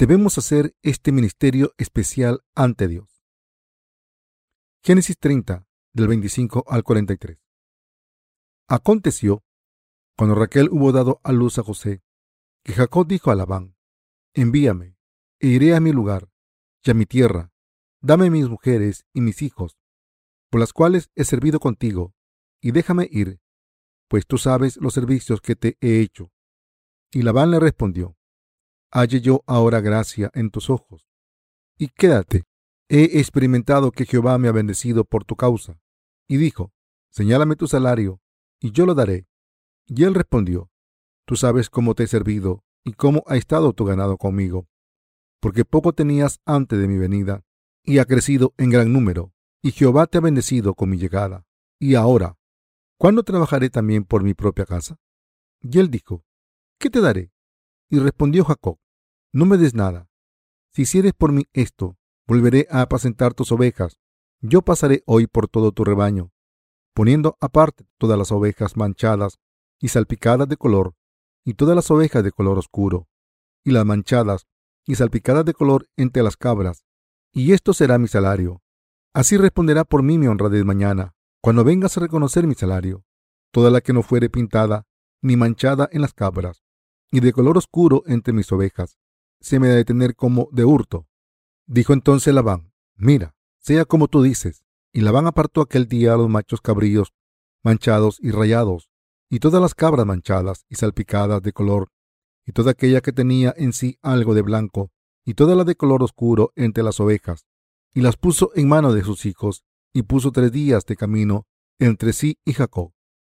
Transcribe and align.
debemos 0.00 0.38
hacer 0.38 0.74
este 0.80 1.12
ministerio 1.12 1.74
especial 1.76 2.40
ante 2.54 2.88
Dios. 2.88 3.22
Génesis 4.82 5.18
30, 5.18 5.68
del 5.92 6.08
25 6.08 6.64
al 6.66 6.84
43. 6.84 7.38
Aconteció, 8.66 9.44
cuando 10.16 10.36
Raquel 10.36 10.70
hubo 10.70 10.92
dado 10.92 11.20
a 11.22 11.32
luz 11.32 11.58
a 11.58 11.62
José, 11.62 12.02
que 12.64 12.72
Jacob 12.72 13.06
dijo 13.06 13.30
a 13.30 13.34
Labán, 13.34 13.76
envíame, 14.32 14.96
e 15.38 15.48
iré 15.48 15.74
a 15.74 15.80
mi 15.80 15.92
lugar, 15.92 16.30
y 16.82 16.92
a 16.92 16.94
mi 16.94 17.04
tierra, 17.04 17.52
dame 18.00 18.30
mis 18.30 18.48
mujeres 18.48 19.04
y 19.12 19.20
mis 19.20 19.42
hijos, 19.42 19.76
por 20.48 20.60
las 20.60 20.72
cuales 20.72 21.10
he 21.14 21.24
servido 21.24 21.60
contigo, 21.60 22.14
y 22.62 22.70
déjame 22.70 23.06
ir, 23.10 23.38
pues 24.08 24.26
tú 24.26 24.38
sabes 24.38 24.78
los 24.78 24.94
servicios 24.94 25.42
que 25.42 25.56
te 25.56 25.76
he 25.82 26.00
hecho. 26.00 26.32
Y 27.12 27.20
Labán 27.20 27.50
le 27.50 27.60
respondió, 27.60 28.16
halle 28.90 29.20
yo 29.20 29.42
ahora 29.46 29.80
gracia 29.80 30.30
en 30.34 30.50
tus 30.50 30.70
ojos, 30.70 31.06
y 31.78 31.88
quédate, 31.88 32.44
he 32.88 33.20
experimentado 33.20 33.92
que 33.92 34.04
Jehová 34.04 34.36
me 34.38 34.48
ha 34.48 34.52
bendecido 34.52 35.04
por 35.04 35.24
tu 35.24 35.36
causa. 35.36 35.80
Y 36.28 36.36
dijo, 36.36 36.72
señálame 37.08 37.56
tu 37.56 37.66
salario, 37.68 38.20
y 38.60 38.72
yo 38.72 38.84
lo 38.84 38.94
daré. 38.94 39.26
Y 39.86 40.04
él 40.04 40.14
respondió, 40.14 40.70
tú 41.24 41.36
sabes 41.36 41.70
cómo 41.70 41.94
te 41.94 42.04
he 42.04 42.06
servido 42.06 42.64
y 42.84 42.92
cómo 42.92 43.22
ha 43.26 43.36
estado 43.36 43.72
tu 43.72 43.84
ganado 43.84 44.16
conmigo, 44.18 44.66
porque 45.40 45.64
poco 45.64 45.92
tenías 45.92 46.40
antes 46.44 46.78
de 46.78 46.88
mi 46.88 46.98
venida, 46.98 47.44
y 47.84 47.98
ha 47.98 48.04
crecido 48.04 48.54
en 48.58 48.70
gran 48.70 48.92
número, 48.92 49.32
y 49.62 49.72
Jehová 49.72 50.06
te 50.06 50.18
ha 50.18 50.20
bendecido 50.20 50.74
con 50.74 50.90
mi 50.90 50.98
llegada. 50.98 51.46
Y 51.78 51.94
ahora, 51.94 52.36
¿cuándo 52.98 53.22
trabajaré 53.22 53.70
también 53.70 54.04
por 54.04 54.22
mi 54.22 54.34
propia 54.34 54.66
casa? 54.66 54.98
Y 55.60 55.78
él 55.78 55.90
dijo, 55.90 56.24
¿qué 56.78 56.90
te 56.90 57.00
daré? 57.00 57.32
Y 57.90 57.98
respondió 57.98 58.44
Jacob, 58.44 58.78
no 59.32 59.46
me 59.46 59.58
des 59.58 59.74
nada. 59.74 60.08
Si 60.72 60.82
hicieres 60.82 61.12
por 61.12 61.32
mí 61.32 61.48
esto, 61.52 61.96
volveré 62.26 62.68
a 62.70 62.82
apacentar 62.82 63.34
tus 63.34 63.50
ovejas. 63.50 63.98
Yo 64.40 64.62
pasaré 64.62 65.02
hoy 65.06 65.26
por 65.26 65.48
todo 65.48 65.72
tu 65.72 65.84
rebaño, 65.84 66.30
poniendo 66.94 67.36
aparte 67.40 67.88
todas 67.98 68.16
las 68.16 68.30
ovejas 68.30 68.76
manchadas 68.76 69.40
y 69.80 69.88
salpicadas 69.88 70.48
de 70.48 70.56
color, 70.56 70.94
y 71.44 71.54
todas 71.54 71.74
las 71.74 71.90
ovejas 71.90 72.22
de 72.22 72.30
color 72.30 72.58
oscuro, 72.58 73.08
y 73.64 73.72
las 73.72 73.84
manchadas 73.84 74.46
y 74.86 74.94
salpicadas 74.94 75.44
de 75.44 75.52
color 75.52 75.88
entre 75.96 76.22
las 76.22 76.36
cabras, 76.36 76.84
y 77.32 77.52
esto 77.52 77.74
será 77.74 77.98
mi 77.98 78.06
salario. 78.06 78.62
Así 79.12 79.36
responderá 79.36 79.84
por 79.84 80.04
mí 80.04 80.16
mi 80.16 80.28
honradez 80.28 80.64
mañana, 80.64 81.14
cuando 81.42 81.64
vengas 81.64 81.96
a 81.96 82.00
reconocer 82.00 82.46
mi 82.46 82.54
salario, 82.54 83.04
toda 83.50 83.70
la 83.70 83.80
que 83.80 83.92
no 83.92 84.02
fuere 84.02 84.30
pintada 84.30 84.86
ni 85.22 85.36
manchada 85.36 85.88
en 85.90 86.02
las 86.02 86.14
cabras, 86.14 86.62
y 87.10 87.20
de 87.20 87.32
color 87.32 87.58
oscuro 87.58 88.02
entre 88.06 88.32
mis 88.32 88.50
ovejas, 88.52 88.98
se 89.40 89.58
me 89.58 89.68
ha 89.68 89.74
de 89.74 89.84
tener 89.84 90.14
como 90.14 90.48
de 90.52 90.64
hurto. 90.64 91.06
Dijo 91.66 91.92
entonces 91.92 92.34
Labán, 92.34 92.72
mira, 92.96 93.34
sea 93.58 93.84
como 93.84 94.08
tú 94.08 94.22
dices. 94.22 94.64
Y 94.92 95.02
Labán 95.02 95.26
apartó 95.26 95.60
aquel 95.60 95.86
día 95.86 96.16
los 96.16 96.28
machos 96.28 96.60
cabríos, 96.60 97.12
manchados 97.62 98.18
y 98.20 98.32
rayados, 98.32 98.90
y 99.28 99.38
todas 99.38 99.62
las 99.62 99.74
cabras 99.74 100.04
manchadas 100.04 100.64
y 100.68 100.74
salpicadas 100.74 101.42
de 101.42 101.52
color, 101.52 101.92
y 102.44 102.52
toda 102.52 102.72
aquella 102.72 103.00
que 103.00 103.12
tenía 103.12 103.54
en 103.56 103.72
sí 103.72 103.98
algo 104.02 104.34
de 104.34 104.42
blanco, 104.42 104.90
y 105.24 105.34
toda 105.34 105.54
la 105.54 105.62
de 105.62 105.76
color 105.76 106.02
oscuro 106.02 106.52
entre 106.56 106.82
las 106.82 106.98
ovejas, 106.98 107.46
y 107.94 108.00
las 108.00 108.16
puso 108.16 108.50
en 108.56 108.68
mano 108.68 108.92
de 108.92 109.04
sus 109.04 109.26
hijos, 109.26 109.64
y 109.92 110.02
puso 110.02 110.32
tres 110.32 110.50
días 110.50 110.84
de 110.86 110.96
camino 110.96 111.46
entre 111.78 112.12
sí 112.12 112.38
y 112.44 112.52
Jacob. 112.52 112.92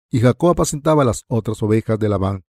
Y 0.09 0.19
Jacob 0.19 0.51
apacentaba 0.51 1.03
las 1.03 1.25
otras 1.27 1.61
ovejas 1.63 1.99
de 1.99 2.09
Labán. 2.09 2.45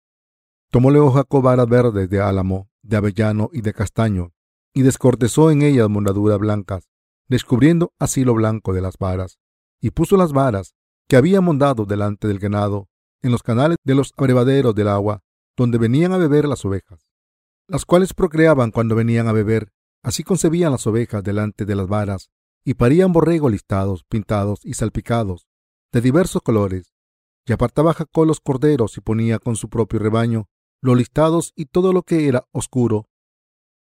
Tomó 0.70 0.90
luego 0.90 1.12
Jacob 1.12 1.42
varas 1.42 1.68
verdes 1.68 2.10
de 2.10 2.20
álamo, 2.20 2.68
de 2.82 2.96
avellano 2.96 3.50
y 3.52 3.60
de 3.60 3.72
castaño, 3.72 4.32
y 4.74 4.82
descortezó 4.82 5.50
en 5.50 5.62
ellas 5.62 5.88
mondaduras 5.88 6.38
blancas, 6.38 6.88
descubriendo 7.28 7.92
así 7.98 8.24
lo 8.24 8.34
blanco 8.34 8.72
de 8.72 8.80
las 8.80 8.98
varas, 8.98 9.38
y 9.80 9.90
puso 9.90 10.16
las 10.16 10.32
varas 10.32 10.74
que 11.08 11.16
había 11.16 11.40
mondado 11.40 11.84
delante 11.84 12.28
del 12.28 12.38
ganado 12.38 12.88
en 13.22 13.32
los 13.32 13.42
canales 13.42 13.78
de 13.84 13.94
los 13.94 14.12
abrevaderos 14.16 14.74
del 14.74 14.88
agua, 14.88 15.22
donde 15.56 15.78
venían 15.78 16.12
a 16.12 16.18
beber 16.18 16.46
las 16.46 16.64
ovejas, 16.64 17.06
las 17.68 17.84
cuales 17.84 18.12
procreaban 18.12 18.70
cuando 18.70 18.94
venían 18.94 19.28
a 19.28 19.32
beber, 19.32 19.72
así 20.02 20.24
concebían 20.24 20.72
las 20.72 20.86
ovejas 20.86 21.22
delante 21.22 21.64
de 21.64 21.74
las 21.74 21.86
varas, 21.88 22.30
y 22.64 22.74
parían 22.74 23.12
borregos 23.12 23.52
listados, 23.52 24.04
pintados 24.04 24.60
y 24.64 24.74
salpicados, 24.74 25.46
de 25.92 26.00
diversos 26.00 26.42
colores, 26.42 26.92
y 27.46 27.52
apartaba 27.52 27.94
Jacob 27.94 28.26
los 28.26 28.40
corderos 28.40 28.98
y 28.98 29.00
ponía 29.00 29.38
con 29.38 29.54
su 29.56 29.68
propio 29.68 30.00
rebaño 30.00 30.48
los 30.80 30.96
listados 30.96 31.52
y 31.56 31.66
todo 31.66 31.92
lo 31.92 32.02
que 32.02 32.28
era 32.28 32.46
oscuro 32.52 33.08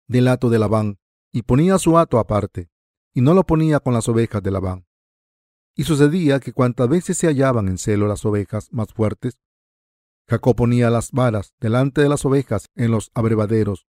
del 0.07 0.28
hato 0.28 0.50
de 0.50 0.59
Labán, 0.59 1.00
y 1.31 1.44
ponía 1.44 1.78
su 1.78 1.97
hato 1.97 2.19
aparte, 2.19 2.69
y 3.13 3.22
no 3.22 3.34
lo 3.34 3.46
ponía 3.46 3.79
con 3.79 3.94
las 3.94 4.09
ovejas 4.09 4.44
de 4.44 4.52
Labán. 4.52 4.85
Y 5.74 5.85
sucedía 5.85 6.40
que 6.41 6.52
cuantas 6.52 6.90
veces 6.90 7.18
se 7.18 7.28
hallaban 7.28 7.69
en 7.69 7.78
celo 7.78 8.07
las 8.07 8.25
ovejas 8.25 8.68
más 8.74 8.94
fuertes, 8.94 9.40
Jacob 10.28 10.56
ponía 10.56 10.90
las 10.90 11.12
varas 11.12 11.53
delante 11.59 12.02
de 12.02 12.09
las 12.09 12.25
ovejas 12.25 12.69
en 12.75 12.91
los 12.91 13.12
abrevaderos, 13.13 13.88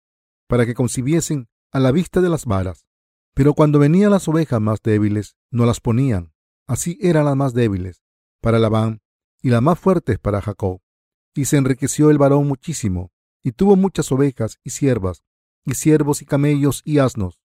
para 0.47 0.65
que 0.65 0.73
concibiesen 0.73 1.49
a 1.71 1.79
la 1.79 1.91
vista 1.91 2.21
de 2.21 2.29
las 2.29 2.45
varas. 2.45 2.85
Pero 3.33 3.53
cuando 3.53 3.79
venían 3.79 4.11
las 4.11 4.27
ovejas 4.27 4.59
más 4.59 4.81
débiles, 4.81 5.37
no 5.49 5.65
las 5.65 5.79
ponían. 5.79 6.33
Así 6.67 6.97
eran 7.01 7.25
las 7.25 7.35
más 7.35 7.53
débiles 7.53 8.01
para 8.41 8.59
Labán 8.59 9.01
y 9.41 9.49
las 9.49 9.61
más 9.61 9.79
fuertes 9.79 10.19
para 10.19 10.41
Jacob. 10.41 10.80
Y 11.33 11.45
se 11.45 11.57
enriqueció 11.57 12.09
el 12.09 12.17
varón 12.17 12.47
muchísimo, 12.47 13.11
y 13.43 13.53
tuvo 13.53 13.75
muchas 13.75 14.11
ovejas 14.11 14.59
y 14.63 14.71
siervas, 14.71 15.23
y 15.65 15.75
siervos 15.75 16.21
y 16.21 16.25
camellos 16.25 16.81
y 16.85 16.99
asnos. 16.99 17.39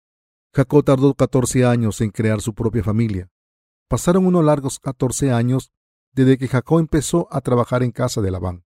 Jacob 0.53 0.83
tardó 0.83 1.13
catorce 1.15 1.65
años 1.65 1.99
en 2.01 2.11
crear 2.11 2.41
su 2.41 2.53
propia 2.53 2.83
familia. 2.83 3.29
Pasaron 3.87 4.25
unos 4.25 4.43
largos 4.45 4.79
catorce 4.79 5.31
años 5.31 5.71
desde 6.13 6.37
que 6.37 6.47
Jacob 6.47 6.79
empezó 6.79 7.27
a 7.31 7.41
trabajar 7.41 7.83
en 7.83 7.91
casa 7.91 8.21
de 8.21 8.31
Labán, 8.31 8.63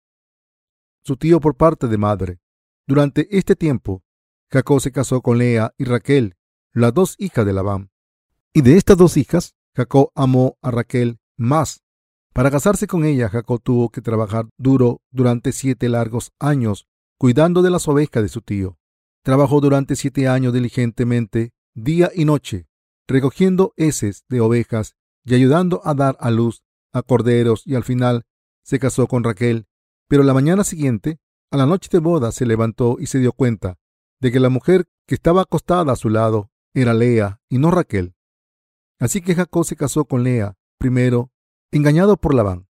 su 1.03 1.15
tío 1.17 1.39
por 1.39 1.55
parte 1.55 1.87
de 1.87 1.97
madre. 1.97 2.39
Durante 2.87 3.27
este 3.37 3.55
tiempo, 3.55 4.03
Jacob 4.51 4.81
se 4.81 4.91
casó 4.91 5.21
con 5.21 5.37
Lea 5.37 5.73
y 5.77 5.85
Raquel, 5.85 6.35
las 6.73 6.93
dos 6.93 7.15
hijas 7.19 7.45
de 7.45 7.53
Labán. 7.53 7.91
Y 8.53 8.61
de 8.61 8.77
estas 8.77 8.97
dos 8.97 9.15
hijas, 9.17 9.55
Jacob 9.75 10.11
amó 10.15 10.57
a 10.61 10.71
Raquel 10.71 11.19
más. 11.37 11.83
Para 12.35 12.51
casarse 12.51 12.85
con 12.85 13.05
ella, 13.05 13.29
Jacob 13.29 13.61
tuvo 13.63 13.87
que 13.87 14.01
trabajar 14.01 14.49
duro 14.57 14.99
durante 15.09 15.53
siete 15.53 15.87
largos 15.87 16.33
años, 16.37 16.85
cuidando 17.17 17.61
de 17.61 17.69
las 17.69 17.87
ovejas 17.87 18.21
de 18.21 18.27
su 18.27 18.41
tío. 18.41 18.77
Trabajó 19.23 19.61
durante 19.61 19.95
siete 19.95 20.27
años 20.27 20.51
diligentemente, 20.51 21.53
día 21.73 22.11
y 22.13 22.25
noche, 22.25 22.67
recogiendo 23.07 23.71
heces 23.77 24.25
de 24.27 24.41
ovejas 24.41 24.97
y 25.23 25.33
ayudando 25.33 25.79
a 25.85 25.93
dar 25.93 26.17
a 26.19 26.29
luz 26.29 26.61
a 26.91 27.03
corderos 27.03 27.65
y 27.65 27.75
al 27.75 27.85
final 27.85 28.25
se 28.65 28.79
casó 28.79 29.07
con 29.07 29.23
Raquel. 29.23 29.65
Pero 30.09 30.23
la 30.23 30.33
mañana 30.33 30.65
siguiente, 30.65 31.19
a 31.51 31.57
la 31.57 31.65
noche 31.65 31.87
de 31.89 31.99
boda, 31.99 32.33
se 32.33 32.45
levantó 32.45 32.97
y 32.99 33.07
se 33.07 33.19
dio 33.19 33.31
cuenta 33.31 33.77
de 34.19 34.33
que 34.33 34.41
la 34.41 34.49
mujer 34.49 34.89
que 35.07 35.15
estaba 35.15 35.43
acostada 35.43 35.93
a 35.93 35.95
su 35.95 36.09
lado 36.09 36.51
era 36.73 36.93
Lea 36.93 37.39
y 37.47 37.59
no 37.59 37.71
Raquel. 37.71 38.13
Así 38.99 39.21
que 39.21 39.35
Jacob 39.35 39.63
se 39.63 39.77
casó 39.77 40.03
con 40.03 40.23
Lea, 40.23 40.57
primero, 40.77 41.31
engañado 41.71 42.17
por 42.17 42.33
Labán. 42.33 42.67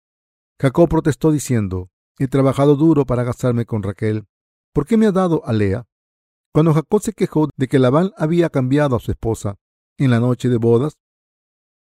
Jacob 0.59 0.89
protestó 0.89 1.31
diciendo, 1.31 1.89
he 2.17 2.27
trabajado 2.27 2.75
duro 2.75 3.05
para 3.05 3.25
casarme 3.25 3.65
con 3.65 3.83
Raquel. 3.83 4.25
¿Por 4.73 4.85
qué 4.85 4.97
me 4.97 5.05
ha 5.05 5.11
dado 5.11 5.45
a 5.45 5.53
Lea? 5.53 5.87
Cuando 6.53 6.73
Jacob 6.73 7.01
se 7.01 7.13
quejó 7.13 7.49
de 7.55 7.67
que 7.67 7.79
Labán 7.79 8.11
había 8.17 8.49
cambiado 8.49 8.95
a 8.95 8.99
su 8.99 9.11
esposa 9.11 9.57
en 9.97 10.11
la 10.11 10.19
noche 10.19 10.47
de 10.47 10.57
bodas, 10.57 10.97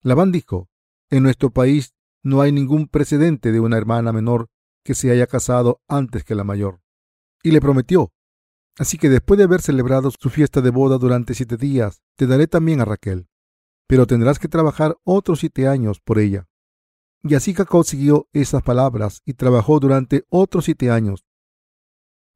Labán 0.01 0.31
dijo, 0.31 0.69
en 1.09 1.23
nuestro 1.23 1.51
país 1.51 1.93
no 2.23 2.41
hay 2.41 2.51
ningún 2.51 2.87
precedente 2.87 3.51
de 3.51 3.59
una 3.59 3.77
hermana 3.77 4.13
menor 4.13 4.47
que 4.83 4.95
se 4.95 5.11
haya 5.11 5.27
casado 5.27 5.81
antes 5.87 6.23
que 6.23 6.35
la 6.35 6.43
mayor. 6.43 6.81
Y 7.41 7.51
le 7.51 7.61
prometió, 7.61 8.13
así 8.77 8.97
que 8.97 9.09
después 9.09 9.37
de 9.37 9.43
haber 9.43 9.61
celebrado 9.61 10.11
su 10.17 10.29
fiesta 10.29 10.61
de 10.61 10.69
boda 10.69 10.97
durante 10.97 11.33
siete 11.33 11.57
días, 11.57 12.01
te 12.15 12.27
daré 12.27 12.47
también 12.47 12.81
a 12.81 12.85
Raquel, 12.85 13.27
pero 13.87 14.07
tendrás 14.07 14.39
que 14.39 14.47
trabajar 14.47 14.97
otros 15.03 15.39
siete 15.39 15.67
años 15.67 15.99
por 15.99 16.19
ella. 16.19 16.47
Y 17.23 17.35
así 17.35 17.53
Jacob 17.53 17.85
siguió 17.85 18.27
esas 18.33 18.61
palabras 18.63 19.21
y 19.25 19.33
trabajó 19.33 19.79
durante 19.79 20.25
otros 20.29 20.65
siete 20.65 20.91
años. 20.91 21.25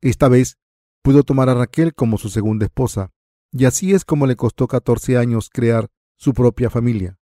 Esta 0.02 0.30
vez 0.30 0.58
pudo 1.02 1.24
tomar 1.24 1.50
a 1.50 1.56
Raquel 1.56 1.94
como 1.94 2.18
su 2.18 2.30
segunda 2.30 2.66
esposa, 2.66 3.12
y 3.52 3.66
así 3.66 3.94
es 3.94 4.06
como 4.06 4.28
le 4.28 4.38
costó 4.38 4.68
14 4.68 5.18
años 5.18 5.50
crear 5.52 5.90
su 6.16 6.34
propia 6.34 6.70
familia. 6.70 7.18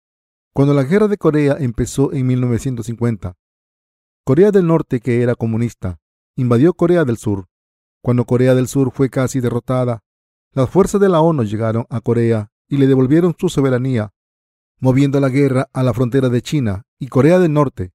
Cuando 0.53 0.73
la 0.73 0.83
guerra 0.83 1.07
de 1.07 1.17
Corea 1.17 1.55
empezó 1.59 2.11
en 2.11 2.27
1950, 2.27 3.37
Corea 4.25 4.51
del 4.51 4.67
Norte, 4.67 4.99
que 4.99 5.21
era 5.21 5.35
comunista, 5.35 5.99
invadió 6.35 6.73
Corea 6.73 7.05
del 7.05 7.17
Sur. 7.17 7.47
Cuando 8.01 8.25
Corea 8.25 8.55
del 8.55 8.67
Sur 8.67 8.91
fue 8.91 9.09
casi 9.09 9.39
derrotada, 9.39 10.03
las 10.51 10.69
fuerzas 10.69 10.99
de 10.99 11.09
la 11.09 11.21
ONU 11.21 11.43
llegaron 11.43 11.85
a 11.89 12.01
Corea 12.01 12.51
y 12.67 12.77
le 12.77 12.87
devolvieron 12.87 13.35
su 13.37 13.49
soberanía, 13.49 14.11
moviendo 14.79 15.19
la 15.19 15.29
guerra 15.29 15.69
a 15.73 15.81
la 15.81 15.93
frontera 15.93 16.29
de 16.29 16.41
China 16.41 16.83
Corea 17.07 17.39
del 17.39 17.53
Norte. 17.53 17.93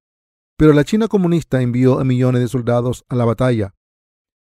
Pero 0.57 0.73
la 0.73 0.83
China 0.83 1.07
comunista 1.07 1.61
envió 1.61 1.99
a 1.99 2.03
millones 2.03 2.41
de 2.41 2.47
soldados 2.47 3.05
a 3.07 3.15
la 3.15 3.25
batalla 3.25 3.73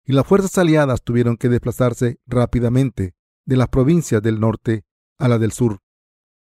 y 0.04 0.12
las 0.12 0.26
fuerzas 0.26 0.56
aliadas 0.58 1.02
tuvieron 1.02 1.36
que 1.36 1.48
desplazarse 1.48 2.20
rápidamente 2.26 3.14
de 3.46 3.56
las 3.56 3.68
provincias 3.68 4.22
del 4.22 4.38
norte 4.38 4.84
a 5.18 5.28
la 5.28 5.38
del 5.38 5.52
sur. 5.52 5.80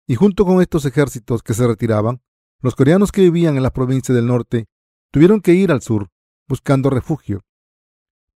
Y 0.06 0.14
junto 0.14 0.44
con 0.44 0.60
estos 0.60 0.86
ejércitos 0.86 1.42
que 1.42 1.54
se 1.54 1.66
retiraban, 1.66 2.22
los 2.60 2.74
coreanos 2.74 3.12
que 3.12 3.20
vivían 3.20 3.56
en 3.56 3.62
las 3.62 3.72
provincias 3.72 4.16
del 4.16 4.26
norte 4.26 4.66
tuvieron 5.10 5.40
que 5.40 5.52
ir 5.52 5.70
al 5.70 5.82
sur 5.82 6.08
buscando 6.48 6.90
refugio, 6.90 7.42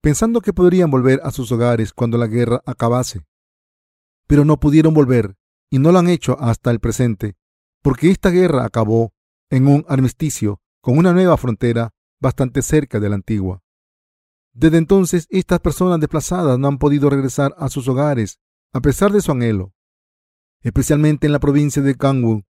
pensando 0.01 0.41
que 0.41 0.53
podrían 0.53 0.91
volver 0.91 1.21
a 1.25 1.31
sus 1.31 1.51
hogares 1.51 1.93
cuando 1.93 2.19
la 2.19 2.27
guerra 2.27 2.63
acabase. 2.67 3.27
Pero 4.27 4.45
no 4.45 4.61
pudieron 4.61 4.95
volver 4.95 5.37
y 5.71 5.79
no 5.79 5.91
lo 5.91 5.99
han 5.99 6.09
hecho 6.09 6.39
hasta 6.39 6.71
el 6.71 6.81
presente, 6.81 7.37
porque 7.83 8.11
esta 8.11 8.31
guerra 8.31 8.65
acabó 8.65 9.14
en 9.55 9.69
un 9.69 9.85
armisticio 9.89 10.61
con 10.81 10.99
una 10.99 11.13
nueva 11.13 11.37
frontera 11.37 11.95
bastante 12.21 12.61
cerca 12.61 12.99
de 12.99 13.09
la 13.09 13.15
antigua. 13.15 13.63
Desde 14.53 14.79
entonces, 14.79 15.29
estas 15.31 15.61
personas 15.61 16.01
desplazadas 16.01 16.59
no 16.59 16.67
han 16.67 16.79
podido 16.79 17.09
regresar 17.09 17.55
a 17.57 17.69
sus 17.69 17.87
hogares 17.87 18.41
a 18.73 18.81
pesar 18.81 19.13
de 19.13 19.21
su 19.21 19.31
anhelo. 19.31 19.73
Especialmente 20.61 21.27
en 21.27 21.33
la 21.33 21.39
provincia 21.39 21.83
de 21.83 21.95
Gangwon, 21.95 22.45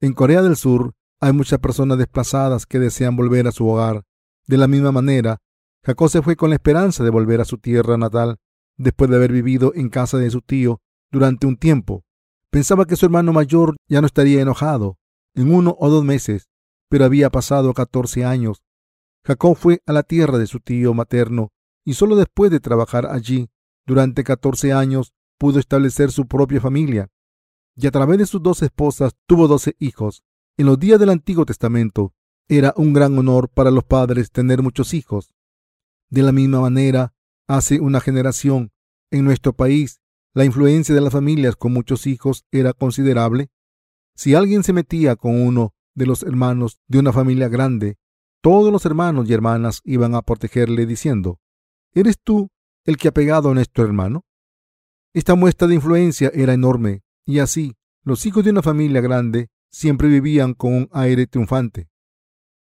en 0.00 0.12
Corea 0.12 0.42
del 0.42 0.56
Sur, 0.56 0.94
hay 1.20 1.32
muchas 1.32 1.60
personas 1.60 1.96
desplazadas 1.96 2.66
que 2.66 2.80
desean 2.80 3.14
volver 3.14 3.46
a 3.46 3.52
su 3.52 3.68
hogar. 3.68 4.02
De 4.48 4.56
la 4.56 4.66
misma 4.66 4.90
manera, 4.90 5.38
Jacob 5.84 6.08
se 6.08 6.22
fue 6.22 6.34
con 6.34 6.50
la 6.50 6.56
esperanza 6.56 7.04
de 7.04 7.10
volver 7.10 7.40
a 7.40 7.44
su 7.44 7.58
tierra 7.58 7.96
natal 7.96 8.38
después 8.76 9.08
de 9.10 9.16
haber 9.16 9.30
vivido 9.32 9.72
en 9.76 9.90
casa 9.90 10.18
de 10.18 10.30
su 10.30 10.40
tío 10.40 10.80
durante 11.12 11.46
un 11.46 11.56
tiempo. 11.56 12.02
Pensaba 12.50 12.84
que 12.84 12.96
su 12.96 13.06
hermano 13.06 13.32
mayor 13.32 13.76
ya 13.86 14.00
no 14.00 14.08
estaría 14.08 14.40
enojado 14.40 14.98
en 15.34 15.54
uno 15.54 15.76
o 15.78 15.88
dos 15.88 16.04
meses, 16.04 16.47
pero 16.88 17.04
había 17.04 17.30
pasado 17.30 17.74
catorce 17.74 18.24
años. 18.24 18.62
Jacob 19.24 19.56
fue 19.56 19.82
a 19.86 19.92
la 19.92 20.02
tierra 20.02 20.38
de 20.38 20.46
su 20.46 20.60
tío 20.60 20.94
materno 20.94 21.52
y 21.84 21.94
solo 21.94 22.16
después 22.16 22.50
de 22.50 22.60
trabajar 22.60 23.06
allí 23.06 23.50
durante 23.86 24.24
catorce 24.24 24.72
años 24.72 25.12
pudo 25.38 25.58
establecer 25.58 26.10
su 26.10 26.26
propia 26.26 26.60
familia. 26.60 27.10
Y 27.76 27.86
a 27.86 27.90
través 27.90 28.18
de 28.18 28.26
sus 28.26 28.42
dos 28.42 28.62
esposas 28.62 29.14
tuvo 29.26 29.48
doce 29.48 29.76
hijos. 29.78 30.24
En 30.56 30.66
los 30.66 30.78
días 30.78 30.98
del 30.98 31.10
Antiguo 31.10 31.46
Testamento 31.46 32.12
era 32.48 32.74
un 32.76 32.92
gran 32.92 33.16
honor 33.18 33.48
para 33.48 33.70
los 33.70 33.84
padres 33.84 34.30
tener 34.30 34.62
muchos 34.62 34.94
hijos. 34.94 35.32
De 36.10 36.22
la 36.22 36.32
misma 36.32 36.60
manera, 36.60 37.14
hace 37.46 37.80
una 37.80 38.00
generación, 38.00 38.72
en 39.10 39.24
nuestro 39.24 39.52
país, 39.52 40.00
la 40.34 40.44
influencia 40.44 40.94
de 40.94 41.00
las 41.00 41.12
familias 41.12 41.56
con 41.56 41.72
muchos 41.72 42.06
hijos 42.06 42.44
era 42.50 42.72
considerable. 42.72 43.50
Si 44.14 44.34
alguien 44.34 44.62
se 44.64 44.72
metía 44.72 45.16
con 45.16 45.40
uno 45.40 45.74
de 45.98 46.06
los 46.06 46.22
hermanos 46.22 46.80
de 46.86 47.00
una 47.00 47.12
familia 47.12 47.48
grande, 47.48 47.98
todos 48.40 48.72
los 48.72 48.86
hermanos 48.86 49.28
y 49.28 49.34
hermanas 49.34 49.80
iban 49.84 50.14
a 50.14 50.22
protegerle 50.22 50.86
diciendo, 50.86 51.40
¿Eres 51.92 52.16
tú 52.22 52.48
el 52.84 52.96
que 52.96 53.08
ha 53.08 53.12
pegado 53.12 53.50
a 53.50 53.54
nuestro 53.54 53.84
hermano? 53.84 54.24
Esta 55.12 55.34
muestra 55.34 55.66
de 55.66 55.74
influencia 55.74 56.30
era 56.32 56.54
enorme, 56.54 57.02
y 57.26 57.40
así 57.40 57.74
los 58.04 58.24
hijos 58.24 58.44
de 58.44 58.50
una 58.50 58.62
familia 58.62 59.00
grande 59.00 59.48
siempre 59.70 60.08
vivían 60.08 60.54
con 60.54 60.72
un 60.72 60.88
aire 60.92 61.26
triunfante. 61.26 61.90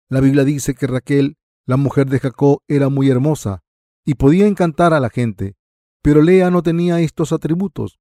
La 0.09 0.21
Biblia 0.21 0.43
dice 0.43 0.73
que 0.73 0.87
Raquel, 0.87 1.37
la 1.65 1.77
mujer 1.77 2.07
de 2.07 2.19
Jacob, 2.19 2.59
era 2.67 2.89
muy 2.89 3.09
hermosa 3.09 3.63
y 4.05 4.15
podía 4.15 4.47
encantar 4.47 4.93
a 4.93 4.99
la 4.99 5.09
gente, 5.09 5.55
pero 6.01 6.21
Lea 6.21 6.51
no 6.51 6.63
tenía 6.63 7.01
estos 7.01 7.33
atributos. 7.33 7.99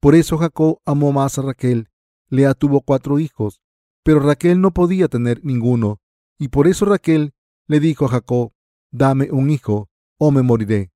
Por 0.00 0.14
eso 0.14 0.36
Jacob 0.36 0.80
amó 0.84 1.12
más 1.12 1.38
a 1.38 1.42
Raquel. 1.42 1.88
Lea 2.28 2.54
tuvo 2.54 2.82
cuatro 2.82 3.18
hijos, 3.18 3.62
pero 4.08 4.20
Raquel 4.20 4.62
no 4.62 4.72
podía 4.72 5.08
tener 5.08 5.44
ninguno, 5.44 6.00
y 6.38 6.48
por 6.48 6.66
eso 6.66 6.86
Raquel 6.86 7.34
le 7.66 7.78
dijo 7.78 8.06
a 8.06 8.08
Jacob, 8.08 8.54
dame 8.90 9.28
un 9.30 9.50
hijo, 9.50 9.90
o 10.16 10.30
me 10.30 10.40
moriré. 10.40 10.92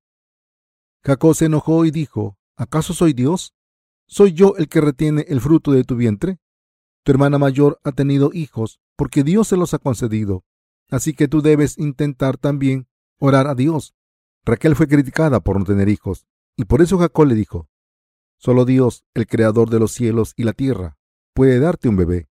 Jacob 1.03 1.35
se 1.35 1.45
enojó 1.45 1.85
y 1.85 1.91
dijo, 1.91 2.39
¿acaso 2.57 2.91
soy 2.95 3.13
Dios? 3.13 3.53
¿Soy 4.07 4.33
yo 4.33 4.55
el 4.57 4.67
que 4.67 4.81
retiene 4.81 5.27
el 5.27 5.41
fruto 5.41 5.73
de 5.73 5.83
tu 5.83 5.95
vientre? 5.95 6.39
Tu 7.03 7.11
hermana 7.11 7.37
mayor 7.37 7.79
ha 7.83 7.91
tenido 7.91 8.31
hijos 8.33 8.79
porque 8.95 9.23
Dios 9.23 9.47
se 9.47 9.57
los 9.57 9.75
ha 9.75 9.77
concedido. 9.77 10.43
Así 10.89 11.13
que 11.13 11.27
tú 11.27 11.43
debes 11.43 11.77
intentar 11.77 12.39
también 12.39 12.87
orar 13.19 13.45
a 13.45 13.53
Dios. 13.53 13.93
Raquel 14.43 14.75
fue 14.75 14.87
criticada 14.87 15.39
por 15.39 15.59
no 15.59 15.65
tener 15.65 15.87
hijos, 15.87 16.25
y 16.57 16.65
por 16.65 16.81
eso 16.81 16.97
Jacob 16.97 17.27
le 17.27 17.35
dijo, 17.35 17.69
Solo 18.39 18.65
Dios, 18.65 19.05
el 19.13 19.27
creador 19.27 19.69
de 19.69 19.77
los 19.77 19.91
cielos 19.91 20.33
y 20.35 20.45
la 20.45 20.53
tierra, 20.53 20.97
puede 21.35 21.59
darte 21.59 21.89
un 21.89 21.97
bebé. 21.97 22.32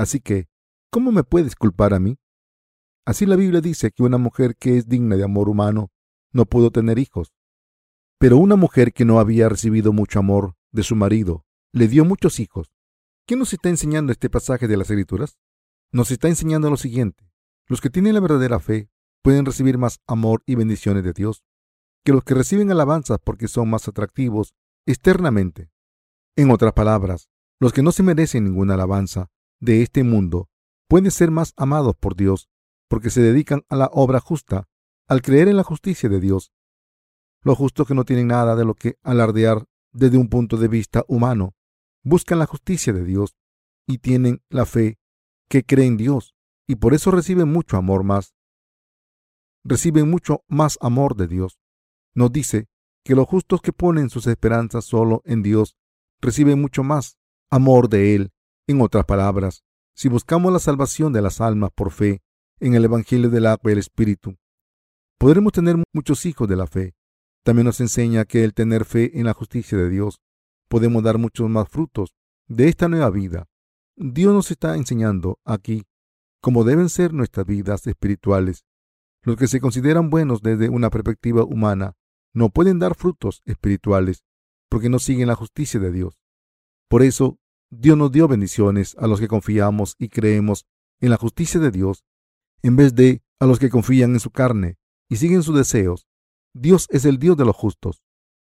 Así 0.00 0.18
que, 0.18 0.48
¿cómo 0.90 1.12
me 1.12 1.24
puedes 1.24 1.54
culpar 1.54 1.92
a 1.92 2.00
mí? 2.00 2.16
Así 3.04 3.26
la 3.26 3.36
Biblia 3.36 3.60
dice 3.60 3.90
que 3.90 4.02
una 4.02 4.16
mujer 4.16 4.56
que 4.56 4.78
es 4.78 4.88
digna 4.88 5.14
de 5.14 5.24
amor 5.24 5.50
humano 5.50 5.90
no 6.32 6.46
pudo 6.46 6.70
tener 6.70 6.98
hijos. 6.98 7.34
Pero 8.18 8.38
una 8.38 8.56
mujer 8.56 8.94
que 8.94 9.04
no 9.04 9.20
había 9.20 9.50
recibido 9.50 9.92
mucho 9.92 10.18
amor 10.18 10.54
de 10.72 10.84
su 10.84 10.96
marido 10.96 11.44
le 11.72 11.86
dio 11.86 12.06
muchos 12.06 12.40
hijos. 12.40 12.72
¿Qué 13.26 13.36
nos 13.36 13.52
está 13.52 13.68
enseñando 13.68 14.10
este 14.10 14.30
pasaje 14.30 14.68
de 14.68 14.78
las 14.78 14.88
Escrituras? 14.88 15.36
Nos 15.92 16.10
está 16.10 16.28
enseñando 16.28 16.70
lo 16.70 16.78
siguiente. 16.78 17.30
Los 17.66 17.82
que 17.82 17.90
tienen 17.90 18.14
la 18.14 18.20
verdadera 18.20 18.58
fe 18.58 18.88
pueden 19.22 19.44
recibir 19.44 19.76
más 19.76 20.00
amor 20.06 20.42
y 20.46 20.54
bendiciones 20.54 21.04
de 21.04 21.12
Dios 21.12 21.44
que 22.06 22.12
los 22.12 22.24
que 22.24 22.32
reciben 22.32 22.70
alabanzas 22.70 23.18
porque 23.22 23.48
son 23.48 23.68
más 23.68 23.86
atractivos 23.86 24.54
externamente. 24.86 25.68
En 26.36 26.50
otras 26.50 26.72
palabras, 26.72 27.28
los 27.60 27.74
que 27.74 27.82
no 27.82 27.92
se 27.92 28.02
merecen 28.02 28.44
ninguna 28.44 28.72
alabanza 28.72 29.30
de 29.60 29.82
este 29.82 30.02
mundo 30.02 30.48
pueden 30.88 31.10
ser 31.10 31.30
más 31.30 31.52
amados 31.56 31.94
por 31.96 32.16
Dios 32.16 32.48
porque 32.88 33.10
se 33.10 33.20
dedican 33.20 33.62
a 33.68 33.76
la 33.76 33.90
obra 33.92 34.20
justa 34.20 34.68
al 35.06 35.22
creer 35.22 35.48
en 35.48 35.56
la 35.56 35.62
justicia 35.62 36.08
de 36.08 36.20
Dios. 36.20 36.52
Los 37.42 37.56
justos 37.56 37.86
que 37.86 37.94
no 37.94 38.04
tienen 38.04 38.28
nada 38.28 38.56
de 38.56 38.64
lo 38.64 38.74
que 38.74 38.96
alardear 39.02 39.66
desde 39.92 40.18
un 40.18 40.28
punto 40.28 40.56
de 40.56 40.68
vista 40.68 41.04
humano 41.08 41.54
buscan 42.02 42.38
la 42.38 42.46
justicia 42.46 42.92
de 42.92 43.04
Dios 43.04 43.36
y 43.86 43.98
tienen 43.98 44.42
la 44.48 44.66
fe 44.66 44.98
que 45.48 45.64
cree 45.64 45.86
en 45.86 45.96
Dios 45.96 46.34
y 46.66 46.76
por 46.76 46.94
eso 46.94 47.10
reciben 47.10 47.48
mucho 47.48 47.76
amor 47.76 48.04
más. 48.04 48.34
Reciben 49.64 50.08
mucho 50.08 50.44
más 50.48 50.78
amor 50.80 51.16
de 51.16 51.28
Dios. 51.28 51.58
Nos 52.14 52.32
dice 52.32 52.68
que 53.04 53.14
los 53.14 53.26
justos 53.26 53.60
que 53.60 53.72
ponen 53.72 54.10
sus 54.10 54.26
esperanzas 54.26 54.84
solo 54.84 55.22
en 55.24 55.42
Dios 55.42 55.76
reciben 56.20 56.60
mucho 56.60 56.82
más 56.82 57.18
amor 57.50 57.88
de 57.88 58.14
Él. 58.14 58.32
En 58.70 58.80
otras 58.80 59.04
palabras, 59.04 59.64
si 59.96 60.08
buscamos 60.08 60.52
la 60.52 60.60
salvación 60.60 61.12
de 61.12 61.20
las 61.20 61.40
almas 61.40 61.72
por 61.74 61.90
fe 61.90 62.22
en 62.60 62.74
el 62.74 62.84
Evangelio 62.84 63.28
del 63.28 63.46
agua 63.46 63.68
y 63.68 63.72
el 63.72 63.78
Espíritu, 63.80 64.36
podremos 65.18 65.52
tener 65.52 65.74
muchos 65.92 66.24
hijos 66.24 66.48
de 66.48 66.54
la 66.54 66.68
fe. 66.68 66.94
También 67.42 67.66
nos 67.66 67.80
enseña 67.80 68.24
que 68.26 68.44
el 68.44 68.54
tener 68.54 68.84
fe 68.84 69.18
en 69.18 69.26
la 69.26 69.34
justicia 69.34 69.76
de 69.76 69.90
Dios 69.90 70.20
podemos 70.68 71.02
dar 71.02 71.18
muchos 71.18 71.50
más 71.50 71.68
frutos 71.68 72.14
de 72.46 72.68
esta 72.68 72.86
nueva 72.86 73.10
vida. 73.10 73.48
Dios 73.96 74.32
nos 74.32 74.52
está 74.52 74.76
enseñando 74.76 75.40
aquí 75.44 75.82
cómo 76.40 76.62
deben 76.62 76.90
ser 76.90 77.12
nuestras 77.12 77.46
vidas 77.46 77.84
espirituales. 77.88 78.64
Los 79.24 79.34
que 79.34 79.48
se 79.48 79.60
consideran 79.60 80.10
buenos 80.10 80.42
desde 80.42 80.68
una 80.68 80.90
perspectiva 80.90 81.42
humana 81.42 81.96
no 82.32 82.50
pueden 82.50 82.78
dar 82.78 82.94
frutos 82.94 83.42
espirituales 83.46 84.22
porque 84.68 84.88
no 84.88 85.00
siguen 85.00 85.26
la 85.26 85.34
justicia 85.34 85.80
de 85.80 85.90
Dios. 85.90 86.20
Por 86.88 87.02
eso, 87.02 87.40
Dios 87.70 87.96
nos 87.96 88.10
dio 88.10 88.26
bendiciones 88.26 88.96
a 88.98 89.06
los 89.06 89.20
que 89.20 89.28
confiamos 89.28 89.94
y 89.98 90.08
creemos 90.08 90.66
en 91.00 91.10
la 91.10 91.16
justicia 91.16 91.60
de 91.60 91.70
Dios, 91.70 92.04
en 92.62 92.74
vez 92.74 92.94
de 92.94 93.22
a 93.38 93.46
los 93.46 93.58
que 93.60 93.70
confían 93.70 94.12
en 94.12 94.20
su 94.20 94.30
carne 94.30 94.76
y 95.08 95.16
siguen 95.16 95.44
sus 95.44 95.56
deseos. 95.56 96.08
Dios 96.52 96.88
es 96.90 97.04
el 97.04 97.18
Dios 97.18 97.36
de 97.36 97.44
los 97.44 97.54
justos. 97.54 98.02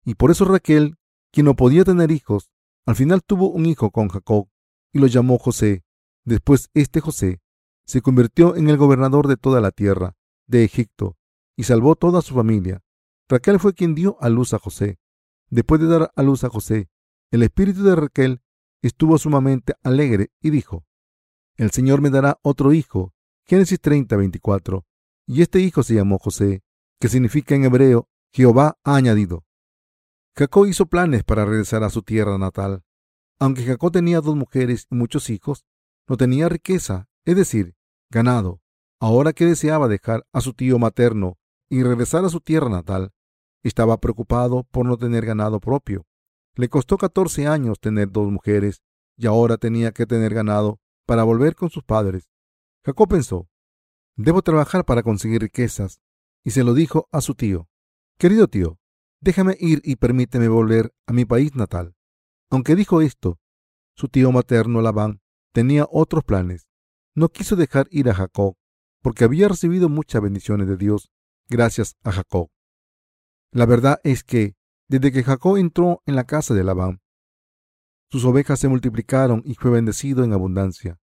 Y 0.05 0.17
por 0.17 0.33
eso 0.33 0.45
Raquel, 0.45 0.97
quien 1.31 1.47
no 1.47 1.55
podía 1.55 1.85
tener 1.85 2.11
hijos, 2.11 2.51
al 2.85 2.97
final 2.97 3.23
tuvo 3.23 3.49
un 3.49 3.67
hijo 3.67 3.93
con 3.93 4.09
Jacob 4.09 4.49
y 4.93 4.99
lo 4.99 5.07
llamó 5.07 5.39
José. 5.39 5.85
Después 6.25 6.69
este 6.75 7.01
José 7.01 7.41
se 7.87 8.03
convirtió 8.03 8.57
en 8.57 8.69
el 8.69 8.77
gobernador 8.77 9.29
de 9.29 9.37
toda 9.37 9.61
la 9.61 9.71
tierra 9.71 10.17
de 10.49 10.65
Egipto 10.65 11.17
y 11.57 11.63
salvó 11.63 11.95
toda 11.95 12.23
su 12.23 12.35
familia. 12.35 12.83
Raquel 13.29 13.61
fue 13.61 13.73
quien 13.73 13.95
dio 13.95 14.17
a 14.21 14.29
luz 14.29 14.53
a 14.53 14.59
José. 14.59 14.99
Después 15.49 15.81
de 15.81 15.87
dar 15.87 16.13
a 16.17 16.23
luz 16.23 16.43
a 16.43 16.49
José, 16.49 16.89
el 17.31 17.45
espíritu 17.45 17.85
de 17.85 17.95
Raquel 17.95 18.43
estuvo 18.83 19.17
sumamente 19.19 19.75
alegre 19.83 20.31
y 20.41 20.51
dijo, 20.51 20.85
El 21.57 21.71
Señor 21.71 22.01
me 22.01 22.11
dará 22.11 22.39
otro 22.43 22.73
hijo. 22.73 23.15
Génesis 23.45 23.81
30, 23.81 24.17
24. 24.17 24.85
Y 25.27 25.43
este 25.43 25.61
hijo 25.61 25.83
se 25.83 25.95
llamó 25.95 26.19
José, 26.19 26.63
que 27.01 27.09
significa 27.09 27.55
en 27.55 27.65
hebreo 27.65 28.09
Jehová 28.33 28.79
ha 28.85 28.97
añadido. 28.97 29.45
Jacob 30.37 30.67
hizo 30.67 30.87
planes 30.87 31.23
para 31.25 31.45
regresar 31.45 31.83
a 31.85 31.91
su 31.91 32.03
tierra 32.03 32.39
natal. 32.39 32.83
Aunque 33.39 33.65
Jacob 33.65 33.93
tenía 33.93 34.21
dos 34.21 34.37
mujeres 34.37 34.87
y 34.91 34.95
muchos 34.95 35.29
hijos, 35.29 35.67
no 36.09 36.17
tenía 36.17 36.49
riqueza, 36.49 37.09
es 37.25 37.37
decir, 37.37 37.75
ganado. 38.11 38.61
Ahora 39.01 39.33
que 39.33 39.45
deseaba 39.45 39.89
dejar 39.89 40.25
a 40.33 40.41
su 40.41 40.55
tío 40.55 40.79
materno 40.79 41.39
y 41.69 41.83
regresar 41.83 42.25
a 42.25 42.29
su 42.29 42.41
tierra 42.41 42.69
natal, 42.69 43.13
estaba 43.63 43.99
preocupado 43.99 44.65
por 44.65 44.87
no 44.87 44.97
tener 44.97 45.27
ganado 45.27 45.61
propio. 45.61 46.07
Le 46.55 46.69
costó 46.69 46.99
14 46.99 47.47
años 47.47 47.81
tener 47.81 48.11
dos 48.11 48.31
mujeres 48.31 48.83
y 49.17 49.27
ahora 49.27 49.57
tenía 49.57 49.93
que 49.93 50.07
tener 50.07 50.35
ganado 50.35 50.81
para 51.07 51.25
volver 51.25 51.55
con 51.55 51.71
sus 51.71 51.83
padres. 51.83 52.29
Jacob 52.85 53.09
pensó, 53.09 53.49
debo 54.17 54.43
trabajar 54.43 54.85
para 54.85 55.03
conseguir 55.03 55.43
riquezas, 55.43 56.01
y 56.45 56.51
se 56.51 56.65
lo 56.65 56.75
dijo 56.75 57.09
a 57.13 57.21
su 57.21 57.35
tío. 57.35 57.69
Querido 58.19 58.49
tío, 58.49 58.79
déjame 59.21 59.57
ir 59.61 59.81
y 59.85 59.97
permíteme 59.97 60.49
volver 60.49 60.93
a 61.07 61.13
mi 61.13 61.25
país 61.25 61.55
natal. 61.55 61.95
Aunque 62.51 62.75
dijo 62.75 63.01
esto, 63.01 63.39
su 63.95 64.09
tío 64.09 64.33
materno 64.33 64.83
Labán 64.83 65.21
tenía 65.53 65.87
otros 65.91 66.25
planes. 66.25 66.69
No 67.15 67.29
quiso 67.29 67.57
dejar 67.57 67.87
ir 67.91 68.09
a 68.09 68.15
Jacob, 68.15 68.57
porque 69.01 69.25
había 69.25 69.49
recibido 69.49 69.89
muchas 69.89 70.23
bendiciones 70.23 70.67
de 70.67 70.77
Dios 70.77 71.11
gracias 71.49 71.97
a 72.03 72.13
Jacob. 72.13 72.49
La 73.53 73.67
verdad 73.67 74.01
es 74.03 74.25
que, 74.25 74.57
desde 74.93 75.11
que 75.11 75.23
Jacob 75.23 75.57
entró 75.57 76.03
en 76.05 76.17
la 76.17 76.25
casa 76.25 76.53
de 76.53 76.63
Labán, 76.65 77.01
sus 78.11 78.27
ovejas 78.27 78.61
se 78.61 78.69
multiplicaron 78.69 79.41
y 79.43 79.55
fue 79.55 79.71
bendecido 79.71 80.23
en 80.23 80.35
abundancia. 80.35 81.01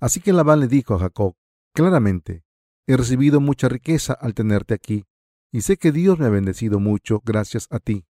Así 0.00 0.18
que 0.18 0.32
Labán 0.32 0.58
le 0.58 0.66
dijo 0.66 0.94
a 0.94 0.98
Jacob, 0.98 1.36
claramente, 1.72 2.42
he 2.88 2.96
recibido 2.96 3.40
mucha 3.40 3.68
riqueza 3.68 4.12
al 4.12 4.34
tenerte 4.34 4.74
aquí, 4.74 5.06
y 5.52 5.60
sé 5.60 5.76
que 5.76 5.92
Dios 5.92 6.18
me 6.18 6.26
ha 6.26 6.30
bendecido 6.30 6.80
mucho 6.80 7.22
gracias 7.24 7.68
a 7.70 7.78
ti. 7.78 8.06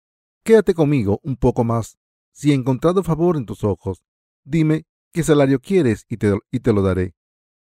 Quédate 0.43 0.75
conmigo 0.75 1.21
un 1.23 1.37
poco 1.37 1.63
más. 1.63 1.99
Si 2.33 2.51
he 2.51 2.55
encontrado 2.55 3.05
favor 3.05 3.37
en 3.37 3.47
tus 3.47 3.63
ojos, 3.63 4.03
dime 4.43 4.87
qué 5.13 5.23
salario 5.23 5.61
quieres 5.61 6.05
y 6.09 6.17
te, 6.17 6.37
y 6.51 6.59
te 6.59 6.73
lo 6.73 6.83
daré. 6.83 7.15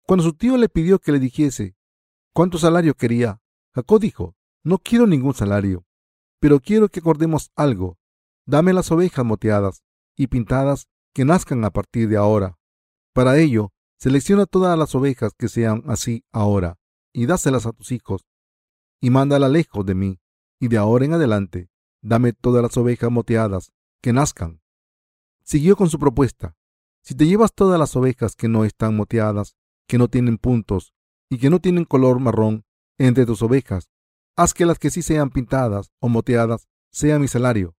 Cuando 0.06 0.25
su 0.25 0.32
tío 0.32 0.56
le 0.56 0.71
pidió 0.71 1.00
que 1.00 1.12
le 1.12 1.18
dijese 1.18 1.76
cuánto 2.32 2.56
salario 2.56 2.94
quería, 2.94 3.42
Jacob 3.75 4.00
dijo, 4.00 4.37
no 4.64 4.78
quiero 4.78 5.06
ningún 5.06 5.35
salario, 5.35 5.85
pero 6.43 6.59
quiero 6.59 6.89
que 6.89 6.99
acordemos 6.99 7.53
algo. 7.55 8.01
Dame 8.47 8.73
las 8.73 8.91
ovejas 8.91 9.25
moteadas 9.25 9.85
y 10.17 10.27
pintadas 10.27 10.89
que 11.15 11.25
nazcan 11.25 11.65
a 11.65 11.71
partir 11.71 12.09
de 12.09 12.17
ahora. 12.17 12.59
Para 13.15 13.39
ello, 13.39 13.71
selecciona 13.97 14.47
todas 14.47 14.77
las 14.77 14.93
ovejas 14.97 15.35
que 15.39 15.49
sean 15.49 15.85
así 15.87 16.25
ahora 16.33 16.81
y 17.13 17.27
dáselas 17.27 17.65
a 17.67 17.73
tus 17.73 17.93
hijos 17.93 18.27
y 19.01 19.11
mándala 19.11 19.49
lejos 19.49 19.87
de 19.87 19.95
mí. 19.95 20.19
Y 20.59 20.67
de 20.67 20.79
ahora 20.79 21.05
en 21.05 21.13
adelante, 21.13 21.71
dame 22.03 22.33
todas 22.33 22.61
las 22.61 22.77
ovejas 22.77 23.13
moteadas 23.13 23.71
que 24.01 24.13
nazcan. 24.13 24.61
Siguió 25.45 25.77
con 25.77 25.91
su 25.91 26.01
propuesta. 26.01 26.57
Si 27.03 27.15
te 27.15 27.29
llevas 27.29 27.55
todas 27.55 27.79
las 27.79 27.95
ovejas 27.95 28.35
que 28.35 28.49
no 28.49 28.65
están 28.65 28.97
moteadas, 28.97 29.55
que 29.87 29.97
no 29.97 30.09
tienen 30.09 30.39
puntos 30.39 30.93
y 31.31 31.39
que 31.39 31.51
no 31.51 31.61
tienen 31.61 31.85
color 31.85 32.19
marrón 32.19 32.65
entre 32.99 33.27
tus 33.27 33.43
ovejas, 33.43 33.92
haz 34.37 34.55
que 34.55 34.67
las 34.67 34.79
que 34.79 34.91
sí 34.91 35.03
sean 35.03 35.31
pintadas 35.31 35.93
o 36.01 36.09
moteadas 36.09 36.69
sean 36.91 37.21
mi 37.21 37.29
salario. 37.29 37.75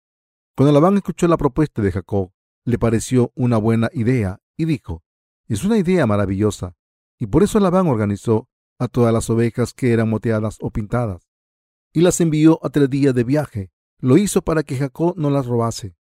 Cuando 0.55 0.71
Labán 0.71 0.97
escuchó 0.97 1.27
la 1.27 1.37
propuesta 1.37 1.81
de 1.81 1.91
Jacob, 1.91 2.31
le 2.65 2.77
pareció 2.77 3.31
una 3.35 3.57
buena 3.57 3.89
idea 3.93 4.39
y 4.55 4.65
dijo, 4.65 5.03
es 5.47 5.63
una 5.63 5.77
idea 5.77 6.05
maravillosa. 6.07 6.75
Y 7.19 7.27
por 7.27 7.43
eso 7.43 7.59
Labán 7.59 7.87
organizó 7.87 8.49
a 8.79 8.87
todas 8.87 9.13
las 9.13 9.29
ovejas 9.29 9.73
que 9.73 9.93
eran 9.93 10.09
moteadas 10.09 10.57
o 10.61 10.71
pintadas, 10.71 11.27
y 11.93 12.01
las 12.01 12.19
envió 12.21 12.59
a 12.63 12.69
tres 12.69 12.89
días 12.89 13.13
de 13.13 13.23
viaje. 13.23 13.71
Lo 13.99 14.17
hizo 14.17 14.41
para 14.41 14.63
que 14.63 14.75
Jacob 14.75 15.13
no 15.15 15.29
las 15.29 15.45
robase. 15.45 15.95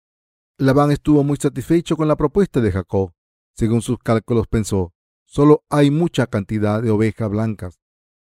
Labán 0.57 0.91
estuvo 0.91 1.23
muy 1.23 1.37
satisfecho 1.37 1.97
con 1.97 2.07
la 2.07 2.15
propuesta 2.15 2.61
de 2.61 2.71
Jacob. 2.71 3.13
Según 3.55 3.81
sus 3.81 3.99
cálculos 3.99 4.47
pensó, 4.47 4.93
solo 5.25 5.63
hay 5.69 5.91
mucha 5.91 6.27
cantidad 6.27 6.81
de 6.81 6.91
ovejas 6.91 7.29
blancas. 7.29 7.80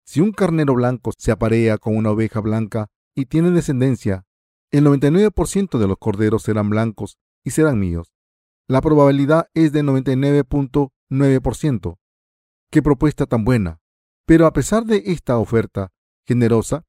Si 0.06 0.20
un 0.20 0.30
carnero 0.30 0.74
blanco 0.74 1.10
se 1.18 1.32
aparea 1.32 1.78
con 1.78 1.96
una 1.96 2.12
oveja 2.12 2.38
blanca 2.40 2.86
y 3.14 3.26
tiene 3.26 3.50
descendencia, 3.50 4.24
el 4.70 4.86
99% 4.86 5.78
de 5.78 5.88
los 5.88 5.98
corderos 5.98 6.44
serán 6.44 6.70
blancos 6.70 7.18
y 7.44 7.50
serán 7.50 7.80
míos. 7.80 8.14
La 8.68 8.80
probabilidad 8.80 9.48
es 9.52 9.72
de 9.72 9.82
99.9%. 9.82 11.98
Qué 12.70 12.82
propuesta 12.82 13.26
tan 13.26 13.44
buena. 13.44 13.80
Pero 14.26 14.46
a 14.46 14.52
pesar 14.52 14.84
de 14.84 15.02
esta 15.06 15.38
oferta 15.38 15.90
generosa, 16.24 16.84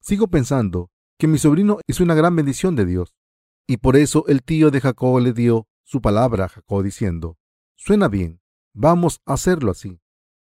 sigo 0.00 0.26
pensando 0.28 0.90
que 1.18 1.28
mi 1.28 1.38
sobrino 1.38 1.78
es 1.86 2.00
una 2.00 2.14
gran 2.14 2.34
bendición 2.34 2.74
de 2.76 2.86
Dios. 2.86 3.14
Y 3.66 3.76
por 3.78 3.96
eso 3.96 4.24
el 4.28 4.42
tío 4.42 4.70
de 4.70 4.80
Jacob 4.80 5.20
le 5.20 5.32
dio 5.32 5.66
su 5.82 6.00
palabra 6.00 6.44
a 6.46 6.48
Jacob 6.48 6.82
diciendo, 6.82 7.36
suena 7.76 8.08
bien, 8.08 8.40
vamos 8.72 9.20
a 9.24 9.34
hacerlo 9.34 9.70
así. 9.70 10.00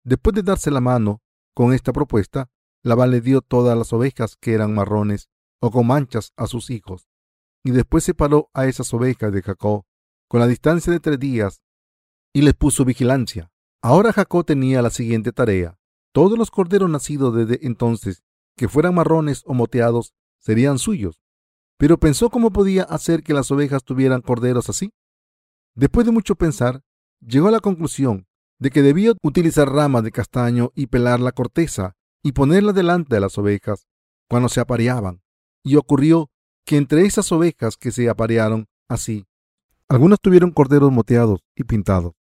Después 0.04 0.34
de 0.34 0.42
darse 0.42 0.70
la 0.70 0.80
mano 0.80 1.20
con 1.58 1.72
esta 1.72 1.92
propuesta, 1.92 2.52
Labán 2.84 3.10
le 3.10 3.20
dio 3.20 3.40
todas 3.40 3.76
las 3.76 3.92
ovejas 3.92 4.36
que 4.36 4.52
eran 4.52 4.76
marrones 4.76 5.28
o 5.60 5.72
con 5.72 5.88
manchas 5.88 6.32
a 6.36 6.46
sus 6.46 6.70
hijos. 6.70 7.08
Y 7.64 7.72
después 7.72 8.04
separó 8.04 8.48
a 8.54 8.66
esas 8.66 8.94
ovejas 8.94 9.32
de 9.32 9.42
Jacob 9.42 9.82
con 10.28 10.38
la 10.38 10.46
distancia 10.46 10.92
de 10.92 11.00
tres 11.00 11.18
días 11.18 11.60
y 12.32 12.42
les 12.42 12.54
puso 12.54 12.84
vigilancia. 12.84 13.50
Ahora 13.82 14.12
Jacob 14.12 14.46
tenía 14.46 14.82
la 14.82 14.90
siguiente 14.90 15.32
tarea. 15.32 15.80
Todos 16.12 16.38
los 16.38 16.52
corderos 16.52 16.88
nacidos 16.90 17.34
desde 17.34 17.66
entonces, 17.66 18.22
que 18.56 18.68
fueran 18.68 18.94
marrones 18.94 19.42
o 19.44 19.52
moteados, 19.52 20.14
serían 20.38 20.78
suyos. 20.78 21.24
Pero 21.76 21.98
pensó 21.98 22.30
cómo 22.30 22.52
podía 22.52 22.84
hacer 22.84 23.24
que 23.24 23.34
las 23.34 23.50
ovejas 23.50 23.82
tuvieran 23.82 24.20
corderos 24.20 24.68
así. 24.68 24.92
Después 25.74 26.06
de 26.06 26.12
mucho 26.12 26.36
pensar, 26.36 26.84
llegó 27.18 27.48
a 27.48 27.50
la 27.50 27.58
conclusión 27.58 28.27
de 28.58 28.70
que 28.70 28.82
debía 28.82 29.12
utilizar 29.22 29.68
ramas 29.68 30.02
de 30.02 30.12
castaño 30.12 30.72
y 30.74 30.86
pelar 30.86 31.20
la 31.20 31.32
corteza 31.32 31.94
y 32.22 32.32
ponerla 32.32 32.72
delante 32.72 33.14
de 33.14 33.20
las 33.20 33.38
ovejas 33.38 33.86
cuando 34.28 34.48
se 34.48 34.60
apareaban. 34.60 35.22
Y 35.62 35.76
ocurrió 35.76 36.30
que 36.64 36.76
entre 36.76 37.06
esas 37.06 37.30
ovejas 37.32 37.76
que 37.76 37.90
se 37.90 38.08
aparearon 38.08 38.66
así, 38.88 39.26
algunas 39.88 40.20
tuvieron 40.20 40.50
corderos 40.50 40.92
moteados 40.92 41.40
y 41.54 41.64
pintados. 41.64 42.12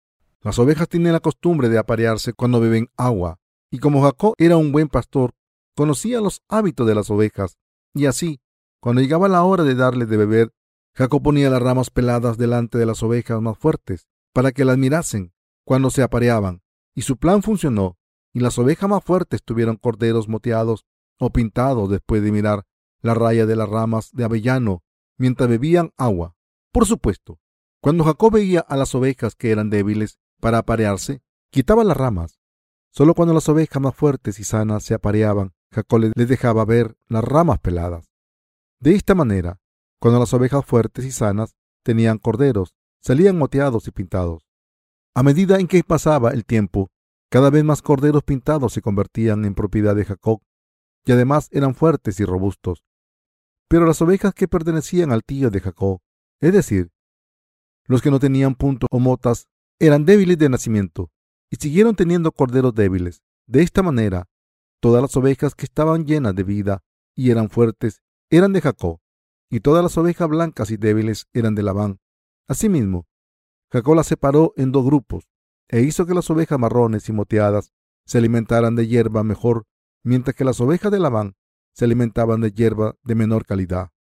Las 0.42 0.60
ovejas 0.60 0.88
tienen 0.88 1.14
la 1.14 1.20
costumbre 1.20 1.68
de 1.68 1.78
aparearse 1.78 2.34
cuando 2.34 2.60
beben 2.60 2.88
agua, 2.96 3.40
y 3.70 3.80
como 3.80 4.04
Jacob 4.04 4.34
era 4.38 4.56
un 4.56 4.72
buen 4.72 4.88
pastor, 4.88 5.34
conocía 5.76 6.22
los 6.22 6.42
hábitos 6.48 6.88
de 6.88 6.96
las 6.96 7.10
ovejas, 7.10 7.58
y 7.94 8.06
así, 8.06 8.40
cuando 8.80 9.02
llegaba 9.02 9.28
la 9.28 9.44
hora 9.44 9.64
de 9.64 9.76
darle 9.76 10.06
de 10.06 10.16
beber, 10.16 10.54
Jacob 10.96 11.22
ponía 11.22 11.50
las 11.50 11.62
ramas 11.62 11.90
peladas 11.90 12.38
delante 12.38 12.78
de 12.78 12.86
las 12.86 13.04
ovejas 13.04 13.42
más 13.42 13.58
fuertes, 13.58 14.08
para 14.34 14.52
que 14.52 14.64
las 14.64 14.78
mirasen 14.78 15.34
cuando 15.68 15.90
se 15.90 16.02
apareaban, 16.02 16.62
y 16.96 17.02
su 17.02 17.18
plan 17.18 17.44
funcionó, 17.44 17.98
y 18.32 18.40
las 18.40 18.58
ovejas 18.58 18.90
más 18.90 19.04
fuertes 19.04 19.44
tuvieron 19.44 19.76
corderos 19.76 20.30
moteados 20.30 20.86
o 21.20 21.30
pintados 21.30 21.90
después 21.90 22.24
de 22.24 22.32
mirar 22.32 22.66
la 23.02 23.14
raya 23.14 23.46
de 23.46 23.58
las 23.58 23.68
ramas 23.68 24.12
de 24.14 24.24
avellano 24.24 24.82
mientras 25.18 25.50
bebían 25.50 25.92
agua. 25.98 26.38
Por 26.72 26.86
supuesto, 26.86 27.42
cuando 27.82 28.06
Jacob 28.06 28.32
veía 28.32 28.62
a 28.62 28.78
las 28.78 28.96
ovejas 28.96 29.36
que 29.36 29.52
eran 29.52 29.70
débiles 29.70 30.20
para 30.40 30.60
aparearse, 30.60 31.22
quitaba 31.52 31.84
las 31.84 31.98
ramas. 31.98 32.40
Solo 32.90 33.14
cuando 33.14 33.34
las 33.34 33.50
ovejas 33.50 33.82
más 33.82 33.94
fuertes 33.94 34.40
y 34.40 34.46
sanas 34.46 34.86
se 34.86 34.94
apareaban, 34.94 35.54
Jacob 35.74 36.00
les 36.16 36.30
dejaba 36.30 36.64
ver 36.64 36.96
las 37.10 37.26
ramas 37.26 37.60
peladas. 37.60 38.10
De 38.80 38.96
esta 38.96 39.16
manera, 39.16 39.60
cuando 40.00 40.18
las 40.18 40.34
ovejas 40.34 40.64
fuertes 40.66 41.04
y 41.04 41.12
sanas 41.12 41.58
tenían 41.84 42.20
corderos, 42.20 42.74
salían 43.02 43.38
moteados 43.38 43.86
y 43.90 43.92
pintados. 43.92 44.47
A 45.18 45.24
medida 45.24 45.60
en 45.60 45.66
que 45.66 45.84
pasaba 45.84 46.30
el 46.30 46.46
tiempo, 46.46 46.92
cada 47.32 47.50
vez 47.50 47.64
más 47.64 47.82
corderos 47.82 48.22
pintados 48.22 48.72
se 48.72 48.84
convertían 48.84 49.46
en 49.46 49.56
propiedad 49.56 49.96
de 49.96 50.06
Jacob, 50.06 50.44
y 51.08 51.12
además 51.12 51.50
eran 51.52 51.74
fuertes 51.74 52.20
y 52.20 52.24
robustos. 52.24 52.84
Pero 53.68 53.88
las 53.88 54.00
ovejas 54.04 54.36
que 54.36 54.48
pertenecían 54.48 55.12
al 55.12 55.24
tío 55.24 55.50
de 55.50 55.60
Jacob, 55.60 56.02
es 56.40 56.54
decir, 56.54 56.92
los 57.88 58.04
que 58.04 58.12
no 58.12 58.20
tenían 58.20 58.54
puntos 58.54 58.88
o 58.92 59.00
motas, 59.00 59.48
eran 59.80 60.06
débiles 60.06 60.38
de 60.38 60.50
nacimiento, 60.50 61.10
y 61.50 61.56
siguieron 61.56 61.96
teniendo 61.96 62.32
corderos 62.32 62.76
débiles. 62.76 63.24
De 63.48 63.64
esta 63.64 63.82
manera, 63.82 64.28
todas 64.80 65.02
las 65.02 65.18
ovejas 65.18 65.56
que 65.56 65.66
estaban 65.66 66.06
llenas 66.06 66.36
de 66.36 66.44
vida 66.44 66.84
y 67.16 67.32
eran 67.32 67.50
fuertes 67.50 68.04
eran 68.30 68.54
de 68.54 68.62
Jacob, 68.62 69.00
y 69.50 69.62
todas 69.62 69.82
las 69.82 69.98
ovejas 69.98 70.30
blancas 70.30 70.70
y 70.70 70.78
débiles 70.78 71.26
eran 71.34 71.56
de 71.56 71.64
Labán. 71.64 71.98
Asimismo, 72.48 73.08
Jacob 73.72 73.96
las 73.96 74.08
separó 74.08 74.54
en 74.56 74.72
dos 74.72 74.86
grupos, 74.86 75.28
e 75.68 75.82
hizo 75.82 76.06
que 76.06 76.14
las 76.14 76.30
ovejas 76.30 76.58
marrones 76.60 77.10
y 77.10 77.14
moteadas 77.14 77.74
se 78.06 78.18
alimentaran 78.18 78.76
de 78.76 78.88
hierba 78.88 79.24
mejor, 79.24 79.66
mientras 80.04 80.36
que 80.36 80.46
las 80.46 80.62
ovejas 80.62 80.92
de 80.92 81.00
Labán 81.00 81.36
se 81.74 81.86
alimentaban 81.86 82.42
de 82.42 82.52
hierba 82.52 82.96
de 83.04 83.16
menor 83.16 83.46
calidad. 83.46 83.92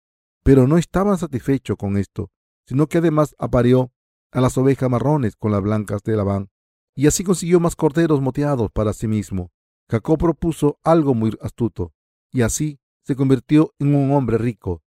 Pero 0.44 0.68
no 0.68 0.78
estaban 0.78 1.18
satisfechos 1.18 1.76
con 1.76 1.98
esto, 1.98 2.32
sino 2.66 2.88
que 2.88 3.00
además 3.00 3.36
apareó 3.38 3.92
a 4.32 4.40
las 4.40 4.58
ovejas 4.58 4.90
marrones 4.90 5.36
con 5.36 5.52
las 5.52 5.62
blancas 5.62 6.02
de 6.04 6.16
Labán, 6.16 6.50
y 6.96 7.08
así 7.08 7.24
consiguió 7.24 7.60
más 7.60 7.76
corderos 7.76 8.22
moteados 8.22 8.72
para 8.72 8.94
sí 8.94 9.08
mismo. 9.08 9.52
Jacob 9.90 10.18
propuso 10.18 10.80
algo 10.84 11.14
muy 11.14 11.38
astuto, 11.42 11.94
y 12.32 12.42
así 12.42 12.80
se 13.04 13.16
convirtió 13.16 13.74
en 13.80 13.96
un 13.96 14.12
hombre 14.12 14.38
rico. 14.38 14.82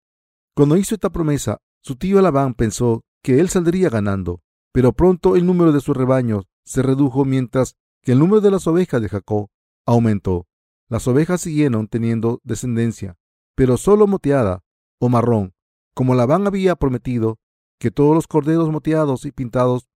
Cuando 0.55 0.77
hizo 0.77 0.95
esta 0.95 1.09
promesa, 1.09 1.61
su 1.81 1.95
tío 1.95 2.21
Labán 2.21 2.53
pensó 2.53 3.03
que 3.21 3.39
él 3.39 3.49
saldría 3.49 3.89
ganando, 3.89 4.41
pero 4.79 4.93
pronto 4.93 5.35
el 5.35 5.45
número 5.45 5.73
de 5.73 5.81
sus 5.81 5.97
rebaños 5.97 6.45
se 6.63 6.81
redujo 6.81 7.25
mientras 7.25 7.75
que 8.01 8.13
el 8.13 8.19
número 8.19 8.39
de 8.39 8.49
las 8.49 8.65
ovejas 8.65 9.01
de 9.01 9.09
Jacob 9.09 9.49
aumentó. 9.85 10.47
Las 10.87 11.05
ovejas 11.05 11.41
siguieron 11.41 11.89
teniendo 11.89 12.39
descendencia, 12.45 13.17
pero 13.55 13.75
solo 13.75 14.07
moteada 14.07 14.63
o 14.97 15.09
marrón, 15.09 15.53
como 15.93 16.15
Labán 16.15 16.47
había 16.47 16.77
prometido 16.77 17.39
que 17.77 17.91
todos 17.91 18.15
los 18.15 18.25
corderos 18.25 18.71
moteados 18.71 19.25
y 19.25 19.33
pintados 19.33 19.89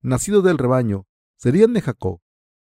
nacidos 0.00 0.42
del 0.42 0.56
rebaño 0.56 1.04
serían 1.36 1.74
de 1.74 1.82
Jacob. 1.82 2.20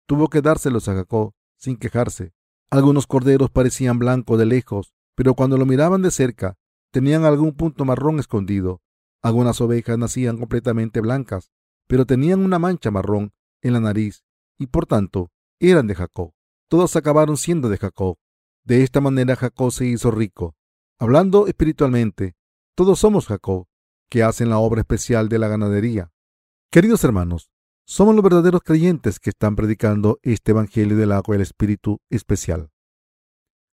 Tuvo 0.07 0.29
que 0.29 0.41
dárselos 0.41 0.87
a 0.87 0.95
Jacob 0.95 1.33
sin 1.57 1.77
quejarse. 1.77 2.33
Algunos 2.71 3.05
corderos 3.05 3.51
parecían 3.51 3.99
blancos 3.99 4.39
de 4.39 4.47
lejos, 4.47 4.95
pero 5.13 5.35
cuando 5.35 5.59
lo 5.59 5.67
miraban 5.67 6.01
de 6.01 6.09
cerca, 6.09 6.57
tenían 6.89 7.23
algún 7.23 7.53
punto 7.53 7.85
marrón 7.85 8.17
escondido. 8.17 8.81
Algunas 9.21 9.61
ovejas 9.61 9.99
nacían 9.99 10.39
completamente 10.39 11.01
blancas, 11.01 11.51
pero 11.87 12.05
tenían 12.05 12.43
una 12.43 12.59
mancha 12.59 12.91
marrón 12.91 13.33
en 13.61 13.73
la 13.73 13.79
nariz 13.79 14.23
y 14.57 14.67
por 14.67 14.85
tanto 14.85 15.31
eran 15.59 15.87
de 15.87 15.95
Jacob. 15.95 16.33
Todos 16.69 16.95
acabaron 16.95 17.37
siendo 17.37 17.69
de 17.69 17.77
Jacob. 17.77 18.17
De 18.63 18.83
esta 18.83 19.01
manera 19.01 19.35
Jacob 19.35 19.71
se 19.71 19.85
hizo 19.85 20.11
rico. 20.11 20.55
Hablando 20.99 21.47
espiritualmente, 21.47 22.35
todos 22.75 22.99
somos 22.99 23.27
Jacob, 23.27 23.67
que 24.09 24.23
hacen 24.23 24.49
la 24.49 24.57
obra 24.59 24.81
especial 24.81 25.29
de 25.29 25.39
la 25.39 25.47
ganadería. 25.47 26.11
Queridos 26.71 27.03
hermanos, 27.03 27.49
somos 27.85 28.13
los 28.13 28.23
verdaderos 28.23 28.61
creyentes 28.63 29.19
que 29.19 29.29
están 29.29 29.55
predicando 29.55 30.19
este 30.21 30.51
Evangelio 30.51 30.97
del 30.97 31.13
agua 31.13 31.35
y 31.35 31.37
el 31.37 31.41
Espíritu 31.41 32.01
especial. 32.09 32.69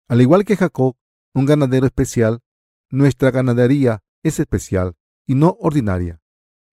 Al 0.08 0.20
igual 0.20 0.44
que 0.44 0.56
Jacob, 0.56 0.96
un 1.34 1.46
ganadero 1.46 1.86
especial, 1.86 2.40
nuestra 2.90 3.30
ganadería 3.30 4.02
es 4.22 4.38
especial 4.38 4.94
y 5.26 5.34
no 5.34 5.56
ordinaria. 5.58 6.21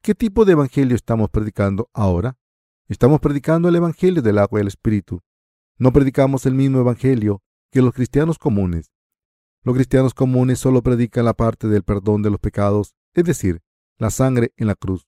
¿Qué 0.01 0.15
tipo 0.15 0.45
de 0.45 0.53
Evangelio 0.53 0.95
estamos 0.95 1.29
predicando 1.29 1.89
ahora? 1.93 2.37
Estamos 2.87 3.19
predicando 3.19 3.67
el 3.67 3.75
Evangelio 3.75 4.21
del 4.21 4.37
agua 4.37 4.59
y 4.59 4.61
el 4.61 4.69
Espíritu. 4.69 5.21
No 5.77 5.91
predicamos 5.91 6.45
el 6.45 6.55
mismo 6.55 6.79
Evangelio 6.79 7.43
que 7.69 7.81
los 7.81 7.93
cristianos 7.93 8.39
comunes. 8.39 8.93
Los 9.61 9.75
cristianos 9.75 10.13
comunes 10.13 10.57
solo 10.57 10.81
predican 10.81 11.25
la 11.25 11.33
parte 11.33 11.67
del 11.67 11.83
perdón 11.83 12.21
de 12.21 12.29
los 12.29 12.39
pecados, 12.39 12.95
es 13.13 13.25
decir, 13.25 13.61
la 13.97 14.09
sangre 14.09 14.53
en 14.55 14.67
la 14.67 14.75
cruz. 14.75 15.05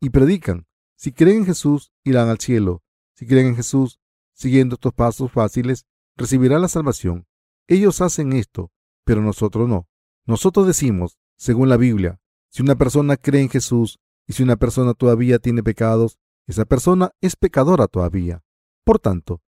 Y 0.00 0.08
predican, 0.08 0.66
si 0.96 1.12
creen 1.12 1.40
en 1.40 1.46
Jesús, 1.46 1.92
irán 2.02 2.30
al 2.30 2.40
cielo. 2.40 2.82
Si 3.16 3.26
creen 3.26 3.48
en 3.48 3.56
Jesús, 3.56 4.00
siguiendo 4.32 4.76
estos 4.76 4.94
pasos 4.94 5.30
fáciles, 5.30 5.84
recibirán 6.16 6.62
la 6.62 6.68
salvación. 6.68 7.26
Ellos 7.68 8.00
hacen 8.00 8.32
esto, 8.32 8.72
pero 9.04 9.20
nosotros 9.20 9.68
no. 9.68 9.86
Nosotros 10.24 10.66
decimos, 10.66 11.18
según 11.36 11.68
la 11.68 11.76
Biblia, 11.76 12.18
si 12.48 12.62
una 12.62 12.76
persona 12.76 13.18
cree 13.18 13.42
en 13.42 13.50
Jesús 13.50 13.98
y 14.26 14.32
si 14.32 14.42
una 14.42 14.56
persona 14.56 14.94
todavía 14.94 15.38
tiene 15.38 15.62
pecados, 15.62 16.18
esa 16.46 16.64
persona 16.64 17.12
es 17.20 17.36
pecadora 17.36 17.86
todavía. 17.86 18.42
Por 18.84 18.98
tanto, 18.98 19.42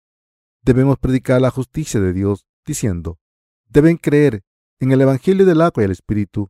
debemos 0.63 0.98
predicar 0.98 1.41
la 1.41 1.51
justicia 1.51 2.00
de 2.00 2.13
Dios 2.13 2.46
diciendo, 2.65 3.19
deben 3.69 3.98
creer 3.98 4.43
en 4.79 4.91
el 4.91 5.01
Evangelio 5.01 5.46
del 5.46 5.62
agua 5.62 5.84
y 5.84 5.86
el 5.86 5.91
Espíritu, 5.91 6.50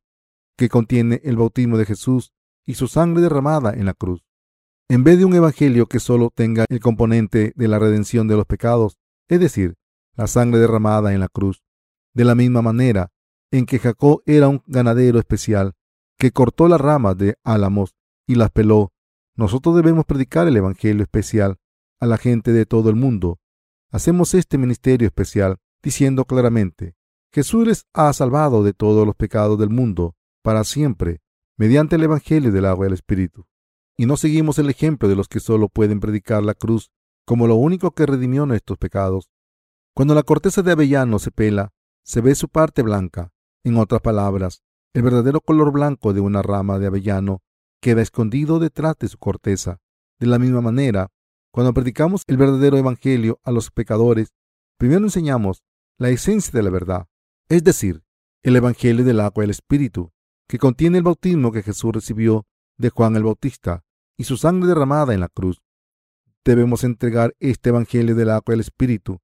que 0.57 0.69
contiene 0.69 1.22
el 1.24 1.38
bautismo 1.38 1.77
de 1.77 1.86
Jesús 1.86 2.34
y 2.65 2.74
su 2.74 2.88
sangre 2.88 3.22
derramada 3.22 3.74
en 3.74 3.86
la 3.86 3.93
cruz. 3.93 4.25
En 4.89 5.03
vez 5.03 5.17
de 5.19 5.25
un 5.25 5.36
Evangelio 5.36 5.88
que 5.88 6.00
solo 6.00 6.31
tenga 6.34 6.65
el 6.69 6.79
componente 6.79 7.53
de 7.55 7.67
la 7.67 7.79
redención 7.79 8.27
de 8.27 8.36
los 8.36 8.46
pecados, 8.46 8.98
es 9.27 9.39
decir, 9.39 9.75
la 10.15 10.27
sangre 10.27 10.60
derramada 10.60 11.13
en 11.13 11.19
la 11.19 11.27
cruz, 11.27 11.63
de 12.13 12.25
la 12.25 12.36
misma 12.36 12.62
manera 12.62 13.12
en 13.51 13.65
que 13.65 13.79
Jacob 13.79 14.22
era 14.25 14.48
un 14.48 14.63
ganadero 14.65 15.19
especial 15.19 15.74
que 16.17 16.31
cortó 16.31 16.67
las 16.67 16.81
ramas 16.81 17.17
de 17.17 17.38
álamos 17.43 17.96
y 18.27 18.36
las 18.36 18.51
peló, 18.51 18.91
nosotros 19.36 19.75
debemos 19.75 20.05
predicar 20.05 20.48
el 20.48 20.57
Evangelio 20.57 21.03
especial 21.03 21.57
a 22.00 22.05
la 22.05 22.17
gente 22.17 22.51
de 22.51 22.65
todo 22.65 22.89
el 22.89 22.96
mundo. 22.96 23.39
Hacemos 23.89 24.34
este 24.34 24.57
ministerio 24.57 25.07
especial 25.07 25.57
diciendo 25.81 26.25
claramente, 26.25 26.96
Jesús 27.31 27.65
les 27.65 27.86
ha 27.93 28.12
salvado 28.13 28.63
de 28.63 28.74
todos 28.74 29.05
los 29.05 29.15
pecados 29.15 29.57
del 29.57 29.69
mundo 29.69 30.15
para 30.43 30.63
siempre, 30.63 31.22
mediante 31.57 31.96
el 31.96 32.03
Evangelio 32.03 32.51
del 32.51 32.65
agua 32.65 32.86
y 32.86 32.89
el 32.89 32.93
Espíritu. 32.93 33.46
Y 33.96 34.05
no 34.05 34.17
seguimos 34.17 34.59
el 34.59 34.70
ejemplo 34.70 35.07
de 35.07 35.16
los 35.16 35.27
que 35.27 35.40
solo 35.40 35.70
pueden 35.70 36.00
predicar 36.00 36.44
la 36.44 36.53
cruz 36.53 36.92
como 37.25 37.48
lo 37.48 37.55
único 37.55 37.92
que 37.92 38.05
redimió 38.05 38.46
nuestros 38.46 38.77
pecados. 38.77 39.29
Cuando 39.94 40.13
la 40.16 40.24
corteza 40.24 40.61
de 40.61 40.72
avellano 40.72 41.20
se 41.20 41.31
pela, 41.31 41.74
se 42.03 42.22
ve 42.22 42.35
su 42.35 42.50
parte 42.50 42.83
blanca. 42.83 43.31
En 43.63 43.77
otras 43.77 44.01
palabras, 44.01 44.61
el 44.94 45.01
verdadero 45.01 45.42
color 45.42 45.72
blanco 45.72 46.13
de 46.13 46.22
una 46.22 46.42
rama 46.42 46.79
de 46.79 46.87
avellano 46.87 47.42
queda 47.81 48.01
escondido 48.01 48.59
detrás 48.59 48.98
de 49.00 49.07
su 49.07 49.18
corteza. 49.18 49.79
De 50.20 50.27
la 50.27 50.40
misma 50.40 50.61
manera, 50.61 51.11
cuando 51.51 51.74
predicamos 51.74 52.24
el 52.27 52.37
verdadero 52.37 52.77
evangelio 52.77 53.40
a 53.44 53.51
los 53.51 53.72
pecadores, 53.72 54.33
primero 54.77 55.03
enseñamos 55.03 55.63
la 55.98 56.09
esencia 56.09 56.51
de 56.53 56.63
la 56.63 56.70
verdad, 56.70 57.07
es 57.50 57.63
decir, 57.63 58.03
el 58.44 58.55
evangelio 58.55 59.03
del 59.03 59.20
agua 59.20 59.44
y 59.44 59.46
el 59.46 59.51
espíritu, 59.51 60.11
que 60.48 60.57
contiene 60.57 61.00
el 61.00 61.03
bautismo 61.03 61.51
que 61.51 61.63
Jesús 61.63 61.92
recibió 61.92 62.46
de 62.77 62.90
Juan 62.90 63.16
el 63.16 63.24
Bautista 63.24 63.83
y 64.18 64.24
su 64.24 64.37
sangre 64.37 64.68
derramada 64.68 65.13
en 65.13 65.20
la 65.20 65.29
cruz. 65.29 65.61
Debemos 66.46 66.83
entregar 66.83 67.35
este 67.40 67.70
evangelio 67.70 68.16
del 68.16 68.29
agua 68.29 68.46
y 68.50 68.53
el 68.53 68.59
espíritu 68.61 69.20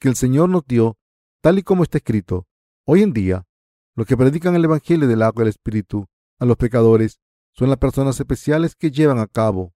que 0.00 0.08
el 0.08 0.16
Señor 0.16 0.48
nos 0.48 0.66
dio, 0.66 0.98
tal 1.40 1.58
y 1.58 1.62
como 1.62 1.82
está 1.82 1.98
escrito. 1.98 2.46
Hoy 2.84 3.02
en 3.02 3.12
día, 3.12 3.46
los 3.94 4.06
que 4.06 4.16
predican 4.16 4.56
el 4.56 4.64
evangelio 4.64 5.06
del 5.06 5.22
agua 5.22 5.42
y 5.42 5.44
el 5.44 5.48
espíritu 5.48 6.06
a 6.38 6.44
los 6.44 6.56
pecadores 6.56 7.20
son 7.54 7.68
las 7.68 7.78
personas 7.78 8.18
especiales 8.18 8.74
que 8.74 8.90
llevan 8.90 9.18
a 9.18 9.26
cabo 9.26 9.72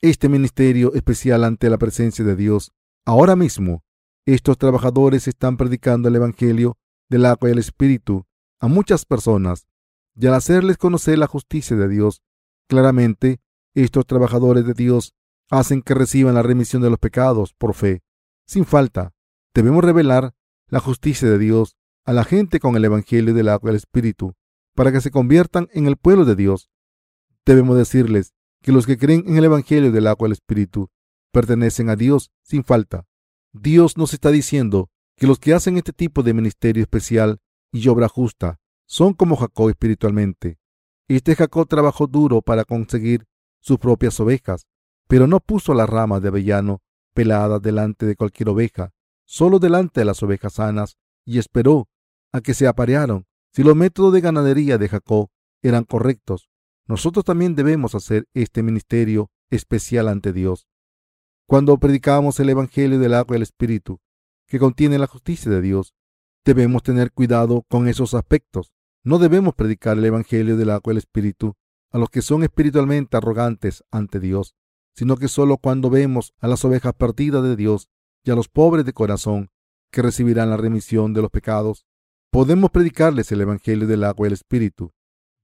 este 0.00 0.28
ministerio 0.28 0.94
especial 0.94 1.44
ante 1.44 1.68
la 1.68 1.76
presencia 1.76 2.24
de 2.24 2.34
Dios. 2.34 2.72
Ahora 3.04 3.36
mismo, 3.36 3.84
estos 4.26 4.56
trabajadores 4.56 5.28
están 5.28 5.56
predicando 5.56 6.08
el 6.08 6.16
Evangelio 6.16 6.78
del 7.10 7.26
agua 7.26 7.48
y 7.48 7.52
el 7.52 7.58
Espíritu 7.58 8.26
a 8.60 8.68
muchas 8.68 9.04
personas 9.04 9.66
y 10.14 10.26
al 10.26 10.34
hacerles 10.34 10.78
conocer 10.78 11.18
la 11.18 11.26
justicia 11.26 11.76
de 11.76 11.88
Dios, 11.88 12.22
claramente 12.68 13.40
estos 13.74 14.06
trabajadores 14.06 14.66
de 14.66 14.74
Dios 14.74 15.14
hacen 15.50 15.82
que 15.82 15.94
reciban 15.94 16.34
la 16.34 16.42
remisión 16.42 16.82
de 16.82 16.90
los 16.90 16.98
pecados 16.98 17.54
por 17.54 17.74
fe. 17.74 18.02
Sin 18.46 18.64
falta, 18.64 19.12
debemos 19.54 19.84
revelar 19.84 20.34
la 20.68 20.80
justicia 20.80 21.28
de 21.28 21.38
Dios 21.38 21.76
a 22.04 22.12
la 22.12 22.24
gente 22.24 22.60
con 22.60 22.76
el 22.76 22.84
Evangelio 22.84 23.34
del 23.34 23.48
agua 23.48 23.70
y 23.70 23.72
el 23.72 23.76
Espíritu, 23.76 24.34
para 24.74 24.92
que 24.92 25.00
se 25.00 25.10
conviertan 25.10 25.68
en 25.72 25.86
el 25.86 25.96
pueblo 25.96 26.24
de 26.24 26.36
Dios 26.36 26.70
Debemos 27.44 27.76
decirles 27.76 28.34
que 28.62 28.72
los 28.72 28.86
que 28.86 28.98
creen 28.98 29.24
en 29.26 29.36
el 29.36 29.44
Evangelio 29.44 29.92
del 29.92 30.06
agua 30.06 30.28
y 30.28 30.32
Espíritu 30.32 30.90
pertenecen 31.32 31.88
a 31.88 31.96
Dios 31.96 32.30
sin 32.42 32.64
falta. 32.64 33.06
Dios 33.52 33.96
nos 33.96 34.12
está 34.12 34.30
diciendo 34.30 34.90
que 35.16 35.26
los 35.26 35.38
que 35.38 35.54
hacen 35.54 35.76
este 35.76 35.92
tipo 35.92 36.22
de 36.22 36.34
ministerio 36.34 36.82
especial 36.82 37.40
y 37.72 37.88
obra 37.88 38.08
justa 38.08 38.58
son 38.86 39.14
como 39.14 39.36
Jacob 39.36 39.70
espiritualmente. 39.70 40.58
Este 41.08 41.34
Jacob 41.34 41.68
trabajó 41.68 42.06
duro 42.06 42.42
para 42.42 42.64
conseguir 42.64 43.26
sus 43.60 43.78
propias 43.78 44.18
ovejas, 44.20 44.66
pero 45.08 45.26
no 45.26 45.40
puso 45.40 45.74
las 45.74 45.88
ramas 45.88 46.22
de 46.22 46.28
avellano 46.28 46.82
peladas 47.14 47.60
delante 47.60 48.06
de 48.06 48.16
cualquier 48.16 48.48
oveja, 48.48 48.92
solo 49.24 49.58
delante 49.58 50.00
de 50.00 50.04
las 50.04 50.22
ovejas 50.22 50.54
sanas, 50.54 50.96
y 51.24 51.38
esperó 51.38 51.88
a 52.32 52.40
que 52.40 52.54
se 52.54 52.66
aparearon. 52.66 53.26
Si 53.52 53.62
los 53.62 53.76
métodos 53.76 54.12
de 54.12 54.20
ganadería 54.20 54.78
de 54.78 54.88
Jacob 54.88 55.28
eran 55.62 55.84
correctos, 55.84 56.49
nosotros 56.90 57.24
también 57.24 57.54
debemos 57.54 57.94
hacer 57.94 58.26
este 58.34 58.64
ministerio 58.64 59.30
especial 59.48 60.08
ante 60.08 60.32
Dios. 60.32 60.66
Cuando 61.46 61.78
predicamos 61.78 62.40
el 62.40 62.48
Evangelio 62.48 62.98
del 62.98 63.14
agua 63.14 63.36
y 63.36 63.38
el 63.38 63.42
Espíritu, 63.44 64.00
que 64.48 64.58
contiene 64.58 64.98
la 64.98 65.06
justicia 65.06 65.52
de 65.52 65.60
Dios, 65.60 65.94
debemos 66.44 66.82
tener 66.82 67.12
cuidado 67.12 67.64
con 67.68 67.86
esos 67.86 68.12
aspectos. 68.14 68.72
No 69.04 69.20
debemos 69.20 69.54
predicar 69.54 69.98
el 69.98 70.04
Evangelio 70.04 70.56
del 70.56 70.70
agua 70.70 70.92
y 70.92 70.94
el 70.94 70.98
Espíritu 70.98 71.54
a 71.92 71.98
los 71.98 72.10
que 72.10 72.22
son 72.22 72.42
espiritualmente 72.42 73.16
arrogantes 73.16 73.84
ante 73.92 74.18
Dios, 74.18 74.56
sino 74.92 75.16
que 75.16 75.28
solo 75.28 75.58
cuando 75.58 75.90
vemos 75.90 76.34
a 76.40 76.48
las 76.48 76.64
ovejas 76.64 76.94
perdidas 76.94 77.44
de 77.44 77.54
Dios 77.54 77.88
y 78.24 78.32
a 78.32 78.34
los 78.34 78.48
pobres 78.48 78.84
de 78.84 78.92
corazón 78.92 79.50
que 79.92 80.02
recibirán 80.02 80.50
la 80.50 80.56
remisión 80.56 81.14
de 81.14 81.22
los 81.22 81.30
pecados, 81.30 81.86
podemos 82.32 82.72
predicarles 82.72 83.30
el 83.30 83.42
Evangelio 83.42 83.86
del 83.86 84.02
agua 84.02 84.26
y 84.26 84.30
el 84.30 84.34
Espíritu 84.34 84.92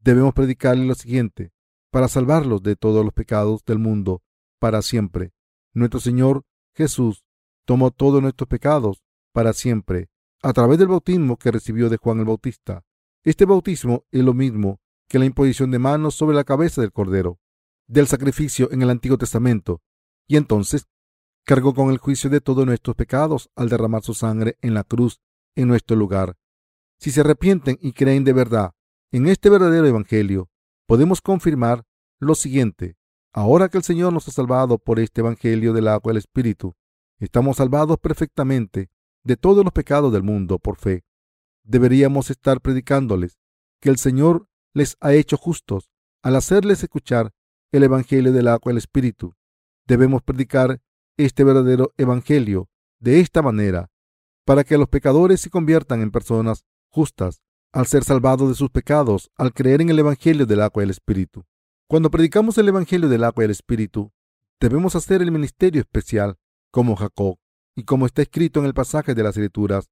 debemos 0.06 0.34
predicarle 0.34 0.86
lo 0.86 0.94
siguiente, 0.94 1.50
para 1.90 2.06
salvarlos 2.06 2.62
de 2.62 2.76
todos 2.76 3.04
los 3.04 3.12
pecados 3.12 3.64
del 3.64 3.80
mundo 3.80 4.22
para 4.60 4.80
siempre. 4.80 5.32
Nuestro 5.74 5.98
Señor 5.98 6.44
Jesús 6.76 7.24
tomó 7.64 7.90
todos 7.90 8.22
nuestros 8.22 8.48
pecados 8.48 9.02
para 9.32 9.52
siempre 9.52 10.08
a 10.42 10.52
través 10.52 10.78
del 10.78 10.88
bautismo 10.88 11.36
que 11.36 11.50
recibió 11.50 11.88
de 11.88 11.96
Juan 11.96 12.20
el 12.20 12.24
Bautista. 12.24 12.84
Este 13.24 13.46
bautismo 13.46 14.04
es 14.12 14.22
lo 14.22 14.32
mismo 14.32 14.78
que 15.08 15.18
la 15.18 15.24
imposición 15.24 15.72
de 15.72 15.80
manos 15.80 16.14
sobre 16.14 16.36
la 16.36 16.44
cabeza 16.44 16.80
del 16.80 16.92
Cordero, 16.92 17.40
del 17.88 18.06
sacrificio 18.06 18.70
en 18.70 18.82
el 18.82 18.90
Antiguo 18.90 19.18
Testamento, 19.18 19.82
y 20.28 20.36
entonces 20.36 20.86
cargó 21.44 21.74
con 21.74 21.90
el 21.90 21.98
juicio 21.98 22.30
de 22.30 22.40
todos 22.40 22.64
nuestros 22.64 22.94
pecados 22.94 23.50
al 23.56 23.68
derramar 23.68 24.02
su 24.02 24.14
sangre 24.14 24.56
en 24.60 24.74
la 24.74 24.84
cruz 24.84 25.20
en 25.56 25.66
nuestro 25.66 25.96
lugar. 25.96 26.36
Si 27.00 27.10
se 27.10 27.22
arrepienten 27.22 27.76
y 27.80 27.92
creen 27.92 28.22
de 28.22 28.32
verdad 28.32 28.75
en 29.16 29.28
este 29.28 29.48
verdadero 29.48 29.86
Evangelio 29.86 30.50
podemos 30.86 31.22
confirmar 31.22 31.86
lo 32.20 32.34
siguiente. 32.34 32.98
Ahora 33.32 33.70
que 33.70 33.78
el 33.78 33.82
Señor 33.82 34.12
nos 34.12 34.28
ha 34.28 34.30
salvado 34.30 34.76
por 34.76 35.00
este 35.00 35.22
Evangelio 35.22 35.72
del 35.72 35.88
agua 35.88 36.10
y 36.10 36.12
el 36.12 36.16
Espíritu, 36.18 36.74
estamos 37.18 37.56
salvados 37.56 37.96
perfectamente 37.98 38.90
de 39.24 39.38
todos 39.38 39.64
los 39.64 39.72
pecados 39.72 40.12
del 40.12 40.22
mundo 40.22 40.58
por 40.58 40.76
fe. 40.76 41.02
Deberíamos 41.64 42.28
estar 42.28 42.60
predicándoles 42.60 43.38
que 43.80 43.88
el 43.88 43.96
Señor 43.96 44.50
les 44.74 44.98
ha 45.00 45.14
hecho 45.14 45.38
justos 45.38 45.88
al 46.22 46.36
hacerles 46.36 46.82
escuchar 46.82 47.32
el 47.72 47.84
Evangelio 47.84 48.34
del 48.34 48.48
agua 48.48 48.70
y 48.70 48.72
el 48.72 48.78
Espíritu. 48.78 49.32
Debemos 49.86 50.20
predicar 50.24 50.82
este 51.16 51.42
verdadero 51.42 51.94
Evangelio 51.96 52.68
de 53.00 53.20
esta 53.20 53.40
manera 53.40 53.88
para 54.44 54.62
que 54.62 54.76
los 54.76 54.90
pecadores 54.90 55.40
se 55.40 55.48
conviertan 55.48 56.02
en 56.02 56.10
personas 56.10 56.66
justas 56.90 57.40
al 57.76 57.86
ser 57.86 58.04
salvado 58.04 58.48
de 58.48 58.54
sus 58.54 58.70
pecados 58.70 59.30
al 59.36 59.52
creer 59.52 59.82
en 59.82 59.90
el 59.90 59.98
Evangelio 59.98 60.46
del 60.46 60.62
agua 60.62 60.82
y 60.82 60.84
el 60.84 60.90
Espíritu. 60.90 61.44
Cuando 61.86 62.10
predicamos 62.10 62.56
el 62.56 62.68
Evangelio 62.68 63.06
del 63.10 63.22
agua 63.22 63.44
y 63.44 63.46
el 63.46 63.50
Espíritu, 63.50 64.14
debemos 64.58 64.96
hacer 64.96 65.20
el 65.20 65.30
ministerio 65.30 65.82
especial 65.82 66.38
como 66.70 66.96
Jacob 66.96 67.36
y 67.76 67.84
como 67.84 68.06
está 68.06 68.22
escrito 68.22 68.60
en 68.60 68.66
el 68.66 68.72
pasaje 68.72 69.14
de 69.14 69.22
las 69.22 69.36
Escrituras. 69.36 69.90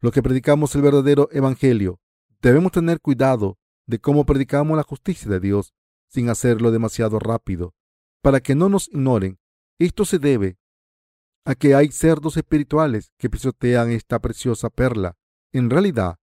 Los 0.00 0.12
que 0.12 0.22
predicamos 0.22 0.72
el 0.76 0.82
verdadero 0.82 1.28
Evangelio 1.32 1.98
debemos 2.40 2.70
tener 2.70 3.00
cuidado 3.00 3.58
de 3.88 3.98
cómo 3.98 4.24
predicamos 4.24 4.76
la 4.76 4.84
justicia 4.84 5.28
de 5.28 5.40
Dios 5.40 5.74
sin 6.06 6.28
hacerlo 6.28 6.70
demasiado 6.70 7.18
rápido, 7.18 7.74
para 8.22 8.38
que 8.38 8.54
no 8.54 8.68
nos 8.68 8.86
ignoren. 8.86 9.40
Esto 9.80 10.04
se 10.04 10.20
debe 10.20 10.58
a 11.44 11.56
que 11.56 11.74
hay 11.74 11.88
cerdos 11.88 12.36
espirituales 12.36 13.10
que 13.18 13.28
pisotean 13.28 13.90
esta 13.90 14.20
preciosa 14.20 14.70
perla. 14.70 15.16
En 15.50 15.70
realidad, 15.70 16.20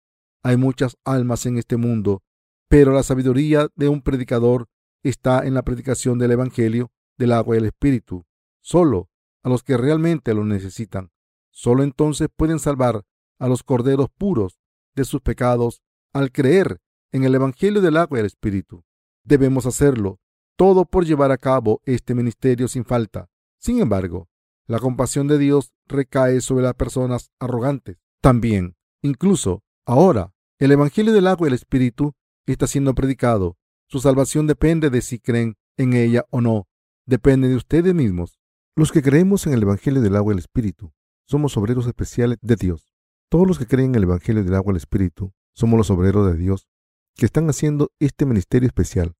hay 0.43 0.57
muchas 0.57 0.97
almas 1.03 1.45
en 1.45 1.57
este 1.57 1.77
mundo, 1.77 2.23
pero 2.67 2.93
la 2.93 3.03
sabiduría 3.03 3.67
de 3.75 3.89
un 3.89 4.01
predicador 4.01 4.67
está 5.03 5.45
en 5.45 5.53
la 5.53 5.63
predicación 5.63 6.19
del 6.19 6.31
Evangelio 6.31 6.91
del 7.17 7.33
agua 7.33 7.55
y 7.55 7.59
el 7.59 7.65
Espíritu. 7.65 8.25
Solo 8.61 9.09
a 9.43 9.49
los 9.49 9.63
que 9.63 9.77
realmente 9.77 10.33
lo 10.33 10.45
necesitan. 10.45 11.11
Solo 11.51 11.83
entonces 11.83 12.29
pueden 12.35 12.59
salvar 12.59 13.03
a 13.39 13.47
los 13.47 13.63
corderos 13.63 14.09
puros 14.09 14.59
de 14.95 15.05
sus 15.05 15.21
pecados 15.21 15.81
al 16.13 16.31
creer 16.31 16.79
en 17.11 17.23
el 17.23 17.35
Evangelio 17.35 17.81
del 17.81 17.97
agua 17.97 18.17
y 18.17 18.21
el 18.21 18.25
Espíritu. 18.25 18.83
Debemos 19.23 19.65
hacerlo 19.65 20.19
todo 20.55 20.85
por 20.85 21.05
llevar 21.05 21.31
a 21.31 21.37
cabo 21.37 21.81
este 21.85 22.15
ministerio 22.15 22.67
sin 22.67 22.85
falta. 22.85 23.29
Sin 23.59 23.79
embargo, 23.81 24.29
la 24.67 24.79
compasión 24.79 25.27
de 25.27 25.37
Dios 25.37 25.71
recae 25.87 26.41
sobre 26.41 26.63
las 26.63 26.75
personas 26.75 27.31
arrogantes. 27.39 27.97
También, 28.21 28.75
incluso 29.01 29.63
ahora, 29.89 30.33
el 30.59 30.71
Evangelio 30.71 31.13
del 31.13 31.27
agua 31.27 31.47
y 31.47 31.49
el 31.49 31.55
Espíritu 31.55 32.13
está 32.45 32.67
siendo 32.67 32.93
predicado. 32.93 33.57
Su 33.87 33.99
salvación 33.99 34.45
depende 34.45 34.89
de 34.89 35.01
si 35.01 35.19
creen 35.19 35.57
en 35.77 35.93
ella 35.93 36.25
o 36.29 36.41
no. 36.41 36.67
Depende 37.07 37.47
de 37.47 37.55
ustedes 37.55 37.95
mismos. 37.95 38.39
Los 38.75 38.91
que 38.91 39.01
creemos 39.01 39.47
en 39.47 39.53
el 39.53 39.63
Evangelio 39.63 40.01
del 40.01 40.15
agua 40.15 40.33
y 40.33 40.35
el 40.35 40.39
Espíritu 40.39 40.93
somos 41.27 41.57
obreros 41.57 41.87
especiales 41.87 42.37
de 42.41 42.55
Dios. 42.55 42.93
Todos 43.29 43.47
los 43.47 43.57
que 43.57 43.65
creen 43.65 43.89
en 43.89 43.95
el 43.95 44.03
Evangelio 44.03 44.43
del 44.43 44.53
agua 44.53 44.71
y 44.71 44.75
el 44.75 44.77
Espíritu 44.77 45.33
somos 45.53 45.77
los 45.77 45.89
obreros 45.89 46.31
de 46.31 46.37
Dios 46.37 46.69
que 47.15 47.25
están 47.25 47.49
haciendo 47.49 47.91
este 47.99 48.25
ministerio 48.25 48.67
especial, 48.67 49.15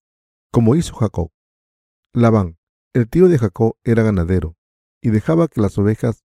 como 0.52 0.76
hizo 0.76 0.94
Jacob. 0.96 1.32
Labán, 2.14 2.58
el 2.94 3.10
tío 3.10 3.28
de 3.28 3.40
Jacob, 3.40 3.76
era 3.84 4.04
ganadero 4.04 4.56
y 5.02 5.10
dejaba 5.10 5.48
que 5.48 5.62
las 5.62 5.78
ovejas 5.78 6.24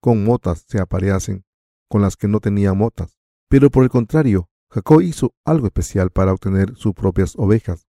con 0.00 0.24
motas 0.24 0.64
se 0.68 0.80
apareasen 0.80 1.44
con 1.88 2.02
las 2.02 2.16
que 2.16 2.28
no 2.28 2.40
tenían 2.40 2.76
motas. 2.76 3.18
Pero 3.48 3.70
por 3.70 3.84
el 3.84 3.90
contrario, 3.90 4.48
Jacob 4.70 5.02
hizo 5.02 5.34
algo 5.44 5.66
especial 5.66 6.10
para 6.10 6.32
obtener 6.32 6.74
sus 6.76 6.94
propias 6.94 7.34
ovejas. 7.36 7.86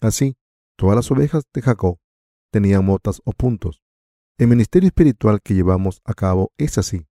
Así, 0.00 0.36
todas 0.76 0.96
las 0.96 1.10
ovejas 1.10 1.44
de 1.52 1.62
Jacob 1.62 1.98
tenían 2.50 2.84
motas 2.84 3.20
o 3.24 3.32
puntos. 3.32 3.82
El 4.38 4.48
ministerio 4.48 4.88
espiritual 4.88 5.40
que 5.42 5.54
llevamos 5.54 6.00
a 6.04 6.14
cabo 6.14 6.52
es 6.56 6.78
así. 6.78 7.06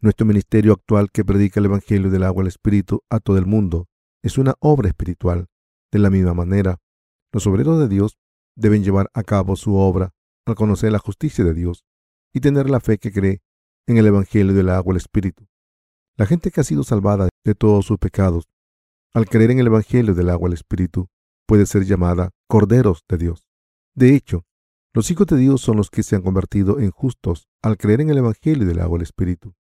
Nuestro 0.00 0.26
ministerio 0.26 0.72
actual 0.74 1.10
que 1.10 1.24
predica 1.24 1.60
el 1.60 1.66
Evangelio 1.66 2.10
del 2.10 2.24
agua 2.24 2.42
al 2.42 2.48
Espíritu 2.48 3.02
a 3.08 3.20
todo 3.20 3.38
el 3.38 3.46
mundo 3.46 3.88
es 4.22 4.36
una 4.36 4.54
obra 4.60 4.88
espiritual. 4.88 5.46
De 5.90 5.98
la 5.98 6.10
misma 6.10 6.34
manera, 6.34 6.78
los 7.32 7.46
obreros 7.46 7.78
de 7.78 7.88
Dios 7.88 8.18
deben 8.56 8.84
llevar 8.84 9.10
a 9.14 9.22
cabo 9.22 9.56
su 9.56 9.74
obra 9.76 10.12
al 10.44 10.54
conocer 10.54 10.92
la 10.92 10.98
justicia 10.98 11.44
de 11.44 11.54
Dios 11.54 11.84
y 12.32 12.40
tener 12.40 12.68
la 12.68 12.80
fe 12.80 12.98
que 12.98 13.12
cree 13.12 13.42
en 13.86 13.96
el 13.96 14.06
Evangelio 14.06 14.52
del 14.54 14.68
agua 14.68 14.92
al 14.92 14.98
Espíritu. 14.98 15.46
La 16.16 16.26
gente 16.26 16.52
que 16.52 16.60
ha 16.60 16.64
sido 16.64 16.84
salvada 16.84 17.28
de 17.44 17.54
todos 17.56 17.86
sus 17.86 17.98
pecados, 17.98 18.44
al 19.12 19.26
creer 19.26 19.50
en 19.50 19.58
el 19.58 19.66
Evangelio 19.66 20.14
del 20.14 20.30
agua 20.30 20.46
al 20.46 20.52
Espíritu, 20.52 21.08
puede 21.44 21.66
ser 21.66 21.84
llamada 21.84 22.30
corderos 22.46 23.04
de 23.08 23.18
Dios. 23.18 23.48
De 23.96 24.14
hecho, 24.14 24.44
los 24.92 25.10
hijos 25.10 25.26
de 25.26 25.36
Dios 25.36 25.60
son 25.60 25.76
los 25.76 25.90
que 25.90 26.04
se 26.04 26.14
han 26.14 26.22
convertido 26.22 26.78
en 26.78 26.92
justos 26.92 27.48
al 27.62 27.76
creer 27.76 28.00
en 28.00 28.10
el 28.10 28.18
Evangelio 28.18 28.64
del 28.64 28.78
agua 28.78 28.98
al 28.98 29.02
Espíritu. 29.02 29.56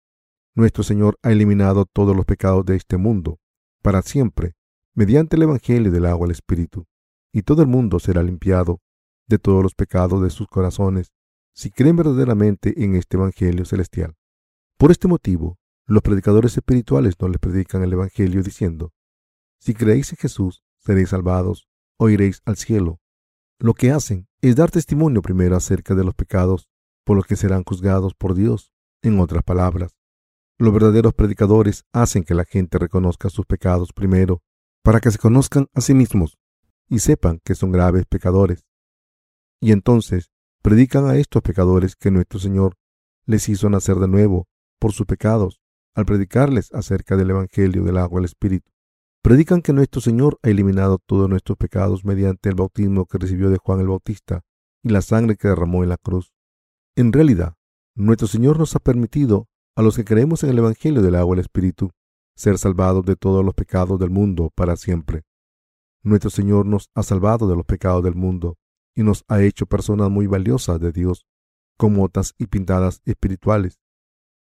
Nuestro 0.56 0.82
Señor 0.84 1.20
ha 1.22 1.32
eliminado 1.32 1.86
todos 1.86 2.16
los 2.16 2.26
pecados 2.26 2.66
de 2.66 2.76
este 2.76 2.98
mundo 2.98 3.40
para 3.84 4.02
siempre 4.02 4.56
mediante 4.96 5.36
el 5.36 5.44
Evangelio 5.44 5.92
del 5.92 6.08
agua 6.08 6.26
al 6.26 6.32
Espíritu, 6.32 6.88
y 7.32 7.44
todo 7.44 7.62
el 7.62 7.68
mundo 7.68 8.00
será 8.00 8.24
limpiado 8.24 8.82
de 9.28 9.38
todos 9.38 9.62
los 9.62 9.76
pecados 9.76 10.24
de 10.24 10.32
sus 10.32 10.48
corazones 10.48 11.14
si 11.54 11.70
creen 11.70 11.96
verdaderamente 11.96 12.84
en 12.84 12.96
este 12.96 13.18
Evangelio 13.18 13.66
celestial. 13.66 14.16
Por 14.80 14.90
este 14.90 15.08
motivo, 15.08 15.59
los 15.90 16.04
predicadores 16.04 16.56
espirituales 16.56 17.16
no 17.20 17.28
les 17.28 17.40
predican 17.40 17.82
el 17.84 17.94
Evangelio 17.94 18.44
diciendo, 18.44 18.94
si 19.60 19.74
creéis 19.74 20.12
en 20.12 20.18
Jesús, 20.18 20.64
seréis 20.78 21.10
salvados 21.10 21.68
o 21.98 22.10
iréis 22.10 22.42
al 22.46 22.58
cielo. 22.58 23.00
Lo 23.58 23.74
que 23.74 23.92
hacen 23.92 24.28
es 24.42 24.56
dar 24.56 24.70
testimonio 24.70 25.22
primero 25.22 25.56
acerca 25.56 25.96
de 25.96 26.04
los 26.04 26.14
pecados 26.14 26.70
por 27.04 27.18
los 27.18 27.26
que 27.26 27.36
serán 27.36 27.64
juzgados 27.64 28.14
por 28.14 28.36
Dios. 28.36 28.72
En 29.02 29.20
otras 29.20 29.44
palabras, 29.44 29.96
los 30.58 30.74
verdaderos 30.74 31.14
predicadores 31.14 31.86
hacen 31.92 32.24
que 32.24 32.36
la 32.36 32.46
gente 32.46 32.78
reconozca 32.78 33.30
sus 33.30 33.46
pecados 33.46 33.92
primero, 33.92 34.44
para 34.84 35.00
que 35.00 35.10
se 35.10 35.18
conozcan 35.18 35.68
a 35.74 35.82
sí 35.82 35.94
mismos 35.94 36.38
y 36.88 37.00
sepan 37.00 37.40
que 37.44 37.56
son 37.56 37.72
graves 37.72 38.06
pecadores. 38.06 38.66
Y 39.60 39.72
entonces 39.72 40.32
predican 40.62 41.06
a 41.08 41.16
estos 41.16 41.42
pecadores 41.42 41.96
que 41.96 42.12
nuestro 42.12 42.40
Señor 42.40 42.76
les 43.26 43.50
hizo 43.50 43.70
nacer 43.70 43.96
de 43.96 44.08
nuevo 44.08 44.48
por 44.80 44.94
sus 44.94 45.06
pecados, 45.06 45.59
al 46.00 46.06
predicarles 46.06 46.74
acerca 46.74 47.16
del 47.16 47.30
Evangelio 47.30 47.84
del 47.84 47.98
agua 47.98 48.20
y 48.20 48.22
el 48.22 48.26
Espíritu. 48.26 48.72
Predican 49.22 49.62
que 49.62 49.74
nuestro 49.74 50.02
Señor 50.02 50.40
ha 50.44 50.50
eliminado 50.50 50.98
todos 50.98 51.30
nuestros 51.30 51.58
pecados 51.58 52.06
mediante 52.06 52.50
el 52.50 52.56
bautismo 52.56 53.06
que 53.06 53.18
recibió 53.18 53.50
de 53.50 53.58
Juan 53.58 53.82
el 53.82 53.88
Bautista 53.88 54.42
y 54.82 54.90
la 54.90 55.02
sangre 55.02 55.36
que 55.36 55.50
derramó 55.50 55.84
en 55.84 55.90
la 55.90 55.98
cruz. 55.98 56.34
En 56.96 57.12
realidad, 57.12 57.56
nuestro 57.96 58.28
Señor 58.28 58.58
nos 58.58 58.76
ha 58.76 58.80
permitido 58.80 59.48
a 59.76 59.82
los 59.82 59.96
que 59.96 60.06
creemos 60.06 60.44
en 60.44 60.52
el 60.52 60.60
Evangelio 60.60 61.02
del 61.02 61.16
agua 61.16 61.36
y 61.36 61.40
el 61.40 61.46
Espíritu, 61.46 61.92
ser 62.36 62.58
salvados 62.58 63.06
de 63.06 63.16
todos 63.16 63.44
los 63.44 63.54
pecados 63.54 64.00
del 64.00 64.10
mundo 64.10 64.52
para 64.56 64.78
siempre. 64.78 65.24
Nuestro 66.02 66.30
Señor 66.30 66.66
nos 66.66 66.90
ha 66.96 67.04
salvado 67.04 67.48
de 67.48 67.56
los 67.56 67.66
pecados 67.66 68.04
del 68.04 68.16
mundo 68.16 68.58
y 68.96 69.04
nos 69.04 69.26
ha 69.28 69.42
hecho 69.42 69.66
personas 69.66 70.10
muy 70.10 70.28
valiosas 70.28 70.80
de 70.80 70.94
Dios, 70.94 71.26
con 71.78 71.94
motas 71.94 72.34
y 72.38 72.48
pintadas 72.48 73.02
espirituales. 73.06 73.80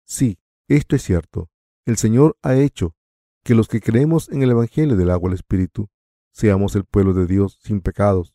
Sí, 0.05 0.39
esto 0.77 0.97
es 0.97 1.03
cierto. 1.03 1.51
El 1.87 1.97
Señor 1.97 2.37
ha 2.43 2.57
hecho 2.57 2.95
que 3.43 3.55
los 3.55 3.69
que 3.69 3.81
creemos 3.81 4.29
en 4.29 4.43
el 4.43 4.51
Evangelio 4.51 4.97
del 4.97 5.11
agua 5.11 5.31
el 5.31 5.35
Espíritu 5.35 5.89
seamos 6.33 6.77
el 6.77 6.85
pueblo 6.85 7.15
de 7.15 7.27
Dios 7.27 7.59
sin 7.63 7.81
pecados. 7.81 8.35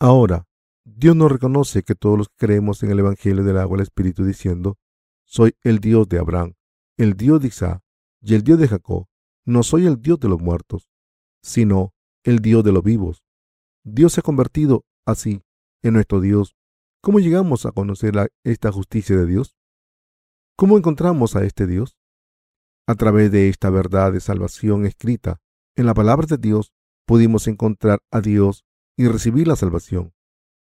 Ahora, 0.00 0.46
Dios 0.84 1.14
nos 1.14 1.30
reconoce 1.30 1.84
que 1.84 1.94
todos 1.94 2.18
los 2.18 2.28
que 2.28 2.46
creemos 2.46 2.82
en 2.82 2.90
el 2.90 2.98
Evangelio 2.98 3.44
del 3.44 3.58
agua 3.58 3.76
el 3.76 3.82
Espíritu 3.82 4.24
diciendo, 4.24 4.78
soy 5.24 5.56
el 5.62 5.78
Dios 5.78 6.08
de 6.08 6.18
Abraham, 6.18 6.54
el 6.96 7.14
Dios 7.14 7.40
de 7.40 7.48
Isaac 7.48 7.82
y 8.20 8.34
el 8.34 8.42
Dios 8.42 8.58
de 8.58 8.68
Jacob. 8.68 9.06
No 9.44 9.62
soy 9.62 9.86
el 9.86 10.02
Dios 10.02 10.18
de 10.18 10.28
los 10.28 10.40
muertos, 10.40 10.88
sino 11.42 11.94
el 12.24 12.40
Dios 12.40 12.64
de 12.64 12.72
los 12.72 12.82
vivos. 12.82 13.22
Dios 13.84 14.12
se 14.12 14.20
ha 14.20 14.22
convertido 14.22 14.84
así 15.06 15.42
en 15.82 15.94
nuestro 15.94 16.20
Dios. 16.20 16.56
¿Cómo 17.00 17.20
llegamos 17.20 17.66
a 17.66 17.72
conocer 17.72 18.14
esta 18.44 18.70
justicia 18.72 19.16
de 19.16 19.26
Dios? 19.26 19.56
¿Cómo 20.56 20.76
encontramos 20.76 21.34
a 21.34 21.44
este 21.44 21.66
Dios? 21.66 21.96
A 22.86 22.94
través 22.94 23.32
de 23.32 23.48
esta 23.48 23.70
verdad 23.70 24.12
de 24.12 24.20
salvación 24.20 24.84
escrita 24.86 25.40
en 25.76 25.86
la 25.86 25.94
palabra 25.94 26.26
de 26.26 26.36
Dios, 26.36 26.72
pudimos 27.06 27.48
encontrar 27.48 28.00
a 28.10 28.20
Dios 28.20 28.64
y 28.96 29.08
recibir 29.08 29.48
la 29.48 29.56
salvación. 29.56 30.12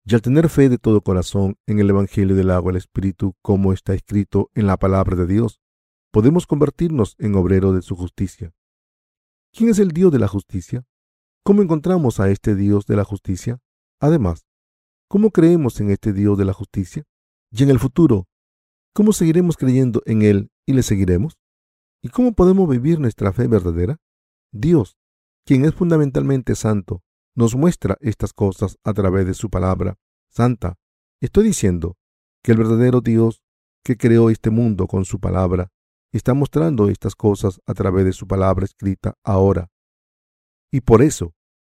Y 0.04 0.14
al 0.14 0.22
tener 0.22 0.48
fe 0.48 0.68
de 0.68 0.78
todo 0.78 1.00
corazón 1.00 1.56
en 1.66 1.78
el 1.78 1.90
Evangelio 1.90 2.36
del 2.36 2.50
agua 2.50 2.70
y 2.70 2.74
el 2.74 2.76
Espíritu, 2.78 3.34
como 3.42 3.72
está 3.72 3.94
escrito 3.94 4.50
en 4.54 4.66
la 4.66 4.76
palabra 4.76 5.16
de 5.16 5.26
Dios, 5.26 5.60
podemos 6.12 6.46
convertirnos 6.46 7.14
en 7.18 7.34
obrero 7.34 7.72
de 7.72 7.82
su 7.82 7.96
justicia. 7.96 8.52
¿Quién 9.52 9.70
es 9.70 9.78
el 9.78 9.90
Dios 9.90 10.12
de 10.12 10.18
la 10.18 10.28
justicia? 10.28 10.84
¿Cómo 11.44 11.62
encontramos 11.62 12.20
a 12.20 12.30
este 12.30 12.54
Dios 12.54 12.86
de 12.86 12.96
la 12.96 13.04
justicia? 13.04 13.58
Además, 14.00 14.46
¿cómo 15.08 15.30
creemos 15.30 15.80
en 15.80 15.90
este 15.90 16.12
Dios 16.12 16.36
de 16.36 16.44
la 16.44 16.52
justicia? 16.52 17.04
Y 17.50 17.62
en 17.62 17.70
el 17.70 17.78
futuro, 17.78 18.27
¿cómo 18.98 19.12
seguiremos 19.12 19.56
creyendo 19.56 20.02
en 20.06 20.22
Él 20.22 20.50
y 20.66 20.72
le 20.72 20.82
seguiremos? 20.82 21.38
¿Y 22.02 22.08
cómo 22.08 22.32
podemos 22.32 22.68
vivir 22.68 22.98
nuestra 22.98 23.32
fe 23.32 23.46
verdadera? 23.46 24.00
Dios, 24.50 24.98
quien 25.46 25.64
es 25.64 25.72
fundamentalmente 25.72 26.56
santo, 26.56 27.04
nos 27.36 27.54
muestra 27.54 27.96
estas 28.00 28.32
cosas 28.32 28.76
a 28.82 28.92
través 28.94 29.24
de 29.24 29.34
su 29.34 29.50
palabra 29.50 29.96
santa. 30.30 30.80
Estoy 31.20 31.44
diciendo 31.44 31.96
que 32.42 32.50
el 32.50 32.58
verdadero 32.58 33.00
Dios 33.00 33.44
que 33.84 33.96
creó 33.96 34.30
este 34.30 34.50
mundo 34.50 34.88
con 34.88 35.04
su 35.04 35.20
palabra 35.20 35.70
está 36.10 36.34
mostrando 36.34 36.88
estas 36.88 37.14
cosas 37.14 37.60
a 37.66 37.74
través 37.74 38.04
de 38.04 38.12
su 38.12 38.26
palabra 38.26 38.64
escrita 38.64 39.14
ahora. 39.22 39.70
Y 40.72 40.80
por 40.80 41.02
eso, 41.02 41.34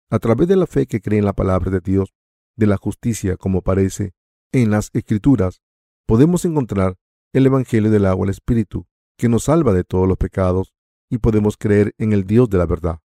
a 0.10 0.20
través 0.20 0.50
de 0.50 0.58
la 0.58 0.68
fe 0.68 0.88
que 0.88 1.00
cree 1.00 1.20
en 1.20 1.26
la 1.26 1.32
palabra 1.32 1.72
de 1.72 1.80
Dios, 1.80 2.14
de 2.58 2.68
la 2.68 2.76
justicia 2.76 3.38
como 3.38 3.62
parece 3.62 4.12
en 4.52 4.72
las 4.72 4.90
escrituras, 4.92 5.62
podemos 6.06 6.44
encontrar 6.44 6.98
el 7.34 7.46
Evangelio 7.46 7.92
del 7.92 8.06
agua 8.06 8.26
al 8.26 8.30
Espíritu, 8.30 8.88
que 9.18 9.30
nos 9.30 9.46
salva 9.46 9.74
de 9.74 9.84
todos 9.84 10.08
los 10.08 10.18
pecados 10.18 10.74
y 11.10 11.18
podemos 11.18 11.58
creer 11.58 11.94
en 11.98 12.14
el 12.14 12.26
Dios 12.26 12.50
de 12.50 12.58
la 12.58 12.66
verdad. 12.66 13.00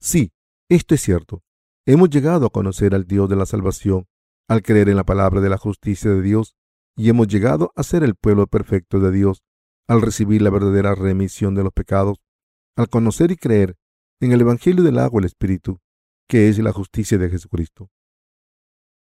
Sí, 0.00 0.32
esto 0.68 0.94
es 0.94 1.00
cierto. 1.00 1.42
Hemos 1.86 2.10
llegado 2.10 2.46
a 2.46 2.50
conocer 2.50 2.94
al 2.94 3.06
Dios 3.06 3.28
de 3.28 3.36
la 3.36 3.46
salvación 3.46 4.06
al 4.50 4.62
creer 4.62 4.88
en 4.88 4.96
la 4.96 5.04
palabra 5.04 5.40
de 5.40 5.48
la 5.48 5.58
justicia 5.58 6.10
de 6.10 6.22
Dios 6.22 6.56
y 6.96 7.08
hemos 7.08 7.28
llegado 7.28 7.70
a 7.76 7.84
ser 7.84 8.02
el 8.02 8.16
pueblo 8.16 8.48
perfecto 8.48 8.98
de 8.98 9.12
Dios 9.12 9.44
al 9.86 10.02
recibir 10.02 10.42
la 10.42 10.50
verdadera 10.50 10.96
remisión 10.96 11.54
de 11.54 11.62
los 11.62 11.72
pecados, 11.72 12.18
al 12.74 12.88
conocer 12.88 13.30
y 13.30 13.36
creer 13.36 13.76
en 14.20 14.32
el 14.32 14.40
Evangelio 14.40 14.82
del 14.82 14.98
agua 14.98 15.20
y 15.20 15.22
el 15.22 15.26
Espíritu, 15.26 15.78
que 16.28 16.48
es 16.48 16.58
la 16.58 16.72
justicia 16.72 17.16
de 17.16 17.30
Jesucristo. 17.30 17.90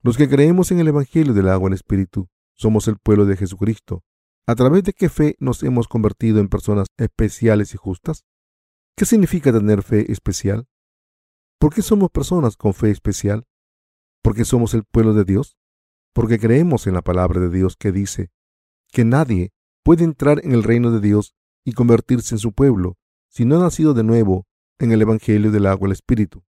Los 0.02 0.18
que 0.18 0.28
creemos 0.28 0.70
en 0.70 0.80
el 0.80 0.88
Evangelio 0.88 1.32
del 1.32 1.48
agua 1.48 1.68
y 1.68 1.72
el 1.72 1.76
Espíritu 1.76 2.28
somos 2.54 2.86
el 2.86 2.98
pueblo 2.98 3.24
de 3.24 3.38
Jesucristo. 3.38 4.04
¿A 4.46 4.54
través 4.54 4.84
de 4.84 4.92
qué 4.92 5.08
fe 5.08 5.36
nos 5.38 5.62
hemos 5.62 5.88
convertido 5.88 6.40
en 6.40 6.48
personas 6.48 6.88
especiales 6.98 7.74
y 7.74 7.76
justas? 7.76 8.24
¿Qué 8.96 9.04
significa 9.04 9.52
tener 9.52 9.82
fe 9.82 10.10
especial? 10.10 10.66
¿Por 11.58 11.72
qué 11.72 11.82
somos 11.82 12.10
personas 12.10 12.56
con 12.56 12.74
fe 12.74 12.90
especial? 12.90 13.46
porque 14.22 14.44
somos 14.44 14.72
el 14.74 14.84
pueblo 14.84 15.12
de 15.14 15.24
Dios, 15.24 15.56
porque 16.14 16.38
creemos 16.38 16.86
en 16.86 16.94
la 16.94 17.02
palabra 17.02 17.40
de 17.40 17.50
Dios 17.50 17.76
que 17.76 17.92
dice 17.92 18.30
que 18.90 19.04
nadie 19.04 19.52
puede 19.82 20.04
entrar 20.04 20.40
en 20.44 20.52
el 20.52 20.62
reino 20.62 20.90
de 20.92 21.00
Dios 21.00 21.34
y 21.64 21.72
convertirse 21.72 22.36
en 22.36 22.38
su 22.38 22.52
pueblo 22.52 22.96
si 23.28 23.44
no 23.44 23.56
ha 23.56 23.60
nacido 23.60 23.94
de 23.94 24.04
nuevo 24.04 24.46
en 24.78 24.92
el 24.92 25.02
Evangelio 25.02 25.50
del 25.50 25.66
agua 25.66 25.86
el 25.86 25.92
Espíritu. 25.92 26.44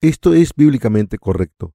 Esto 0.00 0.34
es 0.34 0.54
bíblicamente 0.54 1.18
correcto, 1.18 1.74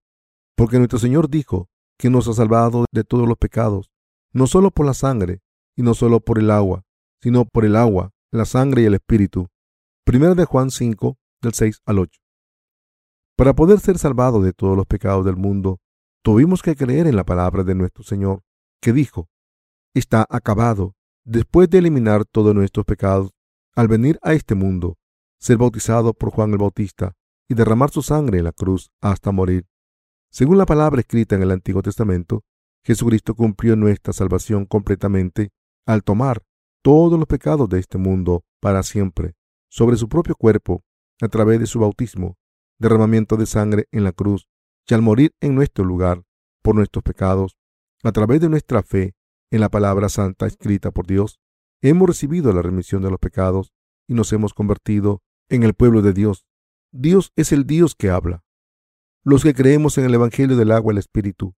porque 0.55 0.77
nuestro 0.77 0.99
Señor 0.99 1.29
dijo 1.29 1.69
que 1.97 2.09
nos 2.09 2.27
ha 2.27 2.33
salvado 2.33 2.85
de 2.91 3.03
todos 3.03 3.27
los 3.27 3.37
pecados, 3.37 3.91
no 4.33 4.47
solo 4.47 4.71
por 4.71 4.85
la 4.85 4.93
sangre 4.93 5.41
y 5.79 5.81
no 5.81 5.93
solo 5.93 6.19
por 6.19 6.39
el 6.39 6.51
agua, 6.51 6.83
sino 7.23 7.45
por 7.45 7.63
el 7.63 7.77
agua, 7.77 8.11
la 8.31 8.43
sangre 8.43 8.81
y 8.81 8.85
el 8.85 8.95
Espíritu. 8.95 9.47
Primera 10.05 10.35
de 10.35 10.43
Juan 10.43 10.71
5, 10.71 11.17
del 11.41 11.53
6 11.53 11.79
al 11.85 11.99
8. 11.99 12.19
Para 13.37 13.53
poder 13.53 13.79
ser 13.79 13.97
salvados 13.97 14.43
de 14.43 14.51
todos 14.51 14.75
los 14.75 14.85
pecados 14.85 15.23
del 15.23 15.37
mundo, 15.37 15.79
tuvimos 16.21 16.61
que 16.61 16.75
creer 16.75 17.07
en 17.07 17.15
la 17.15 17.23
palabra 17.23 17.63
de 17.63 17.75
nuestro 17.75 18.03
Señor, 18.03 18.41
que 18.81 18.91
dijo, 18.91 19.29
está 19.93 20.25
acabado, 20.29 20.95
después 21.23 21.69
de 21.69 21.77
eliminar 21.77 22.25
todos 22.25 22.53
nuestros 22.53 22.85
pecados, 22.85 23.31
al 23.73 23.87
venir 23.87 24.19
a 24.21 24.33
este 24.33 24.55
mundo, 24.55 24.97
ser 25.39 25.55
bautizado 25.55 26.13
por 26.13 26.31
Juan 26.31 26.51
el 26.51 26.57
Bautista 26.57 27.13
y 27.47 27.53
derramar 27.53 27.89
su 27.89 28.01
sangre 28.01 28.39
en 28.39 28.43
la 28.43 28.51
cruz 28.51 28.91
hasta 28.99 29.31
morir. 29.31 29.65
Según 30.29 30.57
la 30.57 30.65
palabra 30.65 30.99
escrita 30.99 31.35
en 31.35 31.43
el 31.43 31.51
Antiguo 31.51 31.81
Testamento, 31.81 32.41
Jesucristo 32.83 33.33
cumplió 33.33 33.77
nuestra 33.77 34.11
salvación 34.11 34.65
completamente 34.65 35.51
al 35.85 36.03
tomar 36.03 36.43
todos 36.81 37.17
los 37.17 37.27
pecados 37.27 37.69
de 37.69 37.79
este 37.79 37.97
mundo 37.97 38.43
para 38.59 38.83
siempre 38.83 39.35
sobre 39.69 39.97
su 39.97 40.09
propio 40.09 40.35
cuerpo 40.35 40.83
a 41.21 41.27
través 41.27 41.59
de 41.59 41.65
su 41.65 41.79
bautismo 41.79 42.37
derramamiento 42.79 43.35
de 43.35 43.45
sangre 43.45 43.87
en 43.91 44.03
la 44.03 44.13
cruz 44.13 44.47
y 44.87 44.93
al 44.93 45.01
morir 45.01 45.35
en 45.41 45.53
nuestro 45.53 45.85
lugar 45.85 46.23
por 46.63 46.75
nuestros 46.75 47.03
pecados, 47.03 47.57
a 48.03 48.11
través 48.11 48.41
de 48.41 48.49
nuestra 48.49 48.81
fe 48.81 49.13
en 49.51 49.61
la 49.61 49.69
palabra 49.69 50.09
santa 50.09 50.47
escrita 50.47 50.91
por 50.91 51.05
Dios, 51.05 51.39
hemos 51.81 52.07
recibido 52.07 52.51
la 52.53 52.61
remisión 52.61 53.01
de 53.01 53.11
los 53.11 53.19
pecados 53.19 53.73
y 54.07 54.13
nos 54.13 54.33
hemos 54.33 54.53
convertido 54.53 55.21
en 55.49 55.63
el 55.63 55.73
pueblo 55.73 56.01
de 56.01 56.13
Dios. 56.13 56.45
Dios 56.91 57.31
es 57.35 57.51
el 57.51 57.65
Dios 57.65 57.95
que 57.95 58.09
habla. 58.09 58.43
Los 59.23 59.43
que 59.43 59.53
creemos 59.53 59.97
en 59.97 60.05
el 60.05 60.13
Evangelio 60.13 60.55
del 60.55 60.71
agua 60.71 60.91
y 60.91 60.95
el 60.95 60.99
Espíritu, 60.99 61.53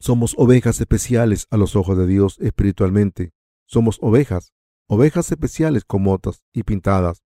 somos 0.00 0.34
ovejas 0.36 0.80
especiales 0.80 1.46
a 1.50 1.56
los 1.56 1.76
ojos 1.76 1.96
de 1.96 2.06
Dios 2.06 2.38
espiritualmente. 2.40 3.32
Somos 3.72 3.96
ovejas, 4.02 4.52
ovejas 4.86 5.32
especiales 5.32 5.86
con 5.86 6.02
motas 6.02 6.44
y 6.52 6.62
pintadas. 6.62 7.22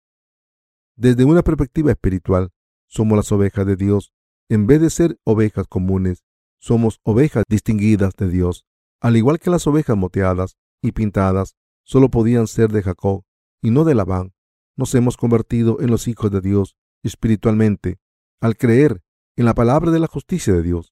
Desde 0.96 1.24
una 1.24 1.44
perspectiva 1.44 1.92
espiritual, 1.92 2.50
somos 2.88 3.16
las 3.16 3.32
ovejas 3.32 3.64
de 3.68 3.76
Dios. 3.76 4.12
En 4.50 4.66
vez 4.66 4.82
de 4.82 4.90
ser 4.90 5.20
ovejas 5.24 5.68
comunes, 5.68 6.24
somos 6.60 7.00
ovejas 7.04 7.44
distinguidas 7.48 8.16
de 8.16 8.28
Dios. 8.28 8.66
Al 9.02 9.18
igual 9.18 9.38
que 9.38 9.52
las 9.52 9.68
ovejas 9.68 9.96
moteadas 9.96 10.58
y 10.82 10.94
pintadas 10.94 11.58
solo 11.84 12.10
podían 12.10 12.48
ser 12.48 12.72
de 12.72 12.82
Jacob 12.82 13.24
y 13.62 13.70
no 13.70 13.84
de 13.84 13.94
Labán, 13.94 14.34
nos 14.76 14.96
hemos 14.96 15.18
convertido 15.18 15.80
en 15.80 15.92
los 15.92 16.08
hijos 16.08 16.32
de 16.32 16.42
Dios 16.42 16.76
espiritualmente 17.04 18.00
al 18.40 18.58
creer 18.58 19.04
en 19.36 19.46
la 19.46 19.54
palabra 19.54 19.92
de 19.92 20.00
la 20.00 20.08
justicia 20.08 20.54
de 20.54 20.64
Dios. 20.64 20.92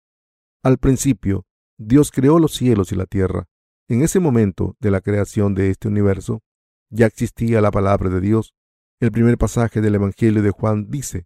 Al 0.62 0.78
principio, 0.78 1.48
Dios 1.80 2.12
creó 2.12 2.38
los 2.38 2.54
cielos 2.54 2.92
y 2.92 2.96
la 2.96 3.08
tierra. 3.08 3.48
En 3.90 4.04
ese 4.04 4.20
momento 4.20 4.78
de 4.80 4.92
la 4.92 5.02
creación 5.02 5.56
de 5.56 5.72
este 5.72 5.88
universo, 5.88 6.44
ya 6.92 7.08
existía 7.08 7.60
la 7.60 7.72
palabra 7.72 8.12
de 8.12 8.22
Dios. 8.22 8.54
El 9.00 9.12
primer 9.12 9.40
pasaje 9.40 9.82
del 9.82 9.96
Evangelio 9.96 10.44
de 10.44 10.52
Juan 10.52 10.92
dice, 10.92 11.26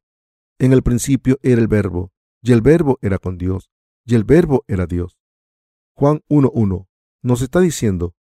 en 0.59 0.71
el 0.71 0.81
principio 0.81 1.37
era 1.41 1.59
el 1.59 1.67
verbo, 1.67 2.13
y 2.41 2.53
el 2.53 2.61
verbo 2.61 2.99
era 3.01 3.17
con 3.17 3.37
Dios, 3.37 3.69
y 4.05 4.15
el 4.15 4.23
verbo 4.23 4.63
era 4.67 4.87
Dios. 4.87 5.19
Juan 5.93 6.21
1.1 6.29 6.87
nos 7.21 7.41
está 7.41 7.59
diciendo 7.59 8.15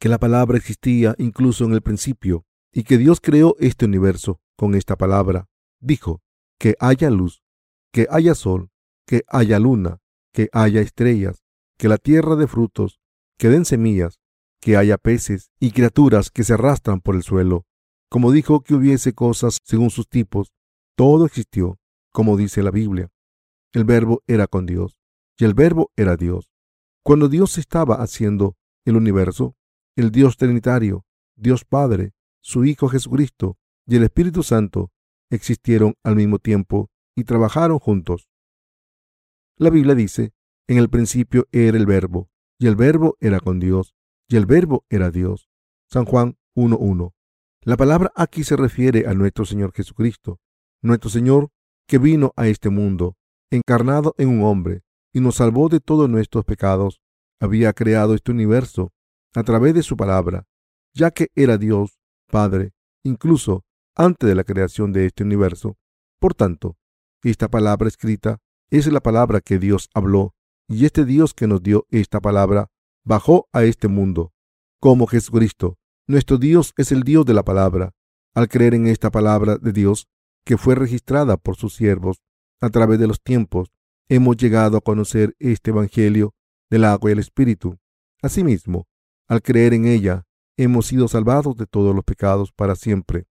que 0.00 0.08
la 0.08 0.18
palabra 0.18 0.58
existía 0.58 1.14
incluso 1.18 1.64
en 1.64 1.72
el 1.72 1.82
principio 1.82 2.44
y 2.72 2.82
que 2.82 2.98
Dios 2.98 3.20
creó 3.20 3.54
este 3.60 3.84
universo 3.84 4.40
con 4.56 4.74
esta 4.74 4.96
palabra. 4.96 5.48
Dijo, 5.80 6.20
que 6.58 6.74
haya 6.80 7.10
luz, 7.10 7.44
que 7.92 8.08
haya 8.10 8.34
sol, 8.34 8.70
que 9.06 9.22
haya 9.28 9.60
luna, 9.60 10.00
que 10.32 10.48
haya 10.52 10.80
estrellas, 10.80 11.44
que 11.76 11.88
la 11.88 11.98
tierra 11.98 12.34
de 12.34 12.48
frutos, 12.48 13.01
que 13.38 13.48
den 13.48 13.64
semillas, 13.64 14.18
que 14.60 14.76
haya 14.76 14.98
peces 14.98 15.50
y 15.58 15.72
criaturas 15.72 16.30
que 16.30 16.44
se 16.44 16.54
arrastran 16.54 17.00
por 17.00 17.16
el 17.16 17.22
suelo. 17.22 17.66
Como 18.08 18.30
dijo 18.30 18.62
que 18.62 18.74
hubiese 18.74 19.12
cosas 19.12 19.58
según 19.64 19.90
sus 19.90 20.08
tipos, 20.08 20.52
todo 20.96 21.26
existió, 21.26 21.78
como 22.12 22.36
dice 22.36 22.62
la 22.62 22.70
Biblia. 22.70 23.10
El 23.72 23.84
verbo 23.84 24.22
era 24.26 24.46
con 24.46 24.66
Dios 24.66 24.96
y 25.38 25.44
el 25.44 25.54
verbo 25.54 25.90
era 25.96 26.16
Dios. 26.16 26.50
Cuando 27.02 27.28
Dios 27.28 27.58
estaba 27.58 27.96
haciendo 27.96 28.56
el 28.84 28.96
universo, 28.96 29.56
el 29.96 30.10
Dios 30.10 30.36
Trinitario, 30.36 31.04
Dios 31.36 31.64
Padre, 31.64 32.12
su 32.40 32.64
Hijo 32.64 32.88
Jesucristo 32.88 33.56
y 33.86 33.96
el 33.96 34.04
Espíritu 34.04 34.42
Santo 34.42 34.92
existieron 35.30 35.94
al 36.04 36.16
mismo 36.16 36.38
tiempo 36.38 36.90
y 37.16 37.24
trabajaron 37.24 37.78
juntos. 37.78 38.28
La 39.56 39.70
Biblia 39.70 39.94
dice, 39.94 40.32
en 40.68 40.78
el 40.78 40.88
principio 40.88 41.46
era 41.50 41.76
el 41.76 41.86
verbo, 41.86 42.30
y 42.62 42.68
el 42.68 42.76
verbo 42.76 43.16
era 43.18 43.40
con 43.40 43.58
Dios, 43.58 43.96
y 44.28 44.36
el 44.36 44.46
verbo 44.46 44.84
era 44.88 45.10
Dios. 45.10 45.48
San 45.90 46.04
Juan 46.04 46.36
1.1. 46.54 47.12
La 47.62 47.76
palabra 47.76 48.12
aquí 48.14 48.44
se 48.44 48.54
refiere 48.54 49.08
a 49.08 49.14
nuestro 49.14 49.44
Señor 49.44 49.72
Jesucristo, 49.72 50.38
nuestro 50.80 51.10
Señor, 51.10 51.48
que 51.88 51.98
vino 51.98 52.32
a 52.36 52.46
este 52.46 52.70
mundo, 52.70 53.16
encarnado 53.50 54.14
en 54.16 54.28
un 54.28 54.44
hombre, 54.44 54.82
y 55.12 55.18
nos 55.18 55.34
salvó 55.36 55.68
de 55.68 55.80
todos 55.80 56.08
nuestros 56.08 56.44
pecados, 56.44 57.02
había 57.40 57.72
creado 57.72 58.14
este 58.14 58.30
universo 58.30 58.92
a 59.34 59.42
través 59.42 59.74
de 59.74 59.82
su 59.82 59.96
palabra, 59.96 60.46
ya 60.94 61.10
que 61.10 61.32
era 61.34 61.58
Dios, 61.58 61.98
Padre, 62.28 62.74
incluso 63.02 63.64
antes 63.96 64.28
de 64.28 64.36
la 64.36 64.44
creación 64.44 64.92
de 64.92 65.06
este 65.06 65.24
universo. 65.24 65.78
Por 66.20 66.34
tanto, 66.34 66.76
esta 67.24 67.48
palabra 67.48 67.88
escrita 67.88 68.38
es 68.70 68.86
la 68.86 69.00
palabra 69.00 69.40
que 69.40 69.58
Dios 69.58 69.90
habló, 69.94 70.36
y 70.74 70.84
este 70.86 71.04
Dios 71.04 71.34
que 71.34 71.46
nos 71.46 71.62
dio 71.62 71.86
esta 71.90 72.20
palabra 72.20 72.70
bajó 73.04 73.48
a 73.52 73.64
este 73.64 73.88
mundo. 73.88 74.32
Como 74.80 75.06
Jesucristo, 75.06 75.76
nuestro 76.06 76.38
Dios 76.38 76.72
es 76.76 76.92
el 76.92 77.02
Dios 77.02 77.24
de 77.26 77.34
la 77.34 77.44
palabra. 77.44 77.92
Al 78.34 78.48
creer 78.48 78.74
en 78.74 78.86
esta 78.86 79.10
palabra 79.10 79.58
de 79.58 79.72
Dios, 79.72 80.08
que 80.44 80.56
fue 80.56 80.74
registrada 80.74 81.36
por 81.36 81.56
sus 81.56 81.74
siervos 81.74 82.22
a 82.60 82.70
través 82.70 82.98
de 82.98 83.06
los 83.06 83.22
tiempos, 83.22 83.70
hemos 84.08 84.36
llegado 84.36 84.76
a 84.76 84.80
conocer 84.80 85.34
este 85.38 85.70
Evangelio 85.70 86.34
del 86.70 86.84
agua 86.84 87.10
y 87.10 87.12
el 87.12 87.18
Espíritu. 87.18 87.78
Asimismo, 88.22 88.86
al 89.28 89.42
creer 89.42 89.74
en 89.74 89.86
ella, 89.86 90.24
hemos 90.56 90.86
sido 90.86 91.08
salvados 91.08 91.56
de 91.56 91.66
todos 91.66 91.94
los 91.94 92.04
pecados 92.04 92.52
para 92.52 92.76
siempre. 92.76 93.26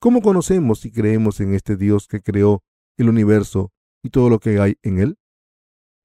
¿Cómo 0.00 0.20
conocemos 0.20 0.84
y 0.84 0.90
creemos 0.90 1.40
en 1.40 1.54
este 1.54 1.76
Dios 1.76 2.08
que 2.08 2.22
creó 2.22 2.62
el 2.96 3.08
universo 3.08 3.72
y 4.02 4.10
todo 4.10 4.28
lo 4.28 4.38
que 4.38 4.58
hay 4.58 4.76
en 4.82 4.98
él? 4.98 5.18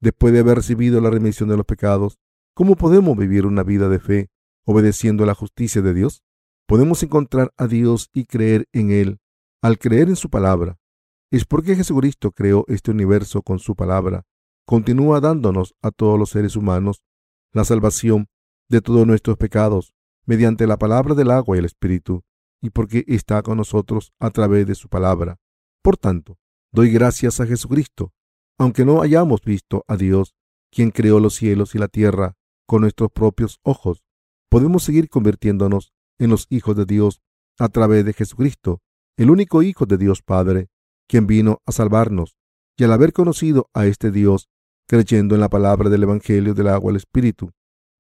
Después 0.01 0.33
de 0.33 0.39
haber 0.39 0.57
recibido 0.57 1.01
la 1.01 1.10
remisión 1.10 1.49
de 1.49 1.57
los 1.57 1.65
pecados, 1.65 2.19
¿cómo 2.53 2.75
podemos 2.75 3.17
vivir 3.17 3.45
una 3.45 3.63
vida 3.63 3.89
de 3.89 3.99
fe 3.99 4.29
obedeciendo 4.65 5.23
a 5.23 5.27
la 5.27 5.36
justicia 5.36 5.81
de 5.81 5.93
Dios? 5.93 6.23
Podemos 6.67 7.01
encontrar 7.03 7.53
a 7.57 7.67
Dios 7.67 8.10
y 8.13 8.25
creer 8.25 8.67
en 8.73 8.91
Él 8.91 9.19
al 9.62 9.77
creer 9.77 10.10
en 10.10 10.15
su 10.15 10.29
palabra. 10.29 10.79
Es 11.31 11.45
porque 11.45 11.75
Jesucristo 11.75 12.31
creó 12.31 12.63
este 12.67 12.91
universo 12.91 13.41
con 13.41 13.60
su 13.60 13.75
palabra. 13.75 14.25
Continúa 14.65 15.19
dándonos 15.19 15.75
a 15.81 15.91
todos 15.91 16.17
los 16.17 16.29
seres 16.29 16.55
humanos 16.55 17.03
la 17.53 17.65
salvación 17.65 18.27
de 18.69 18.81
todos 18.81 19.07
nuestros 19.07 19.38
pecados 19.38 19.93
mediante 20.25 20.67
la 20.67 20.77
palabra 20.77 21.15
del 21.15 21.31
agua 21.31 21.55
y 21.55 21.60
el 21.60 21.65
Espíritu, 21.65 22.23
y 22.62 22.69
porque 22.69 23.05
está 23.07 23.41
con 23.41 23.57
nosotros 23.57 24.13
a 24.19 24.29
través 24.29 24.67
de 24.67 24.75
su 24.75 24.89
palabra. 24.89 25.38
Por 25.81 25.97
tanto, 25.97 26.38
doy 26.71 26.91
gracias 26.91 27.39
a 27.39 27.45
Jesucristo, 27.45 28.13
aunque 28.57 28.85
no 28.85 29.01
hayamos 29.01 29.41
visto 29.41 29.83
a 29.87 29.97
Dios, 29.97 30.35
quien 30.71 30.91
creó 30.91 31.19
los 31.19 31.35
cielos 31.35 31.75
y 31.75 31.77
la 31.77 31.87
tierra 31.87 32.35
con 32.65 32.81
nuestros 32.81 33.11
propios 33.11 33.59
ojos. 33.63 34.03
Podemos 34.49 34.83
seguir 34.83 35.09
convirtiéndonos 35.09 35.93
en 36.19 36.29
los 36.29 36.47
hijos 36.49 36.75
de 36.75 36.85
Dios 36.85 37.21
a 37.59 37.69
través 37.69 38.05
de 38.05 38.13
Jesucristo, 38.13 38.81
el 39.17 39.29
único 39.29 39.63
Hijo 39.63 39.85
de 39.85 39.97
Dios 39.97 40.21
Padre, 40.21 40.69
quien 41.07 41.27
vino 41.27 41.61
a 41.65 41.71
salvarnos, 41.71 42.37
y 42.77 42.83
al 42.83 42.91
haber 42.91 43.13
conocido 43.13 43.69
a 43.73 43.85
este 43.85 44.11
Dios, 44.11 44.49
creyendo 44.87 45.35
en 45.35 45.41
la 45.41 45.49
palabra 45.49 45.89
del 45.89 46.03
Evangelio 46.03 46.53
del 46.53 46.67
agua 46.67 46.91
al 46.91 46.97
Espíritu, 46.97 47.51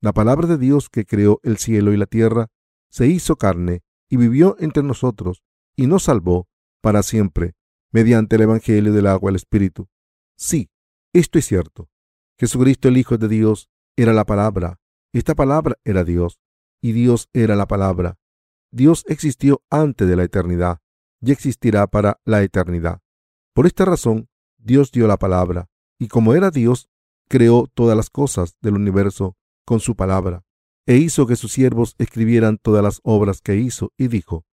la 0.01 0.13
palabra 0.13 0.47
de 0.47 0.57
Dios 0.57 0.89
que 0.89 1.05
creó 1.05 1.39
el 1.43 1.57
cielo 1.57 1.91
y 1.91 1.97
la 1.97 2.05
tierra, 2.05 2.47
se 2.89 3.07
hizo 3.07 3.35
carne 3.35 3.81
y 4.09 4.17
vivió 4.17 4.55
entre 4.59 4.83
nosotros, 4.83 5.43
y 5.75 5.87
nos 5.87 6.03
salvó 6.03 6.47
para 6.81 7.03
siempre, 7.03 7.55
mediante 7.91 8.35
el 8.35 8.43
Evangelio 8.43 8.93
del 8.93 9.07
agua 9.07 9.31
al 9.31 9.35
Espíritu. 9.35 9.87
Sí, 10.37 10.69
esto 11.13 11.39
es 11.39 11.45
cierto. 11.45 11.89
Jesucristo 12.39 12.87
el 12.87 12.97
Hijo 12.97 13.17
de 13.17 13.27
Dios 13.27 13.69
era 13.95 14.13
la 14.13 14.25
palabra, 14.25 14.79
esta 15.11 15.33
palabra 15.33 15.79
era 15.83 16.03
Dios, 16.03 16.39
y 16.79 16.91
Dios 16.91 17.29
era 17.33 17.55
la 17.55 17.67
palabra. 17.67 18.19
Dios 18.71 19.03
existió 19.07 19.63
antes 19.71 20.07
de 20.07 20.15
la 20.15 20.23
eternidad 20.23 20.79
y 21.21 21.31
existirá 21.31 21.87
para 21.87 22.19
la 22.23 22.43
eternidad. 22.43 23.01
Por 23.53 23.65
esta 23.65 23.85
razón, 23.85 24.29
Dios 24.59 24.91
dio 24.91 25.07
la 25.07 25.17
palabra, 25.17 25.69
y 25.97 26.07
como 26.07 26.35
era 26.35 26.51
Dios, 26.51 26.87
creó 27.27 27.65
todas 27.73 27.97
las 27.97 28.11
cosas 28.11 28.57
del 28.61 28.75
universo 28.75 29.35
con 29.65 29.79
su 29.79 29.95
palabra, 29.95 30.43
e 30.85 30.97
hizo 30.97 31.25
que 31.25 31.35
sus 31.35 31.51
siervos 31.51 31.95
escribieran 31.97 32.59
todas 32.59 32.83
las 32.83 32.99
obras 33.01 33.41
que 33.41 33.55
hizo, 33.55 33.91
y 33.97 34.07
dijo, 34.07 34.45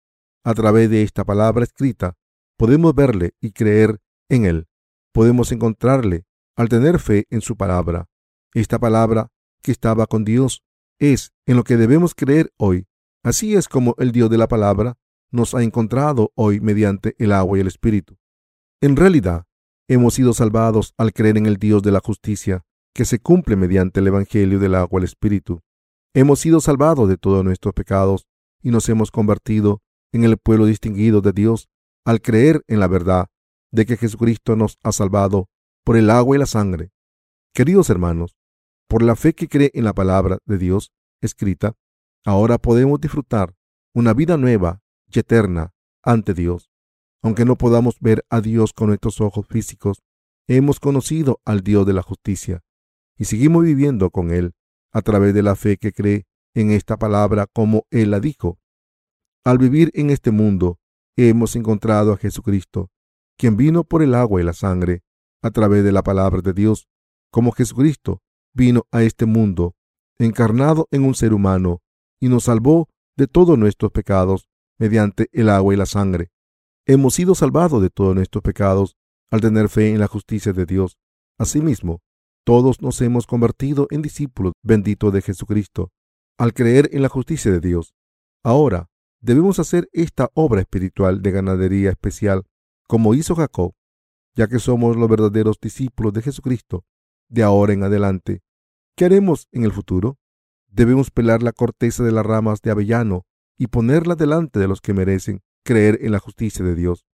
a 0.42 0.55
través 0.55 0.88
de 0.88 1.03
esta 1.03 1.25
palabra 1.25 1.64
escrita, 1.64 2.16
podemos 2.57 2.94
verle 2.94 3.35
y 3.40 3.53
creer 3.53 4.01
en 4.31 4.47
él. 4.47 4.68
Podemos 5.14 5.53
encontrarle 5.53 6.27
al 6.57 6.68
tener 6.68 6.98
fe 6.98 7.27
en 7.31 7.40
su 7.40 7.57
palabra. 7.57 8.09
Esta 8.53 8.81
palabra 8.81 9.29
que 9.62 9.70
estaba 9.70 10.09
con 10.09 10.24
Dios 10.24 10.64
es 10.98 11.33
en 11.46 11.57
lo 11.57 11.62
que 11.62 11.77
debemos 11.77 12.16
creer 12.16 12.53
hoy. 12.57 12.88
Así 13.22 13.55
es 13.55 13.68
como 13.68 13.94
el 13.98 14.11
Dios 14.11 14.29
de 14.29 14.38
la 14.38 14.48
palabra 14.48 14.98
nos 15.31 15.55
ha 15.55 15.62
encontrado 15.62 16.33
hoy 16.35 16.59
mediante 16.59 17.14
el 17.18 17.31
agua 17.31 17.57
y 17.57 17.61
el 17.61 17.68
Espíritu. 17.68 18.16
En 18.81 18.96
realidad, 18.96 19.44
hemos 19.88 20.14
sido 20.14 20.33
salvados 20.33 20.94
al 20.98 21.12
creer 21.12 21.38
en 21.38 21.46
el 21.46 21.59
Dios 21.59 21.85
de 21.85 21.92
la 21.92 22.00
justicia, 22.00 22.64
que 22.92 23.05
se 23.05 23.20
cumple 23.20 23.55
mediante 23.55 24.00
el 24.00 24.09
Evangelio 24.09 24.59
del 24.59 24.74
agua 24.74 24.98
y 24.98 25.03
el 25.03 25.05
Espíritu. 25.05 25.61
Hemos 26.12 26.40
sido 26.40 26.61
salvados 26.61 27.09
de 27.09 27.18
todos 27.18 27.44
nuestros 27.44 27.72
pecados 27.72 28.27
y 28.62 28.72
nos 28.72 28.88
hemos 28.88 29.12
convertido 29.12 29.81
en 30.12 30.24
el 30.24 30.38
pueblo 30.38 30.66
distinguido 30.66 31.20
de 31.20 31.33
Dios 31.33 31.68
al 32.05 32.20
creer 32.20 32.64
en 32.66 32.81
la 32.81 32.88
verdad 32.88 33.29
de 33.74 33.87
que 33.87 33.96
Jesucristo 33.96 34.54
nos 34.54 34.78
ha 34.84 34.92
salvado 34.92 35.48
por 35.84 35.96
el 35.96 36.08
agua 36.08 36.37
y 36.37 36.38
la 36.38 36.46
sangre. 36.46 36.92
Queridos 37.52 37.90
hermanos, 37.90 38.37
por 38.88 39.02
la 39.02 39.16
fe 39.16 39.34
que 39.34 39.48
cree 39.48 39.72
en 39.74 39.82
la 39.82 39.92
palabra 39.92 40.38
de 40.44 40.58
Dios 40.58 40.92
escrita, 41.20 41.74
ahora 42.24 42.58
podemos 42.58 43.00
disfrutar 43.00 43.56
una 43.92 44.14
vida 44.14 44.37
nueva 44.37 44.80
y 45.12 45.18
eterna 45.18 45.74
ante 46.04 46.34
Dios. 46.34 46.70
Aunque 47.20 47.44
no 47.44 47.56
podamos 47.56 47.98
ver 47.98 48.24
a 48.30 48.40
Dios 48.40 48.72
con 48.72 48.88
nuestros 48.88 49.20
ojos 49.20 49.44
físicos, 49.48 50.04
hemos 50.46 50.78
conocido 50.78 51.40
al 51.44 51.62
Dios 51.62 51.84
de 51.84 51.94
la 51.94 52.02
justicia 52.02 52.62
y 53.18 53.24
seguimos 53.24 53.64
viviendo 53.64 54.10
con 54.10 54.30
Él 54.30 54.52
a 54.92 55.02
través 55.02 55.34
de 55.34 55.42
la 55.42 55.56
fe 55.56 55.78
que 55.78 55.92
cree 55.92 56.26
en 56.54 56.70
esta 56.70 56.96
palabra 56.96 57.48
como 57.52 57.88
Él 57.90 58.12
la 58.12 58.20
dijo. 58.20 58.60
Al 59.44 59.58
vivir 59.58 59.90
en 59.94 60.10
este 60.10 60.30
mundo, 60.30 60.78
hemos 61.16 61.56
encontrado 61.56 62.12
a 62.12 62.16
Jesucristo, 62.16 62.90
quien 63.37 63.57
vino 63.57 63.85
por 63.85 64.03
el 64.03 64.14
agua 64.14 64.40
y 64.40 64.44
la 64.44 64.53
sangre 64.53 65.03
a 65.42 65.51
través 65.51 65.85
de 65.85 65.92
la 65.92 66.03
palabra 66.03 66.40
de 66.40 66.53
Dios, 66.53 66.88
como 67.31 67.53
Jesucristo 67.53 68.23
vino 68.55 68.87
a 68.92 69.03
este 69.03 69.27
mundo, 69.27 69.75
encarnado 70.18 70.88
en 70.90 71.05
un 71.05 71.14
ser 71.14 71.35
humano, 71.35 71.83
y 72.20 72.29
nos 72.29 72.44
salvó 72.44 72.88
de 73.16 73.27
todos 73.27 73.59
nuestros 73.59 73.90
pecados 73.92 74.49
mediante 74.79 75.29
el 75.33 75.49
agua 75.49 75.75
y 75.75 75.77
la 75.77 75.87
sangre. 75.87 76.31
Hemos 76.87 77.14
sido 77.14 77.35
salvados 77.35 77.83
de 77.83 77.90
todos 77.90 78.14
nuestros 78.14 78.42
pecados 78.42 78.97
al 79.31 79.40
tener 79.40 79.68
fe 79.68 79.90
en 79.90 80.01
la 80.01 80.07
justicia 80.07 80.53
de 80.53 80.66
Dios. 80.66 80.97
Asimismo, 81.38 82.01
todos 82.44 82.83
nos 82.83 83.01
hemos 83.01 83.27
convertido 83.27 83.88
en 83.90 84.03
discípulos 84.03 84.53
benditos 84.62 85.12
de 85.12 85.23
Jesucristo 85.23 85.90
al 86.38 86.53
creer 86.53 86.90
en 86.92 87.03
la 87.03 87.09
justicia 87.09 87.51
de 87.51 87.61
Dios. 87.61 87.94
Ahora, 88.42 88.88
debemos 89.20 89.59
hacer 89.59 89.88
esta 89.92 90.31
obra 90.35 90.61
espiritual 90.61 91.23
de 91.23 91.31
ganadería 91.31 91.90
especial 91.90 92.44
como 92.87 93.14
hizo 93.14 93.35
Jacob, 93.35 93.75
ya 94.35 94.49
que 94.49 94.59
somos 94.59 94.97
los 94.97 95.09
verdaderos 95.09 95.59
discípulos 95.61 96.12
de 96.12 96.23
Jesucristo 96.23 96.85
de 97.29 97.42
ahora 97.42 97.73
en 97.73 97.83
adelante. 97.83 98.42
¿Qué 98.97 99.07
haremos 99.07 99.49
en 99.53 99.64
el 99.64 99.73
futuro? 99.73 100.18
Debemos 100.68 101.11
pelar 101.11 101.42
la 101.42 101.53
corteza 101.53 102.03
de 102.05 102.12
las 102.12 102.27
ramas 102.27 102.61
de 102.62 102.70
avellano 102.70 103.27
y 103.57 103.68
ponerla 103.68 104.14
delante 104.14 104.59
de 104.59 104.68
los 104.68 104.81
que 104.81 104.92
merecen 104.92 105.42
creer 105.64 105.99
en 106.03 106.12
la 106.12 106.18
justicia 106.18 106.64
de 106.64 106.75
Dios. 106.75 107.07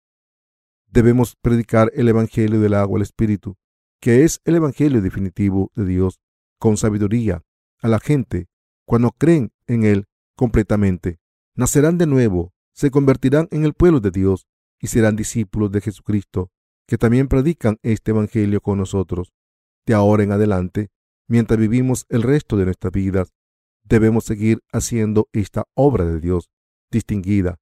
Debemos 0.87 1.37
predicar 1.41 1.91
el 1.95 2.09
Evangelio 2.09 2.61
del 2.61 2.75
agua 2.75 2.99
al 2.99 3.03
Espíritu, 3.03 3.57
que 4.01 4.25
es 4.25 4.41
el 4.45 4.57
Evangelio 4.57 5.03
definitivo 5.03 5.71
de 5.75 5.85
Dios, 5.85 6.21
con 6.59 6.77
sabiduría, 6.77 7.43
a 7.81 7.89
la 7.89 8.01
gente, 8.01 8.49
cuando 8.85 9.13
creen 9.13 9.53
en 9.67 9.85
Él 9.85 10.07
completamente 10.35 11.21
nacerán 11.55 11.99
de 11.99 12.07
nuevo, 12.07 12.53
se 12.73 12.91
convertirán 12.91 13.49
en 13.51 13.65
el 13.65 13.75
pueblo 13.75 13.99
de 13.99 14.13
Dios 14.13 14.47
y 14.81 14.88
serán 14.88 15.17
discípulos 15.17 15.71
de 15.73 15.81
Jesucristo, 15.81 16.51
que 16.87 16.99
también 16.99 17.29
predican 17.29 17.79
este 17.83 18.12
Evangelio 18.12 18.61
con 18.61 18.79
nosotros. 18.79 19.33
De 19.87 19.95
ahora 19.95 20.23
en 20.23 20.33
adelante, 20.33 20.91
mientras 21.29 21.59
vivimos 21.59 22.07
el 22.09 22.23
resto 22.23 22.57
de 22.57 22.64
nuestras 22.64 22.93
vidas, 22.93 23.35
debemos 23.85 24.25
seguir 24.25 24.61
haciendo 24.73 25.29
esta 25.33 25.64
obra 25.75 26.05
de 26.05 26.21
Dios 26.21 26.51
distinguida. 26.91 27.59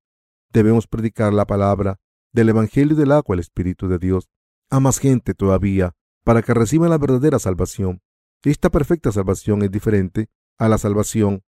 Debemos 0.52 0.86
predicar 0.86 1.32
la 1.32 1.46
palabra 1.46 1.98
del 2.32 2.48
Evangelio 2.48 2.96
del 2.96 3.12
agua 3.12 3.34
al 3.34 3.40
Espíritu 3.40 3.88
de 3.88 3.98
Dios 3.98 4.28
a 4.70 4.80
más 4.80 4.98
gente 4.98 5.34
todavía 5.34 5.92
para 6.24 6.42
que 6.42 6.54
reciban 6.54 6.90
la 6.90 6.98
verdadera 6.98 7.38
salvación. 7.38 8.00
Esta 8.42 8.70
perfecta 8.70 9.12
salvación 9.12 9.62
es 9.62 9.70
diferente 9.70 10.28
a 10.58 10.68
la 10.68 10.78
salvación 10.78 11.42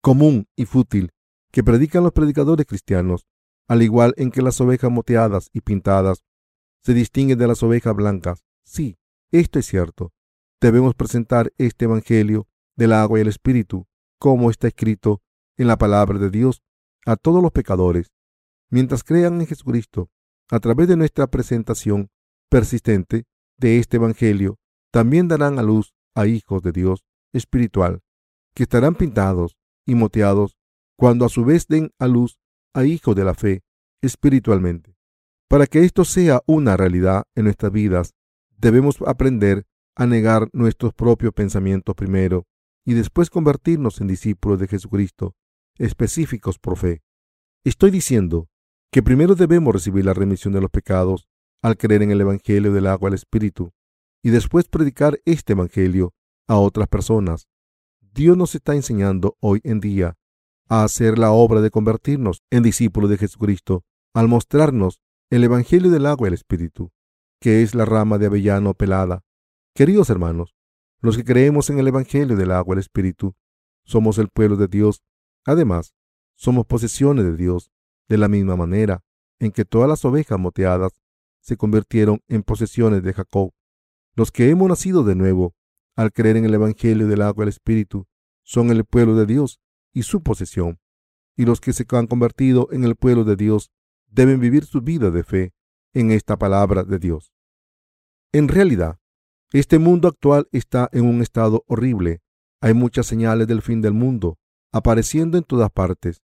común 0.00 0.48
y 0.56 0.66
fútil 0.66 1.12
que 1.50 1.62
predican 1.62 2.02
los 2.02 2.12
predicadores 2.12 2.66
cristianos, 2.66 3.26
al 3.68 3.82
igual 3.82 4.14
en 4.16 4.30
que 4.30 4.42
las 4.42 4.60
ovejas 4.60 4.90
moteadas 4.90 5.50
y 5.52 5.60
pintadas 5.60 6.24
se 6.82 6.94
distinguen 6.94 7.38
de 7.38 7.46
las 7.46 7.62
ovejas 7.62 7.94
blancas. 7.94 8.44
Sí, 8.64 8.98
esto 9.30 9.58
es 9.58 9.66
cierto. 9.66 10.12
Debemos 10.60 10.94
presentar 10.94 11.52
este 11.58 11.86
Evangelio 11.86 12.46
del 12.76 12.92
agua 12.92 13.18
y 13.18 13.22
el 13.22 13.28
Espíritu, 13.28 13.86
como 14.18 14.50
está 14.50 14.68
escrito 14.68 15.22
en 15.56 15.66
la 15.66 15.76
palabra 15.76 16.18
de 16.18 16.30
Dios, 16.30 16.62
a 17.06 17.16
todos 17.16 17.42
los 17.42 17.52
pecadores, 17.52 18.12
mientras 18.70 19.04
crean 19.04 19.40
en 19.40 19.46
Jesucristo, 19.46 20.10
a 20.50 20.60
través 20.60 20.88
de 20.88 20.96
nuestra 20.96 21.26
presentación 21.26 22.10
persistente 22.50 23.24
de 23.58 23.78
este 23.78 23.96
Evangelio, 23.96 24.58
también 24.90 25.28
darán 25.28 25.58
a 25.58 25.62
luz 25.62 25.94
a 26.14 26.26
hijos 26.26 26.62
de 26.62 26.72
Dios 26.72 27.04
espiritual, 27.32 28.02
que 28.54 28.64
estarán 28.64 28.94
pintados 28.94 29.56
y 29.86 29.94
moteados 29.94 30.56
cuando 30.96 31.24
a 31.24 31.28
su 31.28 31.44
vez 31.44 31.66
den 31.66 31.90
a 31.98 32.06
luz 32.06 32.38
a 32.74 32.84
hijos 32.84 33.16
de 33.16 33.24
la 33.24 33.34
fe 33.34 33.62
espiritualmente. 34.02 34.96
Para 35.48 35.66
que 35.66 35.84
esto 35.84 36.04
sea 36.04 36.42
una 36.46 36.76
realidad 36.76 37.24
en 37.34 37.44
nuestras 37.44 37.72
vidas, 37.72 38.14
debemos 38.58 38.98
aprender 39.06 39.66
a 39.96 40.06
negar 40.06 40.48
nuestros 40.52 40.92
propios 40.92 41.32
pensamientos 41.32 41.94
primero 41.94 42.46
y 42.84 42.94
después 42.94 43.30
convertirnos 43.30 44.00
en 44.00 44.08
discípulos 44.08 44.58
de 44.58 44.68
Jesucristo, 44.68 45.34
específicos 45.78 46.58
por 46.58 46.76
fe. 46.76 47.02
Estoy 47.64 47.90
diciendo 47.90 48.48
que 48.90 49.02
primero 49.02 49.34
debemos 49.34 49.72
recibir 49.72 50.04
la 50.04 50.14
remisión 50.14 50.52
de 50.52 50.60
los 50.60 50.70
pecados 50.70 51.28
al 51.62 51.76
creer 51.76 52.02
en 52.02 52.10
el 52.10 52.20
Evangelio 52.20 52.72
del 52.72 52.86
agua 52.86 53.08
al 53.08 53.14
Espíritu 53.14 53.72
y 54.22 54.30
después 54.30 54.68
predicar 54.68 55.20
este 55.24 55.52
Evangelio 55.52 56.12
a 56.46 56.56
otras 56.56 56.88
personas. 56.88 57.48
Dios 58.00 58.36
nos 58.36 58.54
está 58.54 58.74
enseñando 58.74 59.36
hoy 59.40 59.60
en 59.64 59.80
día 59.80 60.16
a 60.68 60.84
hacer 60.84 61.18
la 61.18 61.30
obra 61.30 61.60
de 61.60 61.70
convertirnos 61.70 62.42
en 62.50 62.62
discípulos 62.62 63.10
de 63.10 63.18
Jesucristo 63.18 63.84
al 64.14 64.28
mostrarnos 64.28 65.00
el 65.30 65.44
Evangelio 65.44 65.90
del 65.90 66.06
agua 66.06 66.26
y 66.26 66.30
el 66.30 66.34
Espíritu, 66.34 66.92
que 67.40 67.62
es 67.62 67.74
la 67.74 67.84
rama 67.84 68.18
de 68.18 68.26
avellano 68.26 68.74
pelada. 68.74 69.22
Queridos 69.74 70.10
hermanos, 70.10 70.54
los 71.00 71.16
que 71.16 71.24
creemos 71.24 71.68
en 71.70 71.78
el 71.78 71.88
Evangelio 71.88 72.36
del 72.36 72.52
agua 72.52 72.74
y 72.74 72.76
el 72.76 72.80
Espíritu, 72.80 73.34
somos 73.84 74.18
el 74.18 74.28
pueblo 74.28 74.56
de 74.56 74.68
Dios. 74.68 75.02
Además, 75.44 75.94
somos 76.36 76.66
posesiones 76.66 77.24
de 77.24 77.36
Dios, 77.36 77.70
de 78.08 78.18
la 78.18 78.28
misma 78.28 78.56
manera 78.56 79.02
en 79.38 79.50
que 79.50 79.64
todas 79.64 79.88
las 79.88 80.04
ovejas 80.04 80.38
moteadas 80.38 80.92
se 81.40 81.56
convirtieron 81.56 82.20
en 82.28 82.42
posesiones 82.42 83.02
de 83.02 83.12
Jacob. 83.12 83.52
Los 84.14 84.30
que 84.30 84.48
hemos 84.48 84.68
nacido 84.68 85.04
de 85.04 85.14
nuevo, 85.14 85.54
al 85.96 86.12
creer 86.12 86.36
en 86.36 86.44
el 86.44 86.54
Evangelio 86.54 87.06
del 87.06 87.22
agua 87.22 87.42
y 87.42 87.46
el 87.46 87.48
Espíritu, 87.50 88.06
son 88.42 88.70
el 88.70 88.84
pueblo 88.84 89.14
de 89.16 89.26
Dios 89.26 89.60
y 89.94 90.02
su 90.02 90.22
posesión. 90.22 90.78
Y 91.36 91.46
los 91.46 91.60
que 91.60 91.72
se 91.72 91.86
han 91.92 92.06
convertido 92.06 92.68
en 92.70 92.84
el 92.84 92.96
pueblo 92.96 93.24
de 93.24 93.36
Dios 93.36 93.70
deben 94.08 94.40
vivir 94.40 94.66
su 94.66 94.82
vida 94.82 95.10
de 95.10 95.24
fe 95.24 95.54
en 95.94 96.10
esta 96.10 96.36
palabra 96.36 96.84
de 96.84 96.98
Dios. 96.98 97.32
En 98.32 98.48
realidad, 98.48 98.98
este 99.52 99.78
mundo 99.78 100.08
actual 100.08 100.48
está 100.52 100.90
en 100.92 101.06
un 101.06 101.22
estado 101.22 101.64
horrible. 101.68 102.20
Hay 102.60 102.74
muchas 102.74 103.06
señales 103.06 103.46
del 103.46 103.62
fin 103.62 103.80
del 103.80 103.94
mundo 103.94 104.38
apareciendo 104.72 105.38
en 105.38 105.44
todas 105.44 105.70
partes. 105.70 106.22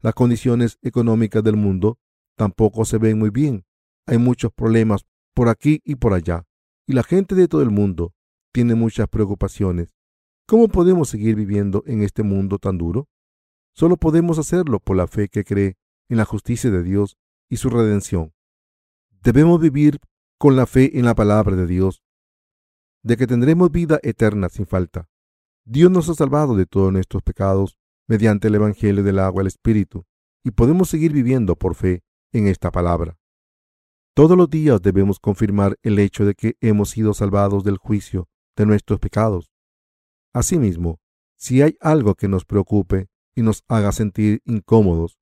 Las 0.00 0.14
condiciones 0.14 0.78
económicas 0.80 1.44
del 1.44 1.56
mundo 1.56 1.98
tampoco 2.36 2.86
se 2.86 2.96
ven 2.96 3.18
muy 3.18 3.28
bien. 3.28 3.66
Hay 4.06 4.16
muchos 4.16 4.50
problemas 4.52 5.04
por 5.34 5.50
aquí 5.50 5.82
y 5.84 5.96
por 5.96 6.14
allá, 6.14 6.46
y 6.86 6.94
la 6.94 7.02
gente 7.02 7.34
de 7.34 7.46
todo 7.46 7.62
el 7.62 7.70
mundo 7.70 8.14
tiene 8.52 8.74
muchas 8.74 9.08
preocupaciones. 9.08 9.94
¿Cómo 10.50 10.66
podemos 10.66 11.08
seguir 11.08 11.36
viviendo 11.36 11.84
en 11.86 12.02
este 12.02 12.24
mundo 12.24 12.58
tan 12.58 12.76
duro? 12.76 13.08
Solo 13.72 13.96
podemos 13.96 14.36
hacerlo 14.36 14.80
por 14.80 14.96
la 14.96 15.06
fe 15.06 15.28
que 15.28 15.44
cree 15.44 15.76
en 16.08 16.16
la 16.16 16.24
justicia 16.24 16.72
de 16.72 16.82
Dios 16.82 17.16
y 17.48 17.58
su 17.58 17.70
redención. 17.70 18.34
Debemos 19.22 19.60
vivir 19.60 20.00
con 20.38 20.56
la 20.56 20.66
fe 20.66 20.98
en 20.98 21.04
la 21.04 21.14
palabra 21.14 21.54
de 21.54 21.68
Dios, 21.68 22.02
de 23.04 23.16
que 23.16 23.28
tendremos 23.28 23.70
vida 23.70 24.00
eterna 24.02 24.48
sin 24.48 24.66
falta. 24.66 25.08
Dios 25.64 25.88
nos 25.88 26.08
ha 26.08 26.14
salvado 26.14 26.56
de 26.56 26.66
todos 26.66 26.92
nuestros 26.92 27.22
pecados 27.22 27.78
mediante 28.08 28.48
el 28.48 28.56
Evangelio 28.56 29.04
del 29.04 29.20
agua 29.20 29.42
el 29.42 29.46
Espíritu, 29.46 30.04
y 30.42 30.50
podemos 30.50 30.88
seguir 30.88 31.12
viviendo 31.12 31.54
por 31.54 31.76
fe 31.76 32.02
en 32.32 32.48
esta 32.48 32.72
palabra. 32.72 33.16
Todos 34.14 34.36
los 34.36 34.50
días 34.50 34.82
debemos 34.82 35.20
confirmar 35.20 35.78
el 35.84 36.00
hecho 36.00 36.24
de 36.24 36.34
que 36.34 36.56
hemos 36.60 36.90
sido 36.90 37.14
salvados 37.14 37.62
del 37.62 37.76
juicio 37.76 38.28
de 38.56 38.66
nuestros 38.66 38.98
pecados. 38.98 39.52
Asimismo, 40.32 41.00
si 41.36 41.62
hay 41.62 41.76
algo 41.80 42.14
que 42.14 42.28
nos 42.28 42.44
preocupe 42.44 43.08
y 43.34 43.42
nos 43.42 43.64
haga 43.68 43.92
sentir 43.92 44.42
incómodos, 44.44 45.18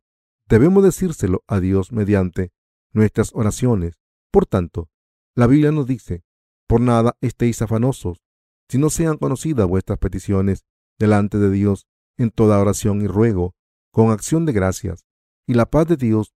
debemos 0.49 0.83
decírselo 0.83 1.45
a 1.47 1.61
Dios 1.61 1.93
mediante 1.93 2.53
nuestras 2.93 3.31
oraciones. 3.35 4.01
Por 4.31 4.47
tanto, 4.47 4.91
la 5.35 5.47
Biblia 5.47 5.73
nos 5.73 5.87
dice, 5.87 6.25
por 6.67 6.81
nada 6.81 7.17
estéis 7.21 7.63
afanosos, 7.63 8.23
si 8.69 8.77
no 8.77 8.91
sean 8.91 9.17
conocidas 9.17 9.67
vuestras 9.67 9.99
peticiones 9.99 10.65
delante 10.99 11.39
de 11.39 11.51
Dios 11.51 11.87
en 12.19 12.31
toda 12.31 12.61
oración 12.61 13.01
y 13.01 13.07
ruego, 13.07 13.55
con 13.93 14.11
acción 14.11 14.45
de 14.45 14.53
gracias, 14.53 15.07
y 15.47 15.55
la 15.55 15.67
paz 15.67 15.87
de 15.87 15.97
Dios, 15.97 16.35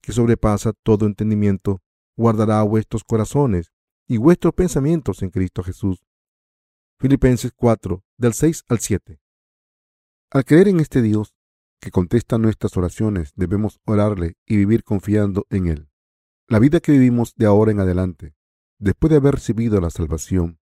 que 0.00 0.12
sobrepasa 0.12 0.72
todo 0.82 1.06
entendimiento, 1.06 1.82
guardará 2.16 2.62
vuestros 2.62 3.04
corazones 3.04 3.72
y 4.06 4.16
vuestros 4.16 4.54
pensamientos 4.54 5.22
en 5.22 5.30
Cristo 5.30 5.62
Jesús. 5.62 6.04
Filipenses 7.04 7.52
4, 7.54 8.02
del 8.16 8.32
6 8.32 8.64
al 8.66 8.78
7. 8.78 9.20
Al 10.30 10.44
creer 10.46 10.68
en 10.68 10.80
este 10.80 11.02
Dios 11.02 11.34
que 11.78 11.90
contesta 11.90 12.38
nuestras 12.38 12.78
oraciones, 12.78 13.34
debemos 13.36 13.78
orarle 13.84 14.38
y 14.46 14.56
vivir 14.56 14.84
confiando 14.84 15.46
en 15.50 15.66
Él. 15.66 15.90
La 16.48 16.58
vida 16.58 16.80
que 16.80 16.92
vivimos 16.92 17.34
de 17.36 17.44
ahora 17.44 17.72
en 17.72 17.80
adelante, 17.80 18.34
después 18.78 19.10
de 19.10 19.18
haber 19.18 19.34
recibido 19.34 19.82
la 19.82 19.90
salvación, 19.90 20.60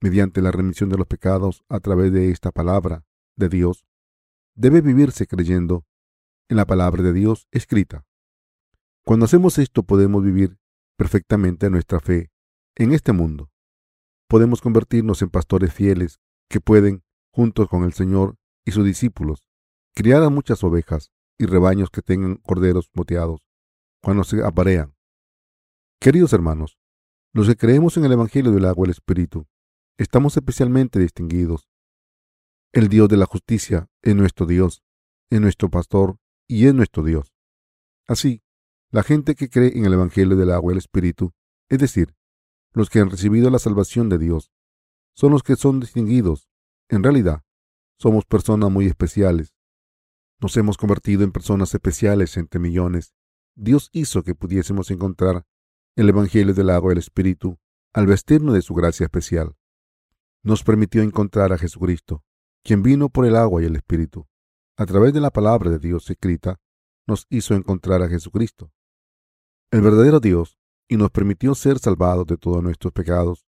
mediante 0.00 0.40
la 0.40 0.50
remisión 0.50 0.88
de 0.88 0.96
los 0.96 1.06
pecados 1.06 1.62
a 1.68 1.78
través 1.78 2.10
de 2.10 2.30
esta 2.30 2.52
palabra 2.52 3.04
de 3.36 3.50
Dios, 3.50 3.84
debe 4.54 4.80
vivirse 4.80 5.26
creyendo 5.26 5.84
en 6.48 6.56
la 6.56 6.64
palabra 6.64 7.02
de 7.02 7.12
Dios 7.12 7.48
escrita. 7.50 8.06
Cuando 9.04 9.26
hacemos 9.26 9.58
esto 9.58 9.82
podemos 9.82 10.24
vivir 10.24 10.56
perfectamente 10.96 11.68
nuestra 11.68 12.00
fe 12.00 12.30
en 12.76 12.94
este 12.94 13.12
mundo. 13.12 13.51
Podemos 14.32 14.62
convertirnos 14.62 15.20
en 15.20 15.28
pastores 15.28 15.74
fieles 15.74 16.18
que 16.48 16.58
pueden, 16.58 17.04
juntos 17.34 17.68
con 17.68 17.84
el 17.84 17.92
Señor 17.92 18.38
y 18.64 18.70
sus 18.70 18.82
discípulos, 18.82 19.46
criar 19.94 20.22
a 20.22 20.30
muchas 20.30 20.64
ovejas 20.64 21.12
y 21.36 21.44
rebaños 21.44 21.90
que 21.90 22.00
tengan 22.00 22.36
corderos 22.36 22.88
moteados 22.94 23.42
cuando 24.02 24.24
se 24.24 24.42
aparean. 24.42 24.94
Queridos 26.00 26.32
hermanos, 26.32 26.78
los 27.34 27.46
que 27.46 27.56
creemos 27.56 27.98
en 27.98 28.06
el 28.06 28.12
Evangelio 28.12 28.52
del 28.52 28.64
agua 28.64 28.86
y 28.86 28.88
el 28.88 28.92
Espíritu, 28.92 29.46
estamos 29.98 30.34
especialmente 30.34 30.98
distinguidos. 30.98 31.68
El 32.72 32.88
Dios 32.88 33.10
de 33.10 33.18
la 33.18 33.26
justicia 33.26 33.90
es 34.00 34.16
nuestro 34.16 34.46
Dios, 34.46 34.82
es 35.28 35.42
nuestro 35.42 35.68
pastor 35.68 36.16
y 36.48 36.68
es 36.68 36.74
nuestro 36.74 37.04
Dios. 37.04 37.34
Así, 38.08 38.42
la 38.92 39.02
gente 39.02 39.34
que 39.34 39.50
cree 39.50 39.76
en 39.76 39.84
el 39.84 39.92
Evangelio 39.92 40.38
del 40.38 40.52
agua 40.52 40.72
y 40.72 40.76
el 40.76 40.78
Espíritu, 40.78 41.34
es 41.68 41.80
decir, 41.80 42.14
los 42.72 42.90
que 42.90 43.00
han 43.00 43.10
recibido 43.10 43.50
la 43.50 43.58
salvación 43.58 44.08
de 44.08 44.18
Dios, 44.18 44.52
son 45.14 45.32
los 45.32 45.42
que 45.42 45.56
son 45.56 45.80
distinguidos. 45.80 46.48
En 46.88 47.02
realidad, 47.02 47.42
somos 47.98 48.24
personas 48.24 48.70
muy 48.70 48.86
especiales. 48.86 49.54
Nos 50.40 50.56
hemos 50.56 50.76
convertido 50.76 51.22
en 51.22 51.32
personas 51.32 51.74
especiales 51.74 52.36
entre 52.36 52.60
millones. 52.60 53.14
Dios 53.54 53.90
hizo 53.92 54.22
que 54.22 54.34
pudiésemos 54.34 54.90
encontrar 54.90 55.46
el 55.96 56.08
Evangelio 56.08 56.54
del 56.54 56.70
agua 56.70 56.92
y 56.92 56.94
el 56.94 56.98
Espíritu 56.98 57.58
al 57.92 58.06
vestirnos 58.06 58.54
de 58.54 58.62
su 58.62 58.74
gracia 58.74 59.04
especial. 59.04 59.54
Nos 60.42 60.64
permitió 60.64 61.02
encontrar 61.02 61.52
a 61.52 61.58
Jesucristo, 61.58 62.24
quien 62.64 62.82
vino 62.82 63.10
por 63.10 63.26
el 63.26 63.36
agua 63.36 63.62
y 63.62 63.66
el 63.66 63.76
Espíritu. 63.76 64.26
A 64.76 64.86
través 64.86 65.12
de 65.12 65.20
la 65.20 65.30
palabra 65.30 65.70
de 65.70 65.78
Dios 65.78 66.10
escrita, 66.10 66.60
nos 67.06 67.26
hizo 67.28 67.54
encontrar 67.54 68.02
a 68.02 68.08
Jesucristo 68.08 68.72
el 69.72 69.80
verdadero 69.80 70.20
Dios 70.20 70.58
y 70.92 70.96
nos 70.98 71.10
permitió 71.10 71.54
ser 71.54 71.78
salvados 71.78 72.26
de 72.26 72.36
todos 72.36 72.62
nuestros 72.62 72.92
pecados 72.92 73.46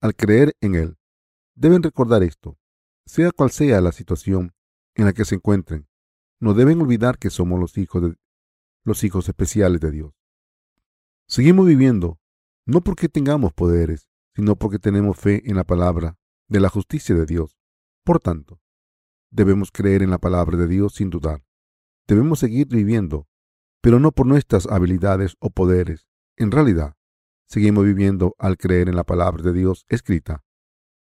al 0.00 0.16
creer 0.16 0.56
en 0.60 0.74
Él. 0.74 0.98
Deben 1.54 1.80
recordar 1.80 2.24
esto, 2.24 2.58
sea 3.06 3.30
cual 3.30 3.52
sea 3.52 3.80
la 3.80 3.92
situación 3.92 4.52
en 4.96 5.04
la 5.04 5.12
que 5.12 5.24
se 5.24 5.36
encuentren, 5.36 5.86
no 6.40 6.54
deben 6.54 6.80
olvidar 6.80 7.18
que 7.18 7.30
somos 7.30 7.60
los 7.60 7.78
hijos 7.78 8.02
de 8.02 8.16
los 8.82 9.04
hijos 9.04 9.28
especiales 9.28 9.80
de 9.80 9.92
Dios. 9.92 10.12
Seguimos 11.28 11.66
viviendo 11.66 12.18
no 12.66 12.80
porque 12.80 13.08
tengamos 13.08 13.52
poderes, 13.52 14.08
sino 14.34 14.56
porque 14.56 14.80
tenemos 14.80 15.16
fe 15.16 15.48
en 15.48 15.54
la 15.54 15.64
palabra 15.64 16.18
de 16.48 16.58
la 16.58 16.68
justicia 16.68 17.14
de 17.14 17.26
Dios. 17.26 17.56
Por 18.02 18.18
tanto, 18.18 18.60
debemos 19.30 19.70
creer 19.70 20.02
en 20.02 20.10
la 20.10 20.18
palabra 20.18 20.58
de 20.58 20.66
Dios 20.66 20.94
sin 20.94 21.10
dudar. 21.10 21.44
Debemos 22.08 22.40
seguir 22.40 22.66
viviendo 22.66 23.28
pero 23.82 23.98
no 23.98 24.12
por 24.12 24.26
nuestras 24.26 24.66
habilidades 24.68 25.36
o 25.40 25.50
poderes. 25.50 26.08
En 26.42 26.50
realidad, 26.50 26.96
seguimos 27.46 27.84
viviendo 27.84 28.34
al 28.36 28.56
creer 28.56 28.88
en 28.88 28.96
la 28.96 29.04
palabra 29.04 29.44
de 29.44 29.52
Dios 29.52 29.86
escrita. 29.88 30.42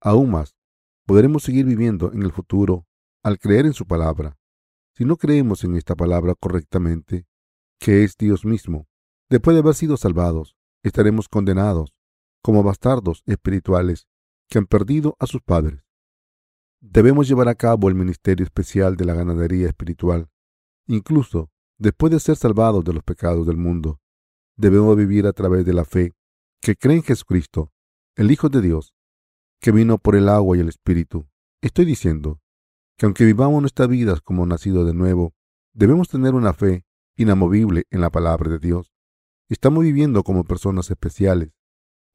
Aún 0.00 0.30
más, 0.30 0.54
podremos 1.06 1.42
seguir 1.42 1.66
viviendo 1.66 2.12
en 2.12 2.22
el 2.22 2.30
futuro 2.30 2.86
al 3.24 3.40
creer 3.40 3.66
en 3.66 3.72
su 3.72 3.84
palabra. 3.84 4.38
Si 4.94 5.04
no 5.04 5.16
creemos 5.16 5.64
en 5.64 5.74
esta 5.74 5.96
palabra 5.96 6.36
correctamente, 6.38 7.26
que 7.80 8.04
es 8.04 8.16
Dios 8.16 8.44
mismo, 8.44 8.86
después 9.28 9.56
de 9.56 9.62
haber 9.62 9.74
sido 9.74 9.96
salvados, 9.96 10.54
estaremos 10.84 11.28
condenados 11.28 11.92
como 12.40 12.62
bastardos 12.62 13.24
espirituales 13.26 14.06
que 14.48 14.58
han 14.58 14.66
perdido 14.66 15.16
a 15.18 15.26
sus 15.26 15.42
padres. 15.42 15.82
Debemos 16.80 17.26
llevar 17.26 17.48
a 17.48 17.56
cabo 17.56 17.88
el 17.88 17.96
ministerio 17.96 18.44
especial 18.44 18.96
de 18.96 19.04
la 19.04 19.14
ganadería 19.14 19.66
espiritual, 19.66 20.30
incluso 20.86 21.50
Después 21.76 22.12
de 22.12 22.20
ser 22.20 22.36
salvados 22.36 22.84
de 22.84 22.92
los 22.92 23.02
pecados 23.02 23.46
del 23.46 23.56
mundo, 23.56 24.00
debemos 24.56 24.96
vivir 24.96 25.26
a 25.26 25.32
través 25.32 25.64
de 25.64 25.72
la 25.72 25.84
fe 25.84 26.12
que 26.60 26.76
cree 26.76 26.96
en 26.96 27.02
Jesucristo, 27.02 27.72
el 28.16 28.30
Hijo 28.30 28.48
de 28.48 28.60
Dios, 28.60 28.94
que 29.60 29.72
vino 29.72 29.98
por 29.98 30.16
el 30.16 30.28
agua 30.28 30.56
y 30.56 30.60
el 30.60 30.68
Espíritu. 30.68 31.28
Estoy 31.60 31.84
diciendo 31.84 32.40
que 32.96 33.06
aunque 33.06 33.24
vivamos 33.24 33.60
nuestras 33.60 33.88
vidas 33.88 34.20
como 34.20 34.46
nacidos 34.46 34.86
de 34.86 34.94
nuevo, 34.94 35.34
debemos 35.72 36.08
tener 36.08 36.34
una 36.34 36.52
fe 36.52 36.84
inamovible 37.16 37.84
en 37.90 38.00
la 38.00 38.10
palabra 38.10 38.50
de 38.50 38.58
Dios. 38.58 38.92
Estamos 39.48 39.82
viviendo 39.84 40.22
como 40.22 40.44
personas 40.44 40.90
especiales. 40.90 41.50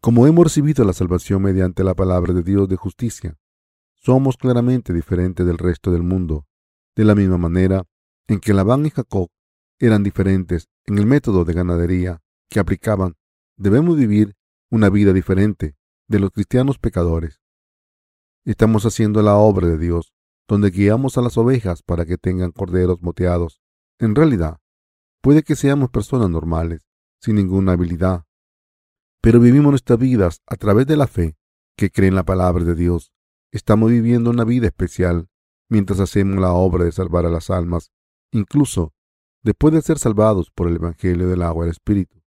Como 0.01 0.25
hemos 0.27 0.45
recibido 0.45 0.85
la 0.85 0.93
salvación 0.93 1.41
mediante 1.41 1.83
la 1.83 1.93
palabra 1.93 2.33
de 2.33 2.43
Dios 2.43 2.69
de 2.69 2.77
justicia, 2.77 3.37
somos 3.95 4.37
claramente 4.37 4.93
diferentes 4.93 5.45
del 5.45 5.57
resto 5.57 5.91
del 5.91 6.03
mundo, 6.03 6.45
de 6.95 7.03
la 7.03 7.15
misma 7.15 7.37
manera 7.37 7.83
en 8.27 8.39
que 8.39 8.53
Labán 8.53 8.85
y 8.85 8.91
Jacob 8.91 9.29
eran 9.79 10.03
diferentes 10.03 10.69
en 10.85 10.97
el 10.97 11.05
método 11.05 11.43
de 11.45 11.53
ganadería 11.53 12.21
que 12.49 12.59
aplicaban, 12.59 13.15
debemos 13.57 13.97
vivir 13.97 14.35
una 14.69 14.89
vida 14.89 15.13
diferente 15.13 15.75
de 16.07 16.19
los 16.19 16.31
cristianos 16.31 16.79
pecadores. 16.79 17.41
Estamos 18.45 18.85
haciendo 18.85 19.21
la 19.21 19.35
obra 19.35 19.67
de 19.67 19.77
Dios, 19.77 20.13
donde 20.47 20.71
guiamos 20.71 21.17
a 21.17 21.21
las 21.21 21.37
ovejas 21.37 21.83
para 21.83 22.05
que 22.05 22.17
tengan 22.17 22.51
corderos 22.51 23.01
moteados. 23.01 23.61
En 23.99 24.15
realidad, 24.15 24.59
puede 25.21 25.43
que 25.43 25.55
seamos 25.55 25.89
personas 25.89 26.29
normales, 26.29 26.87
sin 27.21 27.35
ninguna 27.35 27.73
habilidad, 27.73 28.25
pero 29.21 29.39
vivimos 29.39 29.71
nuestras 29.71 29.99
vidas 29.99 30.41
a 30.47 30.55
través 30.55 30.87
de 30.87 30.97
la 30.97 31.07
fe 31.07 31.37
que 31.75 31.91
cree 31.91 32.09
en 32.09 32.15
la 32.15 32.23
palabra 32.23 32.63
de 32.63 32.75
Dios. 32.75 33.11
Estamos 33.51 33.91
viviendo 33.91 34.29
una 34.29 34.45
vida 34.45 34.67
especial 34.67 35.29
mientras 35.69 35.99
hacemos 35.99 36.39
la 36.39 36.53
obra 36.53 36.85
de 36.85 36.91
salvar 36.91 37.25
a 37.25 37.29
las 37.29 37.49
almas, 37.49 37.91
incluso 38.31 38.93
después 39.43 39.73
de 39.73 39.81
ser 39.81 39.99
salvados 39.99 40.51
por 40.51 40.67
el 40.67 40.75
Evangelio 40.77 41.27
del 41.27 41.41
agua 41.43 41.65
y 41.65 41.67
el 41.67 41.71
Espíritu. 41.71 42.18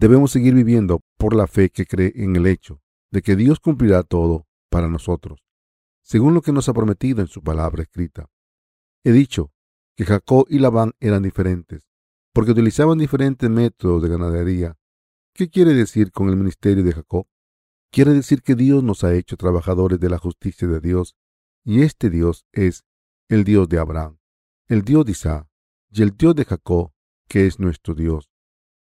Debemos 0.00 0.30
seguir 0.30 0.54
viviendo 0.54 1.04
por 1.18 1.36
la 1.36 1.46
fe 1.46 1.68
que 1.68 1.84
cree 1.84 2.10
en 2.14 2.34
el 2.34 2.46
hecho 2.46 2.80
de 3.10 3.20
que 3.20 3.36
Dios 3.36 3.60
cumplirá 3.60 4.02
todo 4.02 4.46
para 4.70 4.88
nosotros, 4.88 5.44
según 6.02 6.32
lo 6.32 6.40
que 6.40 6.52
nos 6.52 6.70
ha 6.70 6.72
prometido 6.72 7.20
en 7.20 7.26
su 7.26 7.42
palabra 7.42 7.82
escrita. 7.82 8.30
He 9.04 9.12
dicho 9.12 9.52
que 9.94 10.06
Jacob 10.06 10.46
y 10.48 10.58
Labán 10.58 10.92
eran 11.00 11.22
diferentes, 11.22 11.86
porque 12.32 12.52
utilizaban 12.52 12.96
diferentes 12.96 13.50
métodos 13.50 14.02
de 14.02 14.08
ganadería. 14.08 14.78
¿Qué 15.34 15.50
quiere 15.50 15.74
decir 15.74 16.12
con 16.12 16.30
el 16.30 16.36
ministerio 16.38 16.82
de 16.82 16.94
Jacob? 16.94 17.26
Quiere 17.92 18.14
decir 18.14 18.40
que 18.40 18.54
Dios 18.54 18.82
nos 18.82 19.04
ha 19.04 19.12
hecho 19.12 19.36
trabajadores 19.36 20.00
de 20.00 20.08
la 20.08 20.16
justicia 20.16 20.66
de 20.66 20.80
Dios, 20.80 21.14
y 21.62 21.82
este 21.82 22.08
Dios 22.08 22.46
es 22.52 22.86
el 23.28 23.44
Dios 23.44 23.68
de 23.68 23.78
Abraham, 23.78 24.16
el 24.66 24.80
Dios 24.80 25.04
de 25.04 25.12
Isaac 25.12 25.46
y 25.90 26.00
el 26.00 26.16
Dios 26.16 26.34
de 26.36 26.46
Jacob, 26.46 26.90
que 27.28 27.46
es 27.46 27.60
nuestro 27.60 27.94
Dios, 27.94 28.29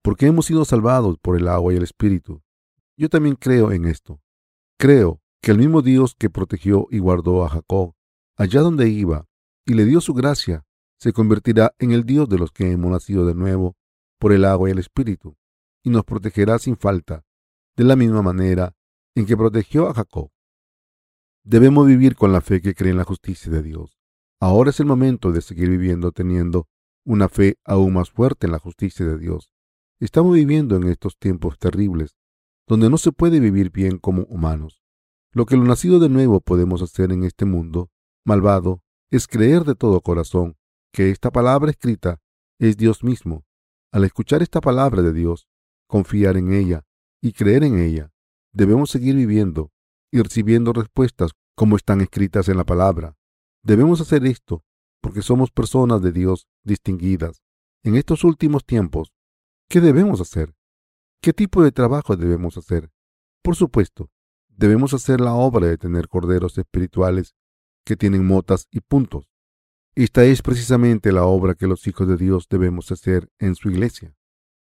porque 0.06 0.28
hemos 0.28 0.46
sido 0.46 0.66
salvados 0.66 1.18
por 1.18 1.36
el 1.36 1.48
agua 1.48 1.74
y 1.74 1.78
el 1.78 1.82
Espíritu. 1.82 2.44
Yo 2.96 3.10
también 3.10 3.36
creo 3.36 3.72
en 3.72 3.86
esto. 3.86 4.22
Creo 4.78 5.20
que 5.42 5.50
el 5.50 5.58
mismo 5.58 5.82
Dios 5.82 6.14
que 6.14 6.30
protegió 6.30 6.86
y 6.92 7.00
guardó 7.00 7.44
a 7.44 7.50
Jacob 7.50 7.96
allá 8.38 8.62
donde 8.62 8.88
iba 8.88 9.26
y 9.66 9.74
le 9.74 9.84
dio 9.84 10.02
su 10.02 10.14
gracia, 10.14 10.64
se 11.00 11.12
convertirá 11.12 11.74
en 11.80 11.92
el 11.92 12.04
Dios 12.04 12.30
de 12.30 12.38
los 12.38 12.52
que 12.52 12.70
hemos 12.70 12.92
nacido 12.92 13.26
de 13.26 13.34
nuevo 13.34 13.78
por 14.20 14.32
el 14.32 14.46
agua 14.46 14.70
y 14.70 14.74
el 14.74 14.78
Espíritu, 14.78 15.38
y 15.82 15.90
nos 15.90 16.04
protegerá 16.04 16.60
sin 16.60 16.78
falta, 16.78 17.26
de 17.76 17.84
la 17.84 17.96
misma 17.96 18.22
manera 18.22 18.76
en 19.16 19.26
que 19.26 19.36
protegió 19.36 19.90
a 19.90 19.96
Jacob. 19.96 20.30
Debemos 21.44 21.88
vivir 21.88 22.16
con 22.16 22.32
la 22.32 22.42
fe 22.42 22.62
que 22.62 22.76
cree 22.76 22.92
en 22.92 22.98
la 22.98 23.06
justicia 23.06 23.52
de 23.52 23.64
Dios. 23.64 23.98
Ahora 24.40 24.70
es 24.70 24.80
el 24.80 24.86
momento 24.86 25.32
de 25.32 25.42
seguir 25.42 25.68
viviendo 25.68 26.12
teniendo 26.12 26.68
una 27.04 27.28
fe 27.28 27.58
aún 27.66 27.94
más 27.94 28.12
fuerte 28.12 28.46
en 28.46 28.52
la 28.52 28.60
justicia 28.60 29.04
de 29.04 29.18
Dios. 29.18 29.55
Estamos 30.06 30.36
viviendo 30.36 30.76
en 30.76 30.84
estos 30.84 31.18
tiempos 31.18 31.58
terribles, 31.58 32.16
donde 32.68 32.92
no 32.92 33.00
se 33.00 33.12
puede 33.12 33.40
vivir 33.40 33.72
bien 33.72 33.98
como 33.98 34.22
humanos. 34.26 34.84
Lo 35.32 35.48
que 35.48 35.58
lo 35.58 35.64
nacido 35.64 35.98
de 35.98 36.10
nuevo 36.10 36.42
podemos 36.42 36.84
hacer 36.84 37.12
en 37.12 37.24
este 37.24 37.46
mundo 37.46 37.90
malvado 38.24 38.84
es 39.10 39.26
creer 39.28 39.64
de 39.64 39.74
todo 39.74 40.02
corazón 40.02 40.58
que 40.94 41.10
esta 41.10 41.32
palabra 41.32 41.72
escrita 41.72 42.22
es 42.60 42.78
Dios 42.78 43.04
mismo. 43.04 43.46
Al 43.92 44.04
escuchar 44.04 44.44
esta 44.44 44.62
palabra 44.62 45.02
de 45.02 45.12
Dios, 45.12 45.48
confiar 45.88 46.38
en 46.38 46.54
ella 46.54 46.86
y 47.20 47.34
creer 47.34 47.64
en 47.64 47.80
ella, 47.80 48.12
debemos 48.54 48.92
seguir 48.92 49.16
viviendo 49.16 49.72
y 50.12 50.22
recibiendo 50.22 50.72
respuestas 50.72 51.32
como 51.56 51.78
están 51.78 52.02
escritas 52.02 52.48
en 52.48 52.58
la 52.58 52.64
palabra. 52.64 53.18
Debemos 53.64 54.02
hacer 54.02 54.24
esto 54.28 54.64
porque 55.02 55.24
somos 55.24 55.50
personas 55.50 56.04
de 56.04 56.12
Dios 56.12 56.48
distinguidas. 56.64 57.42
En 57.84 57.96
estos 57.96 58.24
últimos 58.24 58.66
tiempos, 58.66 59.12
¿qué 59.70 59.82
debemos 59.82 60.22
hacer? 60.22 60.56
¿Qué 61.22 61.34
tipo 61.34 61.64
de 61.64 61.72
trabajo 61.72 62.16
debemos 62.16 62.58
hacer? 62.58 62.92
Por 63.42 63.56
supuesto, 63.56 64.10
debemos 64.48 64.94
hacer 64.94 65.22
la 65.22 65.34
obra 65.34 65.68
de 65.68 65.78
tener 65.78 66.08
corderos 66.08 66.58
espirituales 66.58 67.36
que 67.86 67.96
tienen 67.96 68.26
motas 68.26 68.68
y 68.72 68.82
puntos. 68.82 69.30
Esta 69.96 70.26
es 70.26 70.42
precisamente 70.42 71.12
la 71.12 71.26
obra 71.26 71.56
que 71.56 71.68
los 71.68 71.88
hijos 71.88 72.08
de 72.08 72.18
Dios 72.18 72.48
debemos 72.50 72.92
hacer 72.92 73.30
en 73.40 73.56
su 73.56 73.70
iglesia. 73.70 74.16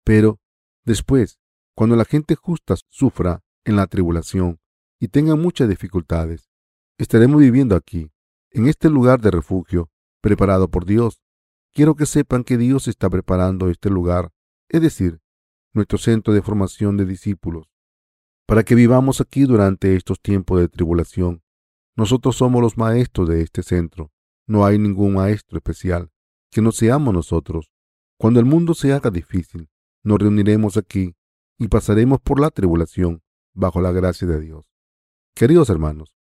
Pero, 0.05 0.41
después, 0.85 1.39
cuando 1.75 1.97
la 1.97 2.05
gente 2.05 2.35
justa 2.35 2.75
sufra 2.89 3.43
en 3.65 3.77
la 3.77 3.87
tribulación 3.87 4.61
y 5.01 5.09
tenga 5.09 5.37
muchas 5.37 5.69
dificultades, 5.69 6.51
estaremos 6.99 7.41
viviendo 7.41 7.77
aquí, 7.77 8.11
en 8.51 8.69
este 8.69 8.91
lugar 8.91 9.21
de 9.21 9.31
refugio 9.31 9.91
preparado 10.21 10.69
por 10.69 10.85
Dios. 10.85 11.23
Quiero 11.73 11.95
que 11.97 12.07
sepan 12.07 12.45
que 12.45 12.59
Dios 12.59 12.89
está 12.89 13.09
preparando 13.09 13.71
este 13.71 13.91
lugar, 13.91 14.31
es 14.73 14.83
decir, 14.83 15.21
nuestro 15.75 15.99
centro 15.99 16.35
de 16.35 16.43
formación 16.43 16.97
de 16.97 17.05
discípulos, 17.05 17.69
para 18.47 18.65
que 18.65 18.75
vivamos 18.75 19.21
aquí 19.21 19.45
durante 19.45 19.95
estos 19.95 20.21
tiempos 20.21 20.61
de 20.61 20.69
tribulación. 20.69 21.43
Nosotros 21.95 22.37
somos 22.37 22.61
los 22.61 22.77
maestros 22.77 23.29
de 23.29 23.43
este 23.43 23.63
centro. 23.63 24.11
No 24.47 24.65
hay 24.65 24.79
ningún 24.79 25.15
maestro 25.15 25.59
especial 25.59 26.11
que 26.51 26.63
no 26.63 26.73
seamos 26.73 27.15
nosotros. 27.15 27.71
Cuando 28.19 28.41
el 28.41 28.47
mundo 28.47 28.75
se 28.75 28.93
haga 28.93 29.11
difícil, 29.11 29.69
nos 30.03 30.19
reuniremos 30.19 30.77
aquí 30.77 31.15
y 31.59 31.69
pasaremos 31.69 32.21
por 32.21 32.41
la 32.41 32.51
tribulación 32.51 33.23
bajo 33.55 33.81
la 33.81 33.93
gracia 33.93 34.27
de 34.27 34.41
Dios. 34.41 34.67
Queridos 35.35 35.71
hermanos, 35.71 36.15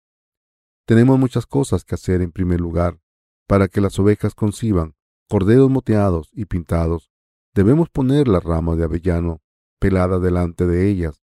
tenemos 0.86 1.20
muchas 1.20 1.46
cosas 1.46 1.84
que 1.84 1.96
hacer 1.96 2.22
en 2.22 2.32
primer 2.32 2.60
lugar 2.60 3.00
para 3.48 3.68
que 3.68 3.82
las 3.82 3.98
ovejas 4.00 4.34
conciban 4.36 4.96
corderos 5.28 5.70
moteados 5.70 6.30
y 6.34 6.46
pintados. 6.46 7.09
Debemos 7.54 7.90
poner 7.90 8.28
las 8.28 8.44
ramas 8.44 8.78
de 8.78 8.84
avellano 8.84 9.42
pelada 9.80 10.20
delante 10.20 10.66
de 10.66 10.90
ellas, 10.90 11.22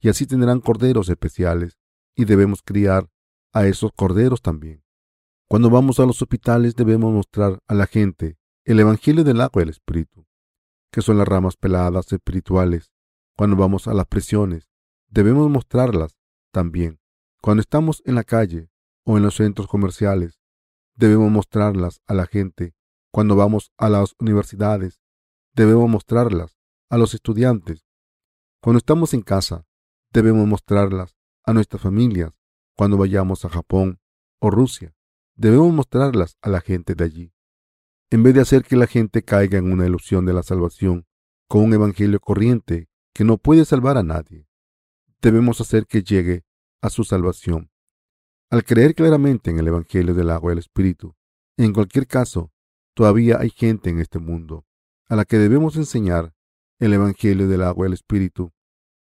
y 0.00 0.08
así 0.08 0.26
tendrán 0.26 0.60
corderos 0.60 1.08
especiales, 1.08 1.78
y 2.14 2.24
debemos 2.24 2.62
criar 2.62 3.10
a 3.52 3.66
esos 3.66 3.92
corderos 3.92 4.42
también. 4.42 4.84
Cuando 5.48 5.70
vamos 5.70 6.00
a 6.00 6.06
los 6.06 6.20
hospitales 6.22 6.74
debemos 6.74 7.12
mostrar 7.12 7.60
a 7.66 7.74
la 7.74 7.86
gente 7.86 8.38
el 8.64 8.80
Evangelio 8.80 9.24
del 9.24 9.40
agua 9.40 9.64
y 9.64 9.68
Espíritu, 9.68 10.26
que 10.90 11.02
son 11.02 11.18
las 11.18 11.28
ramas 11.28 11.56
peladas 11.56 12.12
espirituales. 12.12 12.90
Cuando 13.36 13.56
vamos 13.56 13.86
a 13.86 13.94
las 13.94 14.06
prisiones, 14.06 14.68
debemos 15.08 15.48
mostrarlas 15.50 16.16
también. 16.52 16.98
Cuando 17.40 17.60
estamos 17.60 18.02
en 18.06 18.14
la 18.14 18.24
calle, 18.24 18.70
o 19.06 19.16
en 19.16 19.22
los 19.22 19.36
centros 19.36 19.68
comerciales. 19.68 20.40
Debemos 20.94 21.30
mostrarlas 21.30 22.02
a 22.06 22.14
la 22.14 22.26
gente. 22.26 22.74
Cuando 23.12 23.36
vamos 23.36 23.72
a 23.78 23.88
las 23.88 24.14
universidades, 24.18 25.00
debemos 25.56 25.88
mostrarlas 25.88 26.56
a 26.90 26.98
los 26.98 27.14
estudiantes. 27.14 27.84
Cuando 28.60 28.78
estamos 28.78 29.14
en 29.14 29.22
casa, 29.22 29.66
debemos 30.12 30.46
mostrarlas 30.46 31.16
a 31.44 31.52
nuestras 31.52 31.82
familias. 31.82 32.32
Cuando 32.76 32.98
vayamos 32.98 33.44
a 33.44 33.48
Japón 33.48 33.98
o 34.38 34.50
Rusia, 34.50 34.94
debemos 35.34 35.72
mostrarlas 35.72 36.36
a 36.42 36.50
la 36.50 36.60
gente 36.60 36.94
de 36.94 37.04
allí. 37.04 37.32
En 38.10 38.22
vez 38.22 38.34
de 38.34 38.42
hacer 38.42 38.64
que 38.64 38.76
la 38.76 38.86
gente 38.86 39.22
caiga 39.22 39.58
en 39.58 39.72
una 39.72 39.86
ilusión 39.86 40.26
de 40.26 40.34
la 40.34 40.42
salvación 40.42 41.06
con 41.48 41.64
un 41.64 41.72
evangelio 41.72 42.20
corriente 42.20 42.88
que 43.14 43.24
no 43.24 43.38
puede 43.38 43.64
salvar 43.64 43.96
a 43.96 44.02
nadie, 44.02 44.46
debemos 45.22 45.60
hacer 45.60 45.86
que 45.86 46.02
llegue 46.02 46.44
a 46.82 46.90
su 46.90 47.02
salvación 47.02 47.70
al 48.48 48.62
creer 48.62 48.94
claramente 48.94 49.50
en 49.50 49.58
el 49.58 49.66
Evangelio 49.66 50.14
del 50.14 50.30
agua 50.30 50.52
y 50.52 50.54
el 50.54 50.58
Espíritu, 50.58 51.16
en 51.56 51.72
cualquier 51.72 52.06
caso, 52.06 52.52
todavía 52.94 53.38
hay 53.40 53.50
gente 53.50 53.90
en 53.90 53.98
este 53.98 54.20
mundo 54.20 54.65
a 55.08 55.16
la 55.16 55.24
que 55.24 55.38
debemos 55.38 55.76
enseñar 55.76 56.34
el 56.78 56.92
Evangelio 56.92 57.48
del 57.48 57.62
agua 57.62 57.86
y 57.86 57.88
el 57.88 57.92
Espíritu. 57.94 58.52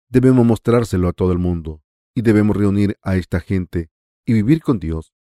Debemos 0.10 0.46
mostrárselo 0.46 1.08
a 1.08 1.14
todo 1.14 1.32
el 1.32 1.38
mundo 1.38 1.82
y 2.16 2.22
debemos 2.22 2.56
reunir 2.56 2.98
a 3.02 3.16
esta 3.18 3.40
gente 3.40 3.90
y 4.26 4.34
vivir 4.34 4.62
con 4.62 4.80
Dios. 4.80 5.14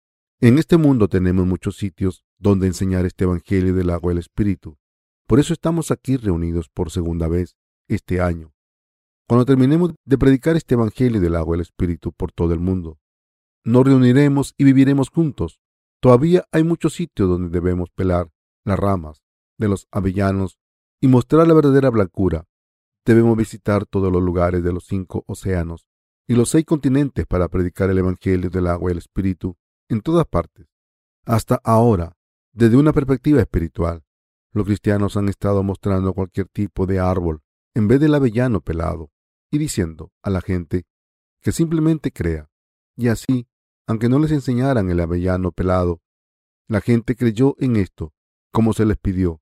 En 0.40 0.58
este 0.58 0.76
mundo 0.76 1.08
tenemos 1.08 1.46
muchos 1.46 1.76
sitios 1.76 2.24
donde 2.38 2.66
enseñar 2.66 3.06
este 3.06 3.24
Evangelio 3.24 3.74
del 3.74 3.90
agua 3.90 4.12
y 4.12 4.14
el 4.14 4.18
Espíritu. 4.18 4.78
Por 5.26 5.40
eso 5.40 5.52
estamos 5.52 5.90
aquí 5.90 6.16
reunidos 6.16 6.68
por 6.68 6.90
segunda 6.90 7.28
vez 7.28 7.56
este 7.88 8.20
año. 8.20 8.52
Cuando 9.26 9.44
terminemos 9.44 9.94
de 10.04 10.16
predicar 10.16 10.56
este 10.56 10.74
Evangelio 10.74 11.20
del 11.20 11.36
agua 11.36 11.56
y 11.56 11.58
el 11.58 11.62
Espíritu 11.62 12.12
por 12.12 12.32
todo 12.32 12.54
el 12.54 12.60
mundo, 12.60 12.98
nos 13.64 13.84
reuniremos 13.84 14.54
y 14.56 14.64
viviremos 14.64 15.10
juntos. 15.10 15.60
Todavía 16.00 16.44
hay 16.52 16.62
muchos 16.62 16.94
sitios 16.94 17.28
donde 17.28 17.50
debemos 17.50 17.90
pelar 17.90 18.30
las 18.64 18.78
ramas 18.78 19.22
de 19.58 19.68
los 19.68 19.88
avellanos 19.90 20.57
y 21.00 21.08
mostrar 21.08 21.46
la 21.46 21.54
verdadera 21.54 21.90
blancura. 21.90 22.46
Debemos 23.04 23.36
visitar 23.36 23.86
todos 23.86 24.12
los 24.12 24.22
lugares 24.22 24.62
de 24.62 24.72
los 24.72 24.86
cinco 24.86 25.24
océanos 25.26 25.86
y 26.26 26.34
los 26.34 26.50
seis 26.50 26.64
continentes 26.64 27.26
para 27.26 27.48
predicar 27.48 27.90
el 27.90 27.98
Evangelio 27.98 28.50
del 28.50 28.66
agua 28.66 28.90
y 28.90 28.92
el 28.92 28.98
Espíritu 28.98 29.56
en 29.88 30.00
todas 30.00 30.26
partes. 30.26 30.66
Hasta 31.24 31.60
ahora, 31.64 32.16
desde 32.52 32.76
una 32.76 32.92
perspectiva 32.92 33.40
espiritual, 33.40 34.04
los 34.52 34.66
cristianos 34.66 35.16
han 35.16 35.28
estado 35.28 35.62
mostrando 35.62 36.12
cualquier 36.12 36.48
tipo 36.48 36.86
de 36.86 36.98
árbol 36.98 37.42
en 37.74 37.88
vez 37.88 38.00
del 38.00 38.14
avellano 38.14 38.60
pelado 38.60 39.10
y 39.50 39.58
diciendo 39.58 40.12
a 40.22 40.30
la 40.30 40.40
gente 40.40 40.84
que 41.40 41.52
simplemente 41.52 42.12
crea 42.12 42.50
y 42.96 43.08
así, 43.08 43.46
aunque 43.86 44.08
no 44.08 44.18
les 44.18 44.32
enseñaran 44.32 44.90
el 44.90 45.00
avellano 45.00 45.52
pelado, 45.52 46.02
la 46.66 46.80
gente 46.80 47.14
creyó 47.14 47.54
en 47.58 47.76
esto, 47.76 48.12
como 48.52 48.72
se 48.72 48.84
les 48.84 48.98
pidió. 48.98 49.40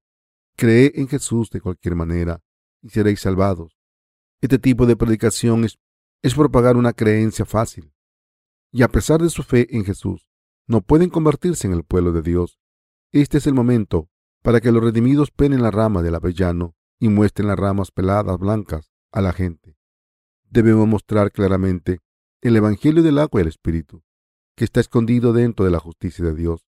Cree 0.57 0.93
en 0.95 1.07
Jesús 1.07 1.51
de 1.51 1.61
cualquier 1.61 1.95
manera 1.95 2.43
y 2.81 2.89
seréis 2.89 3.21
salvados. 3.21 3.79
Este 4.41 4.59
tipo 4.59 4.87
de 4.87 4.97
predicación 4.97 5.65
es, 5.65 5.79
es 6.23 6.35
propagar 6.35 6.77
una 6.77 6.95
creencia 6.95 7.45
fácil. 7.45 7.93
Y 8.73 8.83
a 8.83 8.89
pesar 8.89 9.21
de 9.21 9.29
su 9.29 9.43
fe 9.43 9.67
en 9.77 9.85
Jesús, 9.85 10.31
no 10.67 10.81
pueden 10.81 11.11
convertirse 11.11 11.67
en 11.67 11.75
el 11.75 11.85
pueblo 11.85 12.13
de 12.13 12.23
Dios. 12.23 12.59
Este 13.13 13.39
es 13.39 13.47
el 13.47 13.55
momento 13.55 14.09
para 14.43 14.61
que 14.61 14.73
los 14.73 14.83
redimidos 14.83 15.31
penen 15.31 15.63
la 15.63 15.71
rama 15.71 16.03
del 16.03 16.15
avellano 16.15 16.75
y 16.99 17.09
muestren 17.09 17.49
las 17.49 17.59
ramas 17.59 17.91
peladas 17.91 18.39
blancas 18.39 18.93
a 19.13 19.21
la 19.21 19.33
gente. 19.33 19.77
Debemos 20.49 20.89
mostrar 20.89 21.33
claramente 21.33 22.01
el 22.41 22.57
Evangelio 22.57 23.03
del 23.03 23.19
agua 23.19 23.41
y 23.41 23.43
el 23.43 23.49
Espíritu, 23.49 24.03
que 24.57 24.65
está 24.65 24.81
escondido 24.81 25.33
dentro 25.33 25.65
de 25.65 25.71
la 25.71 25.81
justicia 25.81 26.25
de 26.25 26.35
Dios. 26.35 26.67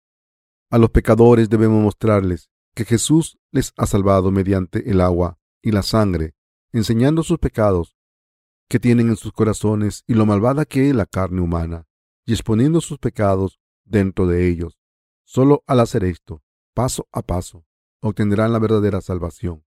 A 0.71 0.79
los 0.79 0.91
pecadores 0.91 1.49
debemos 1.49 1.83
mostrarles 1.83 2.51
que 2.75 2.85
Jesús 2.85 3.39
les 3.51 3.73
ha 3.77 3.87
salvado 3.87 4.31
mediante 4.31 4.91
el 4.91 5.01
agua 5.01 5.39
y 5.63 5.73
la 5.73 5.83
sangre, 5.83 6.35
enseñando 6.73 7.23
sus 7.23 7.39
pecados 7.39 7.97
que 8.69 8.79
tienen 8.79 9.09
en 9.09 9.17
sus 9.17 9.33
corazones 9.33 10.05
y 10.07 10.15
lo 10.15 10.27
malvada 10.27 10.65
que 10.65 10.89
es 10.89 10.95
la 10.95 11.07
carne 11.07 11.41
humana, 11.41 11.87
y 12.25 12.33
exponiendo 12.33 12.81
sus 12.81 12.99
pecados 12.99 13.61
dentro 13.85 14.27
de 14.27 14.49
ellos. 14.49 14.79
Solo 15.25 15.65
al 15.67 15.81
hacer 15.81 16.05
esto, 16.05 16.43
paso 16.75 17.09
a 17.13 17.23
paso, 17.23 17.65
obtendrán 18.01 18.53
la 18.53 18.61
verdadera 18.61 19.01
salvación. 19.01 19.65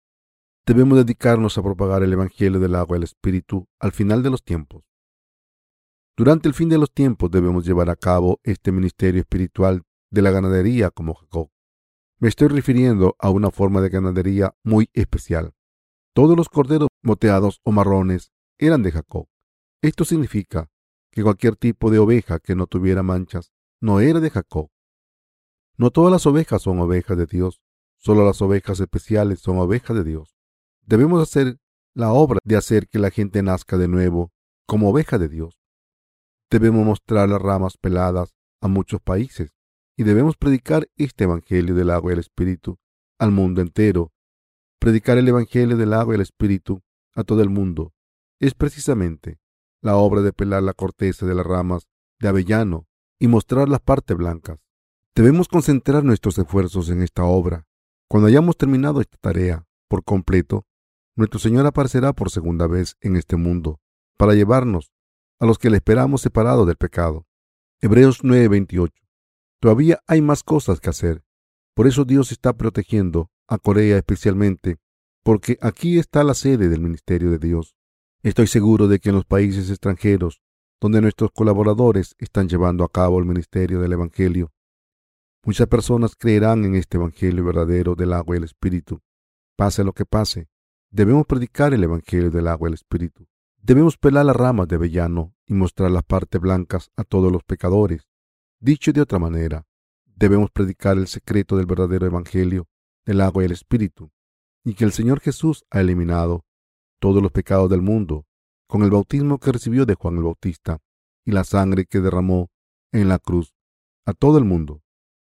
Debemos 0.66 0.99
dedicarnos 0.99 1.57
a 1.57 1.62
propagar 1.62 2.03
el 2.03 2.12
Evangelio 2.12 2.61
del 2.61 2.74
agua 2.74 2.96
y 2.96 2.99
el 2.99 3.05
Espíritu 3.05 3.68
al 3.78 3.92
final 3.92 4.22
de 4.22 4.30
los 4.30 4.42
tiempos. 4.42 4.84
Durante 6.16 6.49
el 6.49 6.55
fin 6.55 6.68
de 6.68 6.78
los 6.78 6.92
tiempos 6.92 7.30
debemos 7.30 7.64
llevar 7.64 7.90
a 7.90 7.96
cabo 7.96 8.40
este 8.42 8.72
ministerio 8.72 9.20
espiritual 9.20 9.84
de 10.11 10.22
la 10.22 10.32
ganadería 10.32 10.90
como 10.90 11.14
Jacob. 11.14 11.51
Me 12.21 12.29
estoy 12.29 12.49
refiriendo 12.49 13.14
a 13.21 13.31
una 13.31 13.53
forma 13.53 13.81
de 13.81 13.91
ganadería 13.91 14.53
muy 14.64 14.91
especial. 14.93 15.55
Todos 16.14 16.37
los 16.37 16.49
corderos 16.49 16.89
moteados 17.01 17.61
o 17.62 17.71
marrones 17.71 18.33
eran 18.59 18.83
de 18.83 18.91
Jacob. 18.91 19.29
Esto 19.83 20.05
significa 20.05 20.69
que 21.12 21.23
cualquier 21.23 21.55
tipo 21.55 21.93
de 21.93 22.01
oveja 22.01 22.41
que 22.41 22.57
no 22.57 22.66
tuviera 22.66 23.05
manchas 23.05 23.53
no 23.81 24.01
era 24.01 24.19
de 24.19 24.31
Jacob. 24.31 24.69
No 25.77 25.93
todas 25.93 26.11
las 26.11 26.27
ovejas 26.27 26.62
son 26.62 26.81
ovejas 26.81 27.16
de 27.16 27.27
Dios, 27.27 27.62
solo 27.99 28.27
las 28.27 28.43
ovejas 28.43 28.81
especiales 28.81 29.39
son 29.39 29.59
ovejas 29.59 29.97
de 29.97 30.03
Dios. 30.03 30.35
Debemos 30.83 31.23
hacer 31.23 31.61
la 31.95 32.12
obra 32.12 32.41
de 32.43 32.57
hacer 32.57 32.89
que 32.89 32.99
la 32.99 33.11
gente 33.11 33.45
nazca 33.45 33.79
de 33.79 33.87
nuevo 33.87 34.33
como 34.66 34.91
oveja 34.91 35.19
de 35.19 35.29
Dios. 35.29 35.57
Debemos 36.51 36.85
mostrar 36.85 37.29
las 37.29 37.41
ramas 37.41 37.77
peladas 37.77 38.35
a 38.61 38.66
muchos 38.66 39.01
países 39.01 39.53
y 39.99 40.05
debemos 40.05 40.36
predicar 40.36 40.88
este 40.96 41.24
Evangelio 41.24 41.74
del 41.74 41.90
agua 41.90 42.12
y 42.12 42.14
el 42.14 42.20
Espíritu 42.20 42.78
al 43.18 43.32
mundo 43.32 43.61
entero. 43.61 44.12
Predicar 44.78 45.18
el 45.18 45.26
Evangelio 45.26 45.76
del 45.76 45.92
agua 45.92 46.14
y 46.14 46.16
el 46.16 46.20
Espíritu 46.20 46.82
a 47.16 47.24
todo 47.24 47.42
el 47.42 47.51
mundo 47.51 47.92
es 48.38 48.55
precisamente 48.55 49.40
la 49.82 49.96
obra 49.96 50.22
de 50.22 50.32
pelar 50.32 50.62
la 50.62 50.72
corteza 50.72 51.26
de 51.26 51.34
las 51.34 51.44
ramas 51.44 51.88
de 52.20 52.28
avellano 52.28 52.86
y 53.18 53.26
mostrar 53.26 53.68
las 53.68 53.80
partes 53.80 54.16
blancas. 54.16 54.61
Debemos 55.16 55.49
concentrar 55.49 56.05
nuestros 56.05 56.38
esfuerzos 56.38 56.90
en 56.90 57.03
esta 57.03 57.24
obra. 57.24 57.66
Cuando 58.09 58.28
hayamos 58.28 58.57
terminado 58.57 59.01
esta 59.01 59.18
tarea 59.18 59.66
por 59.88 60.05
completo, 60.05 60.64
nuestro 61.16 61.40
Señor 61.40 61.66
aparecerá 61.66 62.12
por 62.12 62.30
segunda 62.30 62.68
vez 62.68 62.96
en 63.01 63.16
este 63.16 63.34
mundo 63.34 63.80
para 64.16 64.34
llevarnos 64.34 64.92
a 65.40 65.46
los 65.46 65.59
que 65.59 65.70
le 65.70 65.78
esperamos 65.78 66.22
separados 66.22 66.68
del 66.68 66.76
pecado. 66.76 67.26
Hebreos 67.80 68.22
9:28 68.22 69.08
Todavía 69.61 70.01
hay 70.07 70.23
más 70.23 70.43
cosas 70.43 70.81
que 70.81 70.91
hacer. 70.91 71.25
Por 71.75 71.87
eso 71.87 72.05
Dios 72.05 72.33
está 72.33 72.53
protegiendo 72.57 73.31
a 73.47 73.59
Corea 73.59 73.97
especialmente, 73.97 74.79
porque 75.23 75.59
aquí 75.61 75.99
está 75.99 76.23
la 76.25 76.35
sede 76.35 76.69
del 76.69 76.81
ministerio 76.81 77.31
de 77.31 77.39
Dios. 77.39 77.75
Estoy 78.23 78.47
seguro 78.47 78.89
de 78.89 78.99
que 78.99 79.11
en 79.11 79.17
los 79.17 79.25
países 79.25 79.71
extranjeros, 79.71 80.43
donde 80.81 81.01
nuestros 81.01 81.31
colaboradores 81.33 82.15
están 82.19 82.49
llevando 82.49 82.85
a 82.85 82.89
cabo 82.89 83.19
el 83.19 83.25
ministerio 83.25 83.81
del 83.81 83.93
Evangelio, 83.93 84.53
muchas 85.45 85.67
personas 85.67 86.15
creerán 86.17 86.65
en 86.65 86.75
este 86.75 86.97
Evangelio 86.97 87.45
verdadero 87.45 87.95
del 87.95 88.13
agua 88.13 88.37
y 88.37 88.39
el 88.39 88.45
Espíritu. 88.45 89.01
Pase 89.57 89.85
lo 89.85 89.93
que 89.93 90.05
pase, 90.05 90.49
debemos 90.91 91.27
predicar 91.27 91.75
el 91.75 91.85
Evangelio 91.85 92.31
del 92.31 92.49
agua 92.49 92.69
y 92.69 92.71
el 92.71 92.75
Espíritu. 92.75 93.27
Debemos 93.61 93.99
pelar 93.99 94.25
las 94.27 94.37
ramas 94.37 94.69
de 94.69 94.77
avellano 94.77 95.35
y 95.47 95.55
mostrar 95.55 95.91
las 95.91 96.05
partes 96.05 96.41
blancas 96.41 96.91
a 96.97 97.05
todos 97.05 97.31
los 97.33 97.43
pecadores. 97.45 98.08
Dicho 98.61 98.93
de 98.93 99.01
otra 99.01 99.21
manera, 99.21 99.67
debemos 100.05 100.51
predicar 100.51 100.99
el 100.99 101.07
secreto 101.07 101.57
del 101.57 101.67
verdadero 101.67 102.07
Evangelio, 102.07 102.67
del 103.07 103.21
agua 103.21 103.45
y 103.45 103.47
el 103.47 103.53
Espíritu, 103.53 104.11
y 104.65 104.75
que 104.75 104.85
el 104.85 104.91
Señor 104.93 105.21
Jesús 105.21 105.65
ha 105.71 105.81
eliminado 105.81 106.45
todos 106.99 107.23
los 107.23 107.31
pecados 107.31 107.71
del 107.71 107.83
mundo 107.83 108.27
con 108.67 108.83
el 108.83 108.91
bautismo 108.91 109.39
que 109.39 109.53
recibió 109.53 109.87
de 109.87 109.95
Juan 109.95 110.17
el 110.17 110.25
Bautista 110.25 110.79
y 111.25 111.31
la 111.31 111.45
sangre 111.45 111.87
que 111.87 112.01
derramó 112.01 112.51
en 112.93 113.09
la 113.09 113.21
cruz 113.21 113.55
a 114.05 114.13
todo 114.13 114.39
el 114.39 114.45
mundo. 114.45 114.83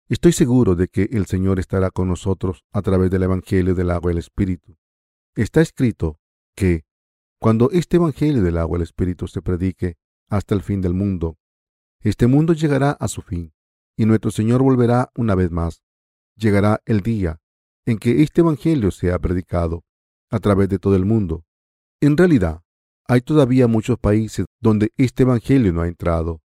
Estoy 0.09 0.33
seguro 0.33 0.75
de 0.75 0.89
que 0.89 1.09
el 1.13 1.25
Señor 1.25 1.59
estará 1.59 1.91
con 1.91 2.09
nosotros 2.09 2.65
a 2.71 2.83
través 2.83 3.11
del 3.11 3.23
Evangelio 3.23 3.75
del 3.75 3.91
agua 3.91 4.11
y 4.11 4.15
el 4.15 4.19
Espíritu. 4.19 4.77
Está 5.35 5.63
escrito 5.63 6.21
que, 6.55 6.85
cuando 7.39 7.71
este 7.71 7.97
Evangelio 7.97 8.43
del 8.43 8.59
agua 8.59 8.77
y 8.77 8.81
el 8.81 8.83
Espíritu 8.83 9.27
se 9.27 9.41
predique 9.41 9.97
hasta 10.29 10.55
el 10.55 10.63
fin 10.63 10.83
del 10.83 10.93
mundo, 10.93 11.39
este 12.03 12.27
mundo 12.27 12.53
llegará 12.53 12.93
a 12.93 13.09
su 13.09 13.23
fin 13.23 13.53
y 13.97 14.07
nuestro 14.07 14.31
Señor 14.31 14.63
volverá 14.63 15.11
una 15.17 15.35
vez 15.35 15.51
más. 15.51 15.83
Llegará 16.37 16.81
el 16.87 17.01
día 17.01 17.41
en 17.87 17.99
que 17.99 18.23
este 18.23 18.41
Evangelio 18.41 18.91
sea 18.91 19.19
predicado 19.19 19.85
a 20.31 20.39
través 20.39 20.69
de 20.69 20.79
todo 20.79 20.97
el 20.97 21.05
mundo. 21.05 21.45
En 22.01 22.17
realidad, 22.17 22.63
hay 23.07 23.21
todavía 23.21 23.67
muchos 23.67 23.99
países 23.99 24.47
donde 24.61 24.93
este 24.97 25.25
Evangelio 25.25 25.73
no 25.73 25.83
ha 25.83 25.89
entrado. 25.89 26.41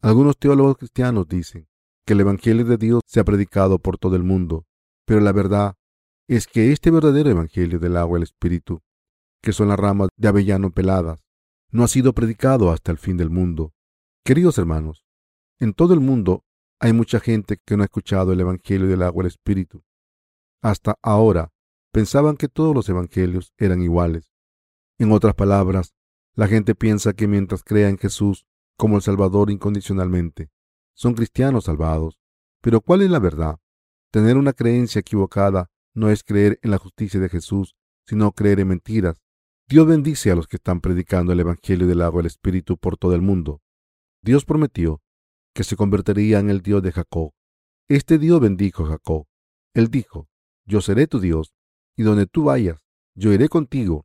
Algunos 0.00 0.38
teólogos 0.38 0.78
cristianos 0.78 1.28
dicen 1.28 1.68
que 2.04 2.14
el 2.14 2.20
Evangelio 2.20 2.64
de 2.64 2.76
Dios 2.76 3.02
se 3.06 3.20
ha 3.20 3.24
predicado 3.24 3.78
por 3.78 3.98
todo 3.98 4.16
el 4.16 4.22
mundo, 4.22 4.64
pero 5.04 5.20
la 5.20 5.32
verdad 5.32 5.74
es 6.28 6.46
que 6.46 6.72
este 6.72 6.90
verdadero 6.90 7.30
Evangelio 7.30 7.78
del 7.78 7.96
agua 7.96 8.18
y 8.18 8.20
el 8.20 8.24
Espíritu, 8.24 8.80
que 9.42 9.52
son 9.52 9.68
las 9.68 9.78
ramas 9.78 10.08
de 10.16 10.28
avellano 10.28 10.70
peladas, 10.70 11.20
no 11.70 11.84
ha 11.84 11.88
sido 11.88 12.12
predicado 12.12 12.70
hasta 12.70 12.92
el 12.92 12.98
fin 12.98 13.16
del 13.16 13.30
mundo. 13.30 13.72
Queridos 14.26 14.58
hermanos, 14.58 15.04
en 15.60 15.72
todo 15.72 15.94
el 15.94 16.00
mundo 16.00 16.44
hay 16.80 16.92
mucha 16.92 17.20
gente 17.20 17.58
que 17.64 17.76
no 17.76 17.84
ha 17.84 17.86
escuchado 17.86 18.32
el 18.32 18.40
Evangelio 18.40 18.88
del 18.88 19.02
agua 19.02 19.22
y 19.22 19.28
Espíritu. 19.28 19.84
Hasta 20.60 20.98
ahora 21.00 21.52
pensaban 21.92 22.36
que 22.36 22.48
todos 22.48 22.74
los 22.74 22.88
evangelios 22.88 23.52
eran 23.56 23.82
iguales. 23.82 24.32
En 24.98 25.12
otras 25.12 25.36
palabras, 25.36 25.94
la 26.34 26.48
gente 26.48 26.74
piensa 26.74 27.12
que 27.12 27.28
mientras 27.28 27.62
crea 27.62 27.88
en 27.88 27.98
Jesús 27.98 28.48
como 28.76 28.96
el 28.96 29.02
Salvador 29.02 29.48
incondicionalmente, 29.52 30.50
son 30.92 31.14
cristianos 31.14 31.66
salvados. 31.66 32.18
Pero 32.60 32.80
¿cuál 32.80 33.02
es 33.02 33.10
la 33.10 33.20
verdad? 33.20 33.60
Tener 34.10 34.36
una 34.38 34.54
creencia 34.54 34.98
equivocada 34.98 35.70
no 35.94 36.10
es 36.10 36.24
creer 36.24 36.58
en 36.62 36.72
la 36.72 36.78
justicia 36.78 37.20
de 37.20 37.28
Jesús, 37.28 37.76
sino 38.08 38.32
creer 38.32 38.58
en 38.58 38.66
mentiras. 38.66 39.22
Dios 39.68 39.86
bendice 39.86 40.32
a 40.32 40.34
los 40.34 40.48
que 40.48 40.56
están 40.56 40.80
predicando 40.80 41.32
el 41.32 41.38
Evangelio 41.38 41.86
del 41.86 42.02
agua 42.02 42.24
y 42.24 42.26
Espíritu 42.26 42.76
por 42.76 42.96
todo 42.96 43.14
el 43.14 43.22
mundo. 43.22 43.60
Dios 44.26 44.44
prometió 44.44 45.00
que 45.54 45.62
se 45.62 45.76
convertiría 45.76 46.40
en 46.40 46.50
el 46.50 46.60
Dios 46.60 46.82
de 46.82 46.90
Jacob. 46.90 47.30
Este 47.86 48.18
Dios 48.18 48.40
bendijo 48.40 48.84
a 48.84 48.88
Jacob. 48.88 49.28
Él 49.72 49.86
dijo, 49.86 50.28
yo 50.64 50.80
seré 50.80 51.06
tu 51.06 51.20
Dios, 51.20 51.54
y 51.96 52.02
donde 52.02 52.26
tú 52.26 52.42
vayas, 52.42 52.84
yo 53.14 53.32
iré 53.32 53.48
contigo. 53.48 54.04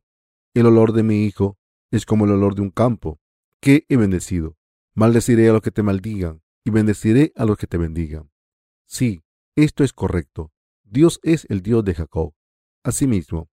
El 0.54 0.66
olor 0.66 0.92
de 0.92 1.02
mi 1.02 1.24
hijo 1.24 1.58
es 1.90 2.06
como 2.06 2.24
el 2.24 2.30
olor 2.30 2.54
de 2.54 2.62
un 2.62 2.70
campo, 2.70 3.18
que 3.60 3.84
he 3.88 3.96
bendecido. 3.96 4.56
Maldeciré 4.94 5.48
a 5.48 5.54
los 5.54 5.60
que 5.60 5.72
te 5.72 5.82
maldigan, 5.82 6.40
y 6.64 6.70
bendeciré 6.70 7.32
a 7.34 7.44
los 7.44 7.58
que 7.58 7.66
te 7.66 7.76
bendigan. 7.76 8.30
Sí, 8.86 9.24
esto 9.56 9.82
es 9.82 9.92
correcto. 9.92 10.52
Dios 10.84 11.18
es 11.24 11.46
el 11.50 11.62
Dios 11.62 11.84
de 11.84 11.94
Jacob. 11.94 12.32
Asimismo, 12.84 13.50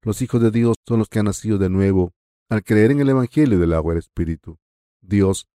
los 0.00 0.22
hijos 0.22 0.40
de 0.40 0.50
Dios 0.50 0.76
son 0.88 0.98
los 0.98 1.10
que 1.10 1.18
han 1.18 1.26
nacido 1.26 1.58
de 1.58 1.68
nuevo 1.68 2.14
al 2.48 2.64
creer 2.64 2.92
en 2.92 3.00
el 3.00 3.10
Evangelio 3.10 3.58
del 3.58 3.74
agua 3.74 3.92
y 3.92 3.96
el 3.96 3.98
Espíritu. 3.98 4.58
Dios 5.02 5.46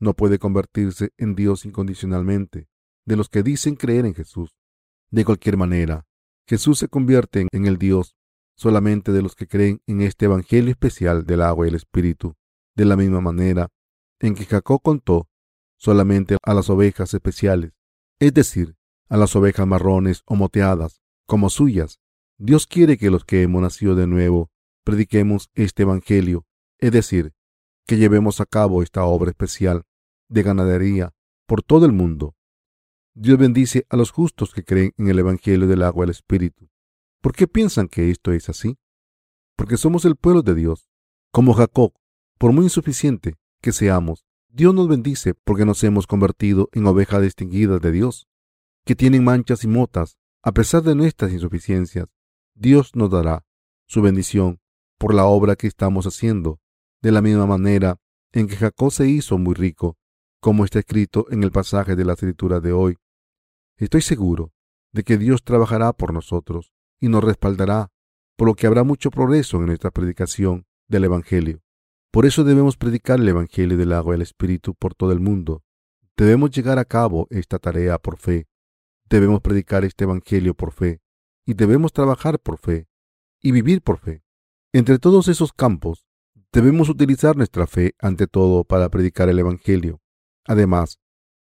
no 0.00 0.14
puede 0.14 0.38
convertirse 0.38 1.12
en 1.18 1.34
Dios 1.34 1.64
incondicionalmente 1.64 2.68
de 3.04 3.16
los 3.16 3.28
que 3.28 3.42
dicen 3.42 3.76
creer 3.76 4.06
en 4.06 4.14
Jesús. 4.14 4.56
De 5.10 5.24
cualquier 5.24 5.56
manera, 5.56 6.06
Jesús 6.46 6.78
se 6.78 6.88
convierte 6.88 7.46
en 7.52 7.66
el 7.66 7.76
Dios 7.76 8.16
solamente 8.56 9.12
de 9.12 9.22
los 9.22 9.34
que 9.34 9.46
creen 9.46 9.82
en 9.86 10.00
este 10.00 10.24
Evangelio 10.26 10.70
especial 10.70 11.24
del 11.24 11.42
agua 11.42 11.66
y 11.66 11.70
el 11.70 11.74
Espíritu, 11.74 12.34
de 12.74 12.84
la 12.84 12.96
misma 12.96 13.20
manera 13.20 13.68
en 14.20 14.34
que 14.34 14.44
Jacob 14.44 14.80
contó 14.82 15.28
solamente 15.76 16.36
a 16.42 16.54
las 16.54 16.68
ovejas 16.68 17.14
especiales, 17.14 17.72
es 18.18 18.34
decir, 18.34 18.76
a 19.08 19.16
las 19.16 19.34
ovejas 19.34 19.66
marrones 19.66 20.22
o 20.26 20.36
moteadas, 20.36 21.00
como 21.26 21.50
suyas. 21.50 22.00
Dios 22.38 22.66
quiere 22.66 22.98
que 22.98 23.10
los 23.10 23.24
que 23.24 23.42
hemos 23.42 23.62
nacido 23.62 23.94
de 23.94 24.06
nuevo 24.06 24.50
prediquemos 24.84 25.50
este 25.54 25.82
Evangelio, 25.82 26.46
es 26.78 26.92
decir, 26.92 27.32
que 27.86 27.96
llevemos 27.96 28.40
a 28.40 28.46
cabo 28.46 28.82
esta 28.82 29.04
obra 29.04 29.30
especial 29.30 29.84
de 30.30 30.42
ganadería 30.42 31.12
por 31.46 31.62
todo 31.62 31.84
el 31.84 31.92
mundo. 31.92 32.34
Dios 33.14 33.36
bendice 33.36 33.84
a 33.90 33.96
los 33.96 34.12
justos 34.12 34.54
que 34.54 34.64
creen 34.64 34.92
en 34.96 35.08
el 35.08 35.18
Evangelio 35.18 35.66
del 35.66 35.82
agua 35.82 36.04
y 36.04 36.06
el 36.06 36.10
Espíritu. 36.10 36.70
¿Por 37.20 37.34
qué 37.34 37.46
piensan 37.46 37.88
que 37.88 38.10
esto 38.10 38.32
es 38.32 38.48
así? 38.48 38.78
Porque 39.56 39.76
somos 39.76 40.04
el 40.04 40.16
pueblo 40.16 40.42
de 40.42 40.54
Dios. 40.54 40.88
Como 41.32 41.52
Jacob, 41.52 41.92
por 42.38 42.52
muy 42.52 42.64
insuficiente 42.64 43.34
que 43.60 43.72
seamos, 43.72 44.24
Dios 44.48 44.74
nos 44.74 44.88
bendice 44.88 45.34
porque 45.34 45.66
nos 45.66 45.82
hemos 45.84 46.06
convertido 46.06 46.70
en 46.72 46.86
ovejas 46.86 47.20
distinguidas 47.22 47.80
de 47.80 47.92
Dios, 47.92 48.28
que 48.84 48.96
tienen 48.96 49.24
manchas 49.24 49.64
y 49.64 49.68
motas. 49.68 50.16
A 50.42 50.52
pesar 50.52 50.82
de 50.82 50.94
nuestras 50.94 51.32
insuficiencias, 51.32 52.06
Dios 52.54 52.94
nos 52.94 53.10
dará 53.10 53.44
su 53.86 54.00
bendición 54.00 54.60
por 54.98 55.12
la 55.12 55.26
obra 55.26 55.56
que 55.56 55.66
estamos 55.66 56.06
haciendo, 56.06 56.60
de 57.02 57.12
la 57.12 57.20
misma 57.20 57.46
manera 57.46 58.00
en 58.32 58.46
que 58.46 58.56
Jacob 58.56 58.90
se 58.92 59.08
hizo 59.08 59.36
muy 59.36 59.54
rico 59.54 59.98
como 60.40 60.64
está 60.64 60.78
escrito 60.78 61.26
en 61.30 61.44
el 61.44 61.52
pasaje 61.52 61.96
de 61.96 62.04
la 62.04 62.14
escritura 62.14 62.60
de 62.60 62.72
hoy. 62.72 62.96
Estoy 63.76 64.00
seguro 64.00 64.52
de 64.92 65.04
que 65.04 65.18
Dios 65.18 65.44
trabajará 65.44 65.92
por 65.92 66.12
nosotros 66.12 66.72
y 66.98 67.08
nos 67.08 67.22
respaldará, 67.22 67.92
por 68.36 68.48
lo 68.48 68.54
que 68.54 68.66
habrá 68.66 68.82
mucho 68.82 69.10
progreso 69.10 69.58
en 69.58 69.66
nuestra 69.66 69.90
predicación 69.90 70.66
del 70.88 71.04
Evangelio. 71.04 71.62
Por 72.10 72.26
eso 72.26 72.42
debemos 72.42 72.76
predicar 72.76 73.20
el 73.20 73.28
Evangelio 73.28 73.76
del 73.76 73.92
agua 73.92 74.14
y 74.14 74.16
el 74.16 74.22
Espíritu 74.22 74.74
por 74.74 74.94
todo 74.94 75.12
el 75.12 75.20
mundo. 75.20 75.62
Debemos 76.16 76.50
llegar 76.50 76.78
a 76.78 76.84
cabo 76.84 77.28
esta 77.30 77.58
tarea 77.58 77.98
por 77.98 78.18
fe. 78.18 78.48
Debemos 79.08 79.40
predicar 79.40 79.84
este 79.84 80.04
Evangelio 80.04 80.54
por 80.54 80.72
fe. 80.72 81.00
Y 81.46 81.54
debemos 81.54 81.92
trabajar 81.92 82.40
por 82.40 82.58
fe. 82.58 82.88
Y 83.40 83.52
vivir 83.52 83.82
por 83.82 83.98
fe. 83.98 84.22
Entre 84.72 84.98
todos 84.98 85.28
esos 85.28 85.52
campos, 85.52 86.06
debemos 86.52 86.88
utilizar 86.88 87.36
nuestra 87.36 87.66
fe 87.66 87.94
ante 87.98 88.26
todo 88.26 88.64
para 88.64 88.88
predicar 88.88 89.28
el 89.28 89.38
Evangelio. 89.38 90.00
Además, 90.46 91.00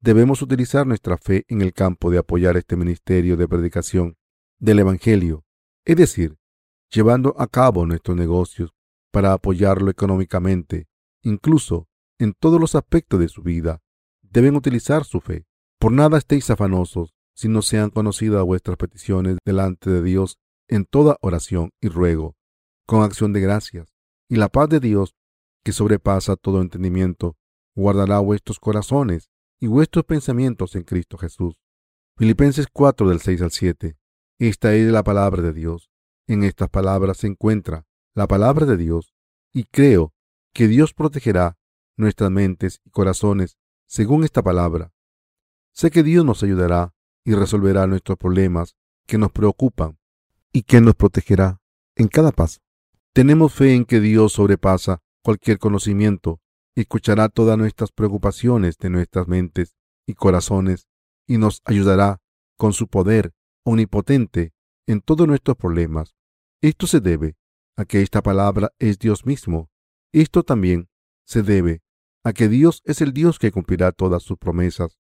debemos 0.01 0.43
utilizar 0.43 0.87
nuestra 0.87 1.19
fe 1.19 1.45
en 1.49 1.61
el 1.61 1.73
campo 1.73 2.11
de 2.11 2.19
apoyar 2.19 2.57
este 2.57 2.77
ministerio 2.77 3.37
de 3.37 3.49
predicación 3.49 4.17
del 4.59 4.81
Evangelio, 4.81 5.45
es 5.85 5.97
decir, 5.97 6.37
llevando 6.91 7.35
a 7.39 7.47
cabo 7.47 7.87
nuestros 7.87 8.17
negocios 8.17 8.75
para 9.11 9.33
apoyarlo 9.33 9.91
económicamente, 9.91 10.89
incluso 11.23 11.89
en 12.19 12.35
todos 12.35 12.61
los 12.61 12.75
aspectos 12.75 13.21
de 13.21 13.29
su 13.29 13.43
vida, 13.43 13.83
deben 14.23 14.57
utilizar 14.57 15.05
su 15.05 15.21
fe. 15.21 15.47
Por 15.79 15.93
nada 15.93 16.19
estéis 16.19 16.51
afanosos, 16.51 17.15
si 17.35 17.49
no 17.49 17.63
sean 17.63 17.91
conocidas 17.91 18.45
vuestras 18.45 18.77
peticiones 18.77 19.39
delante 19.45 19.91
de 19.91 20.03
Dios 20.03 20.39
en 20.69 20.85
toda 20.85 21.17
oración 21.21 21.71
y 21.81 21.89
ruego, 21.89 22.37
con 22.87 23.03
acción 23.03 23.33
de 23.33 23.41
gracias. 23.41 23.93
Y 24.29 24.37
la 24.37 24.49
paz 24.49 24.69
de 24.69 24.81
Dios, 24.81 25.15
que 25.65 25.73
sobrepasa 25.73 26.37
todo 26.37 26.61
entendimiento, 26.61 27.37
guardará 27.75 28.19
vuestros 28.19 28.59
corazones 28.59 29.31
y 29.59 29.67
vuestros 29.67 30.05
pensamientos 30.05 30.75
en 30.77 30.83
Cristo 30.83 31.19
Jesús. 31.19 31.61
Filipenses 32.17 32.67
4 32.73 33.09
del 33.09 33.21
6 33.21 33.43
al 33.43 33.51
7. 33.51 33.97
Esta 34.39 34.75
es 34.75 34.91
la 34.91 35.03
palabra 35.03 35.43
de 35.43 35.53
Dios. 35.53 35.91
En 36.27 36.45
estas 36.45 36.69
palabras 36.69 37.19
se 37.19 37.27
encuentra 37.27 37.87
la 38.15 38.27
palabra 38.27 38.67
de 38.67 38.77
Dios 38.77 39.15
y 39.53 39.65
creo 39.65 40.15
que 40.53 40.69
Dios 40.69 40.95
protegerá 40.95 41.59
nuestras 41.97 42.31
mentes 42.31 42.81
y 42.85 42.91
corazones 42.91 43.59
según 43.87 44.25
esta 44.25 44.43
palabra. 44.43 44.93
Sé 45.73 45.91
que 45.91 46.03
Dios 46.03 46.25
nos 46.25 46.43
ayudará 46.43 46.95
y 47.25 47.35
resolverá 47.35 47.87
nuestros 47.87 48.19
problemas 48.19 48.77
que 49.07 49.19
nos 49.19 49.33
preocupan 49.33 49.99
y 50.53 50.63
que 50.63 50.81
nos 50.81 50.95
protegerá 50.95 51.61
en 51.97 52.09
cada 52.09 52.33
paso. 52.33 52.61
Tenemos 53.13 53.53
fe 53.53 53.75
en 53.75 53.85
que 53.85 54.01
Dios 54.01 54.33
sobrepasa 54.35 55.03
cualquier 55.23 55.59
conocimiento 55.59 56.41
escuchará 56.75 57.29
todas 57.29 57.59
nuestras 57.59 57.93
preocupaciones 57.93 58.79
de 58.79 58.91
nuestras 58.91 59.29
mentes 59.29 59.77
y 60.07 60.15
corazones 60.15 60.89
y 61.27 61.39
nos 61.39 61.63
ayudará 61.65 62.21
con 62.57 62.73
su 62.73 62.89
poder 62.89 63.33
omnipotente 63.65 64.53
en 64.87 65.01
todos 65.01 65.27
nuestros 65.27 65.57
problemas. 65.57 66.15
Esto 66.63 66.87
se 66.87 67.01
debe 67.01 67.37
a 67.77 67.85
que 67.85 68.03
esta 68.03 68.23
palabra 68.23 68.73
es 68.79 68.99
Dios 68.99 69.25
mismo. 69.25 69.71
Esto 70.13 70.43
también 70.43 70.89
se 71.25 71.43
debe 71.43 71.83
a 72.25 72.33
que 72.33 72.49
Dios 72.49 72.83
es 72.85 73.01
el 73.01 73.13
Dios 73.13 73.39
que 73.39 73.53
cumplirá 73.53 73.93
todas 73.93 74.23
sus 74.23 74.37
promesas, 74.37 74.99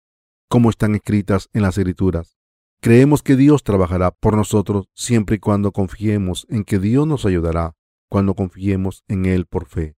como 0.49 0.69
están 0.69 0.95
escritas 0.95 1.49
en 1.53 1.61
las 1.61 1.77
Escrituras. 1.77 2.37
Creemos 2.81 3.23
que 3.23 3.35
Dios 3.35 3.63
trabajará 3.63 4.11
por 4.11 4.35
nosotros 4.35 4.87
siempre 4.93 5.37
y 5.37 5.39
cuando 5.39 5.71
confiemos 5.71 6.45
en 6.49 6.63
que 6.63 6.79
Dios 6.79 7.07
nos 7.07 7.25
ayudará, 7.25 7.75
cuando 8.09 8.33
confiemos 8.33 9.03
en 9.07 9.25
Él 9.25 9.45
por 9.45 9.67
fe. 9.67 9.95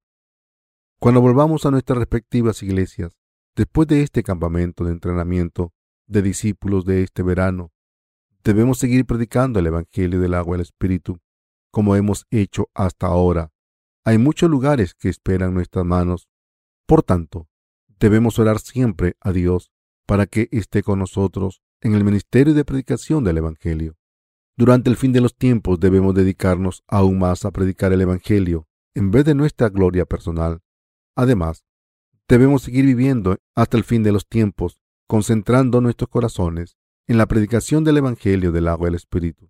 Cuando 0.99 1.21
volvamos 1.21 1.65
a 1.65 1.71
nuestras 1.71 1.99
respectivas 1.99 2.63
iglesias, 2.63 3.15
después 3.55 3.87
de 3.87 4.01
este 4.01 4.23
campamento 4.23 4.85
de 4.85 4.91
entrenamiento 4.91 5.73
de 6.07 6.21
discípulos 6.21 6.85
de 6.85 7.03
este 7.03 7.21
verano, 7.21 7.71
debemos 8.43 8.79
seguir 8.79 9.05
predicando 9.05 9.59
el 9.59 9.67
Evangelio 9.67 10.19
del 10.19 10.33
agua 10.33 10.55
y 10.55 10.59
el 10.59 10.61
Espíritu, 10.61 11.19
como 11.71 11.95
hemos 11.95 12.25
hecho 12.31 12.69
hasta 12.73 13.07
ahora. 13.07 13.51
Hay 14.03 14.17
muchos 14.17 14.49
lugares 14.49 14.93
que 14.93 15.09
esperan 15.09 15.53
nuestras 15.53 15.85
manos. 15.85 16.29
Por 16.85 17.03
tanto, 17.03 17.49
debemos 17.99 18.39
orar 18.39 18.59
siempre 18.59 19.17
a 19.19 19.31
Dios 19.31 19.71
para 20.05 20.27
que 20.27 20.47
esté 20.51 20.83
con 20.83 20.99
nosotros 20.99 21.61
en 21.81 21.95
el 21.95 22.03
ministerio 22.03 22.53
de 22.53 22.65
predicación 22.65 23.23
del 23.23 23.39
Evangelio. 23.39 23.97
Durante 24.57 24.89
el 24.89 24.95
fin 24.95 25.11
de 25.11 25.21
los 25.21 25.35
tiempos 25.35 25.79
debemos 25.79 26.15
dedicarnos 26.15 26.83
aún 26.87 27.19
más 27.19 27.43
a 27.45 27.51
predicar 27.51 27.91
el 27.91 28.01
Evangelio 28.01 28.67
en 28.93 29.11
vez 29.11 29.25
de 29.25 29.35
nuestra 29.35 29.69
gloria 29.69 30.05
personal. 30.05 30.61
Además, 31.15 31.63
debemos 32.27 32.63
seguir 32.63 32.85
viviendo 32.85 33.37
hasta 33.55 33.77
el 33.77 33.83
fin 33.83 34.03
de 34.03 34.11
los 34.11 34.27
tiempos, 34.27 34.79
concentrando 35.07 35.81
nuestros 35.81 36.09
corazones 36.09 36.77
en 37.07 37.17
la 37.17 37.27
predicación 37.27 37.83
del 37.83 37.97
Evangelio 37.97 38.51
del 38.51 38.67
agua 38.67 38.87
y 38.87 38.89
el 38.89 38.95
Espíritu. 38.95 39.49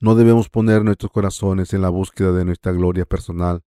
No 0.00 0.14
debemos 0.14 0.48
poner 0.48 0.84
nuestros 0.84 1.10
corazones 1.10 1.72
en 1.72 1.82
la 1.82 1.88
búsqueda 1.88 2.32
de 2.32 2.44
nuestra 2.44 2.72
gloria 2.72 3.04
personal. 3.04 3.62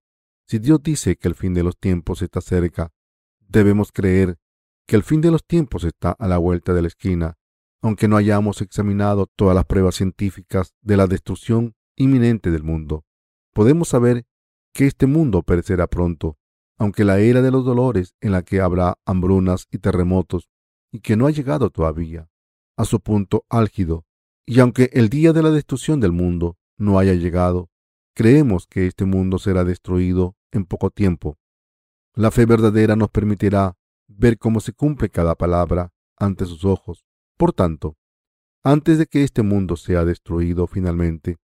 Si 0.47 0.59
Dios 0.59 0.81
dice 0.83 1.17
que 1.17 1.27
el 1.27 1.35
fin 1.35 1.53
de 1.53 1.63
los 1.63 1.77
tiempos 1.77 2.21
está 2.21 2.41
cerca, 2.41 2.93
debemos 3.39 3.91
creer 3.91 4.37
que 4.85 4.95
el 4.95 5.03
fin 5.03 5.21
de 5.21 5.31
los 5.31 5.45
tiempos 5.45 5.83
está 5.83 6.11
a 6.11 6.27
la 6.27 6.37
vuelta 6.37 6.73
de 6.73 6.81
la 6.81 6.87
esquina, 6.87 7.37
aunque 7.81 8.07
no 8.07 8.17
hayamos 8.17 8.61
examinado 8.61 9.27
todas 9.35 9.55
las 9.55 9.65
pruebas 9.65 9.95
científicas 9.95 10.73
de 10.81 10.97
la 10.97 11.07
destrucción 11.07 11.75
inminente 11.95 12.51
del 12.51 12.63
mundo. 12.63 13.05
Podemos 13.53 13.89
saber 13.89 14.25
que 14.73 14.87
este 14.87 15.07
mundo 15.07 15.43
perecerá 15.43 15.87
pronto, 15.87 16.37
aunque 16.82 17.05
la 17.05 17.19
era 17.19 17.43
de 17.43 17.51
los 17.51 17.63
dolores 17.63 18.15
en 18.21 18.32
la 18.32 18.41
que 18.41 18.59
habrá 18.59 18.97
hambrunas 19.05 19.67
y 19.69 19.77
terremotos, 19.77 20.49
y 20.91 21.01
que 21.01 21.15
no 21.15 21.27
ha 21.27 21.29
llegado 21.29 21.69
todavía 21.69 22.27
a 22.75 22.86
su 22.86 23.01
punto 23.01 23.45
álgido, 23.49 24.03
y 24.47 24.61
aunque 24.61 24.89
el 24.93 25.07
día 25.07 25.32
de 25.32 25.43
la 25.43 25.51
destrucción 25.51 25.99
del 25.99 26.11
mundo 26.11 26.57
no 26.79 26.97
haya 26.97 27.13
llegado, 27.13 27.69
creemos 28.15 28.65
que 28.65 28.88
este 28.88 29.05
mundo 29.05 29.38
será 29.38 29.63
destruido 29.63 30.36
en 30.51 30.65
poco 30.65 30.89
tiempo. 30.89 31.38
La 32.15 32.32
fe 32.32 32.47
verdadera 32.47 32.95
nos 32.95 33.11
permitirá 33.11 33.77
ver 34.07 34.39
cómo 34.39 34.59
se 34.59 34.73
cumple 34.73 35.11
cada 35.11 35.36
palabra 35.36 35.93
ante 36.17 36.47
sus 36.47 36.65
ojos. 36.65 37.05
Por 37.38 37.53
tanto, 37.53 37.95
antes 38.63 38.97
de 38.97 39.05
que 39.05 39.23
este 39.23 39.43
mundo 39.43 39.75
sea 39.75 40.03
destruido 40.03 40.65
finalmente, 40.65 41.38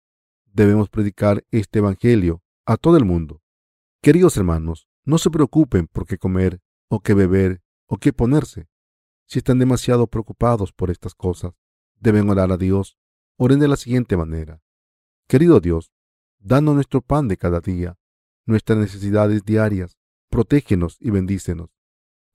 debemos 0.45 0.89
predicar 0.89 1.45
este 1.51 1.77
Evangelio 1.77 2.41
a 2.65 2.75
todo 2.75 2.97
el 2.97 3.05
mundo. 3.05 3.43
Queridos 4.01 4.35
hermanos, 4.35 4.87
no 5.07 5.17
se 5.17 5.31
preocupen 5.31 5.87
por 5.87 6.05
qué 6.05 6.17
comer 6.17 6.59
o 6.89 6.99
qué 6.99 7.13
beber 7.13 7.61
o 7.87 7.97
qué 7.97 8.11
ponerse. 8.11 8.67
Si 9.25 9.39
están 9.39 9.57
demasiado 9.57 10.07
preocupados 10.07 10.73
por 10.73 10.91
estas 10.91 11.15
cosas, 11.15 11.53
deben 11.95 12.29
orar 12.29 12.51
a 12.51 12.57
Dios. 12.57 12.97
Oren 13.37 13.59
de 13.59 13.69
la 13.69 13.77
siguiente 13.77 14.17
manera. 14.17 14.61
Querido 15.29 15.61
Dios, 15.61 15.93
danos 16.39 16.75
nuestro 16.75 17.01
pan 17.01 17.29
de 17.29 17.37
cada 17.37 17.61
día, 17.61 17.97
nuestras 18.45 18.77
necesidades 18.79 19.45
diarias, 19.45 19.97
protégenos 20.29 20.97
y 20.99 21.09
bendícenos. 21.09 21.69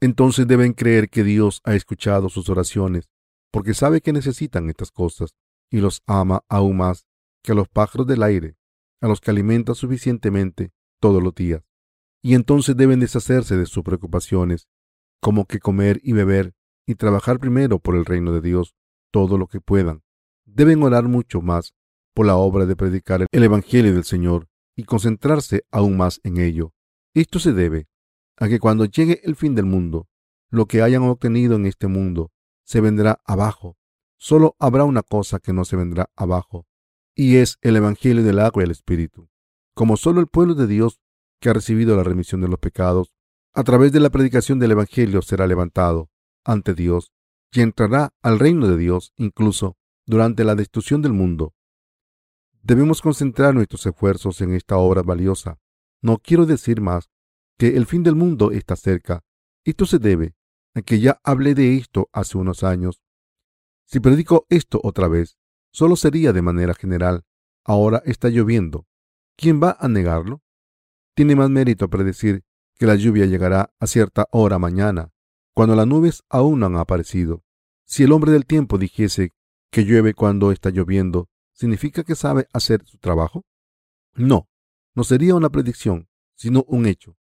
Entonces 0.01 0.47
deben 0.47 0.73
creer 0.73 1.11
que 1.11 1.25
Dios 1.25 1.61
ha 1.65 1.75
escuchado 1.75 2.31
sus 2.31 2.49
oraciones, 2.49 3.11
porque 3.51 3.75
sabe 3.75 4.01
que 4.01 4.15
necesitan 4.15 4.71
estas 4.71 4.91
cosas 4.91 5.35
y 5.71 5.81
los 5.81 6.03
ama 6.07 6.43
aún 6.49 6.79
más 6.79 7.07
que 7.43 7.53
a 7.53 7.55
los 7.55 7.69
pájaros 7.69 8.07
del 8.07 8.23
aire, 8.23 8.57
a 9.03 9.09
los 9.09 9.21
que 9.21 9.31
alimenta 9.31 9.75
suficientemente 9.75 10.73
todos 11.01 11.23
los 11.23 11.35
días. 11.35 11.63
Y 12.23 12.35
entonces 12.35 12.77
deben 12.77 13.01
deshacerse 13.01 13.57
de 13.57 13.67
sus 13.67 13.83
preocupaciones, 13.83 14.69
como 15.21 15.47
que 15.47 15.59
comer 15.59 16.01
y 16.03 16.13
beber, 16.13 16.55
y 16.87 16.95
trabajar 16.95 17.39
primero 17.39 17.79
por 17.79 17.97
el 17.97 18.05
reino 18.05 18.33
de 18.33 18.41
Dios 18.41 18.75
todo 19.11 19.39
lo 19.39 19.49
que 19.49 19.61
puedan. 19.61 20.03
Deben 20.45 20.83
orar 20.83 21.05
mucho 21.05 21.43
más 21.43 21.75
por 22.15 22.27
la 22.27 22.37
obra 22.37 22.67
de 22.67 22.77
predicar 22.77 23.27
el 23.31 23.43
Evangelio 23.43 23.95
del 23.95 24.05
Señor 24.05 24.49
y 24.77 24.85
concentrarse 24.85 25.65
aún 25.71 25.97
más 25.97 26.21
en 26.25 26.39
ello. 26.39 26.73
Esto 27.15 27.39
se 27.39 27.53
debe 27.53 27.89
a 28.37 28.49
que 28.49 28.59
cuando 28.59 28.85
llegue 28.85 29.21
el 29.25 29.37
fin 29.37 29.55
del 29.55 29.67
mundo, 29.67 30.09
lo 30.51 30.67
que 30.67 30.83
hayan 30.83 31.03
obtenido 31.03 31.57
en 31.57 31.67
este 31.67 31.87
mundo 31.87 32.33
se 32.65 32.81
vendrá 32.81 33.21
abajo. 33.25 33.77
Solo 34.19 34.57
habrá 34.59 34.85
una 34.85 35.03
cosa 35.03 35.39
que 35.41 35.53
no 35.53 35.65
se 35.65 35.77
vendrá 35.77 36.11
abajo, 36.17 36.67
y 37.15 37.37
es 37.37 37.59
el 37.61 37.77
Evangelio 37.77 38.23
del 38.23 38.39
agua 38.39 38.63
y 38.63 38.67
el 38.67 38.71
Espíritu. 38.71 39.29
Como 39.75 39.97
solo 39.97 40.21
el 40.21 40.27
pueblo 40.27 40.55
de 40.55 40.67
Dios 40.67 41.01
que 41.43 41.51
ha 41.51 41.53
recibido 41.53 41.97
la 41.97 42.05
remisión 42.05 42.41
de 42.41 42.47
los 42.47 42.61
pecados, 42.61 43.13
a 43.53 43.65
través 43.65 43.91
de 43.91 43.99
la 43.99 44.11
predicación 44.11 44.61
del 44.61 44.71
Evangelio 44.71 45.21
será 45.23 45.47
levantado, 45.49 46.09
ante 46.45 46.73
Dios 46.73 47.13
y 47.53 47.61
entrará 47.61 48.15
al 48.23 48.39
reino 48.39 48.69
de 48.69 48.77
Dios 48.77 49.13
incluso 49.17 49.77
durante 50.07 50.45
la 50.45 50.55
destrucción 50.55 51.03
del 51.03 51.13
mundo. 51.13 51.53
Debemos 52.63 53.03
concentrar 53.03 53.55
nuestros 53.55 53.85
esfuerzos 53.85 54.41
en 54.41 54.55
esta 54.55 54.77
obra 54.77 55.03
valiosa. 55.03 55.59
No 56.01 56.19
quiero 56.19 56.47
decir 56.47 56.81
más 56.81 57.11
que 57.59 57.77
el 57.77 57.87
fin 57.87 58.05
del 58.05 58.15
mundo 58.15 58.53
está 58.53 58.77
cerca. 58.77 59.25
Esto 59.65 59.85
se 59.85 59.99
debe 59.99 60.37
a 60.75 60.83
que 60.83 61.01
ya 61.01 61.21
hablé 61.25 61.55
de 61.55 61.77
esto 61.77 62.09
hace 62.13 62.39
unos 62.39 62.63
años. 62.63 63.03
Si 63.85 63.99
predico 63.99 64.47
esto 64.49 64.81
otra 64.85 65.09
vez, 65.09 65.37
solo 65.73 65.97
sería 65.97 66.33
de 66.33 66.43
manera 66.43 66.73
general. 66.73 67.25
Ahora 67.65 68.01
está 68.07 68.29
lloviendo. 68.29 68.87
¿Quién 69.37 69.61
va 69.61 69.77
a 69.81 69.89
negarlo? 69.89 70.41
Tiene 71.15 71.37
más 71.37 71.51
mérito 71.51 71.89
predecir 71.89 72.45
que 72.79 72.87
la 72.87 72.95
lluvia 72.95 73.27
llegará 73.27 73.73
a 73.79 73.87
cierta 73.87 74.27
hora 74.31 74.59
mañana 74.59 75.13
cuando 75.55 75.77
las 75.77 75.87
nubes 75.87 76.23
aún 76.31 76.61
no 76.61 76.67
han 76.67 76.77
aparecido. 76.77 77.45
Si 77.85 78.03
el 78.03 78.13
hombre 78.13 78.33
del 78.33 78.47
tiempo 78.47 78.79
dijese 78.79 79.33
que 79.71 79.85
llueve 79.85 80.15
cuando 80.15 80.53
está 80.53 80.71
lloviendo, 80.71 81.29
¿significa 81.53 82.05
que 82.05 82.15
sabe 82.15 82.49
hacer 82.53 82.83
su 82.87 82.99
trabajo? 82.99 83.45
No, 84.15 84.49
no 84.95 85.05
sería 85.05 85.35
una 85.35 85.51
predicción, 85.51 86.09
sino 86.35 86.65
un 86.67 86.87
hecho. 86.87 87.17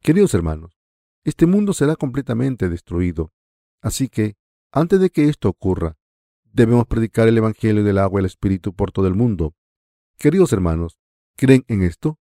Queridos 0.00 0.34
hermanos, 0.34 0.78
este 1.24 1.46
mundo 1.46 1.72
será 1.72 1.96
completamente 1.96 2.68
destruido. 2.68 3.32
Así 3.80 4.08
que, 4.08 4.36
antes 4.72 5.00
de 5.00 5.10
que 5.10 5.28
esto 5.28 5.48
ocurra, 5.48 5.96
debemos 6.44 6.86
predicar 6.86 7.28
el 7.28 7.36
Evangelio 7.36 7.84
del 7.84 7.98
agua 7.98 8.20
y 8.20 8.22
el 8.22 8.26
Espíritu 8.26 8.74
por 8.74 8.92
todo 8.92 9.06
el 9.06 9.14
mundo. 9.14 9.54
Queridos 10.18 10.52
hermanos, 10.52 10.98
¿creen 11.36 11.64
en 11.68 11.82
esto? 11.82 12.18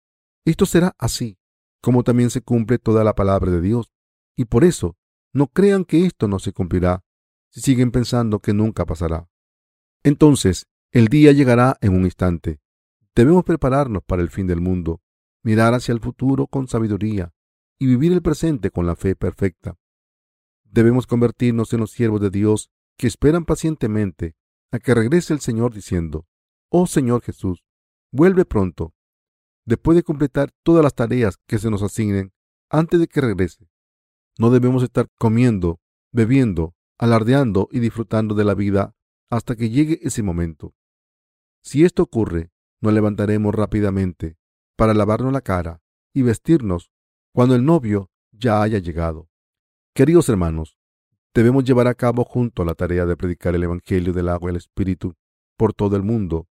Esto 0.49 0.65
será 0.65 0.95
así, 0.97 1.37
como 1.79 2.03
también 2.03 2.31
se 2.31 2.41
cumple 2.41 2.79
toda 2.79 3.03
la 3.03 3.13
palabra 3.13 3.51
de 3.51 3.61
Dios. 3.61 3.91
Y 4.35 4.45
por 4.45 4.63
eso 4.63 4.97
no 5.31 5.45
crean 5.45 5.85
que 5.85 6.07
esto 6.07 6.27
no 6.27 6.39
se 6.39 6.53
cumplirá 6.53 7.03
si 7.51 7.61
siguen 7.61 7.91
pensando 7.91 8.39
que 8.39 8.51
nunca 8.51 8.83
pasará. 8.87 9.29
Entonces, 10.03 10.65
El 10.91 11.07
día 11.07 11.33
llegará 11.33 11.77
en 11.81 11.93
un 11.93 12.05
instante. 12.05 12.61
Debemos 13.13 13.43
prepararnos 13.43 14.01
para 14.03 14.23
el 14.23 14.31
fin 14.31 14.47
del 14.47 14.59
mundo, 14.59 15.03
mirar 15.43 15.75
hacia 15.75 15.91
el 15.91 15.99
futuro 15.99 16.47
con 16.47 16.67
sabiduría 16.67 17.31
y 17.77 17.85
vivir 17.85 18.11
el 18.11 18.23
presente 18.23 18.71
con 18.71 18.87
la 18.87 18.95
fe 18.95 19.15
perfecta. 19.15 19.77
Debemos 20.63 21.05
convertirnos 21.05 21.71
en 21.73 21.81
los 21.81 21.91
siervos 21.91 22.21
de 22.21 22.31
Dios 22.31 22.71
que 22.97 23.05
esperan 23.05 23.45
pacientemente 23.45 24.35
a 24.71 24.79
que 24.79 24.95
regrese 24.95 25.31
el 25.31 25.41
Señor 25.41 25.75
diciendo, 25.75 26.25
Oh 26.69 26.87
Señor 26.87 27.21
Jesús, 27.21 27.63
vuelve 28.11 28.45
pronto, 28.45 28.95
después 29.69 29.95
de 29.95 30.01
completar 30.01 30.49
todas 30.63 30.83
las 30.83 30.95
tareas 30.95 31.37
que 31.45 31.59
se 31.59 31.69
nos 31.69 31.83
asignen 31.83 32.33
antes 32.71 32.99
de 32.99 33.07
que 33.07 33.21
regrese. 33.21 33.69
No 34.39 34.49
debemos 34.49 34.81
estar 34.81 35.07
comiendo, 35.19 35.79
bebiendo, 36.11 36.73
alardeando 36.97 37.69
y 37.71 37.79
disfrutando 37.79 38.33
de 38.33 38.45
la 38.45 38.55
vida 38.55 38.95
hasta 39.29 39.55
que 39.55 39.69
llegue 39.69 39.99
ese 40.01 40.23
momento. 40.23 40.73
Si 41.61 41.85
esto 41.85 42.01
ocurre, 42.01 42.49
nos 42.81 42.93
levantaremos 42.93 43.53
rápidamente 43.53 44.37
para 44.75 44.95
lavarnos 44.95 45.31
la 45.31 45.41
cara 45.41 45.83
y 46.15 46.23
vestirnos 46.23 46.89
cuando 47.31 47.53
el 47.53 47.63
novio 47.63 48.09
ya 48.31 48.63
haya 48.63 48.79
llegado. 48.79 49.29
Queridos 49.93 50.29
hermanos, 50.29 50.79
debemos 51.35 51.63
llevar 51.63 51.85
a 51.85 51.93
cabo 51.93 52.23
junto 52.23 52.65
la 52.65 52.73
tarea 52.73 53.05
de 53.05 53.15
predicar 53.15 53.53
el 53.53 53.63
Evangelio 53.63 54.13
del 54.13 54.29
agua 54.29 54.49
y 54.49 54.53
el 54.53 54.57
Espíritu 54.57 55.15
por 55.57 55.73
todo 55.73 55.95
el 55.95 56.01
mundo, 56.01 56.47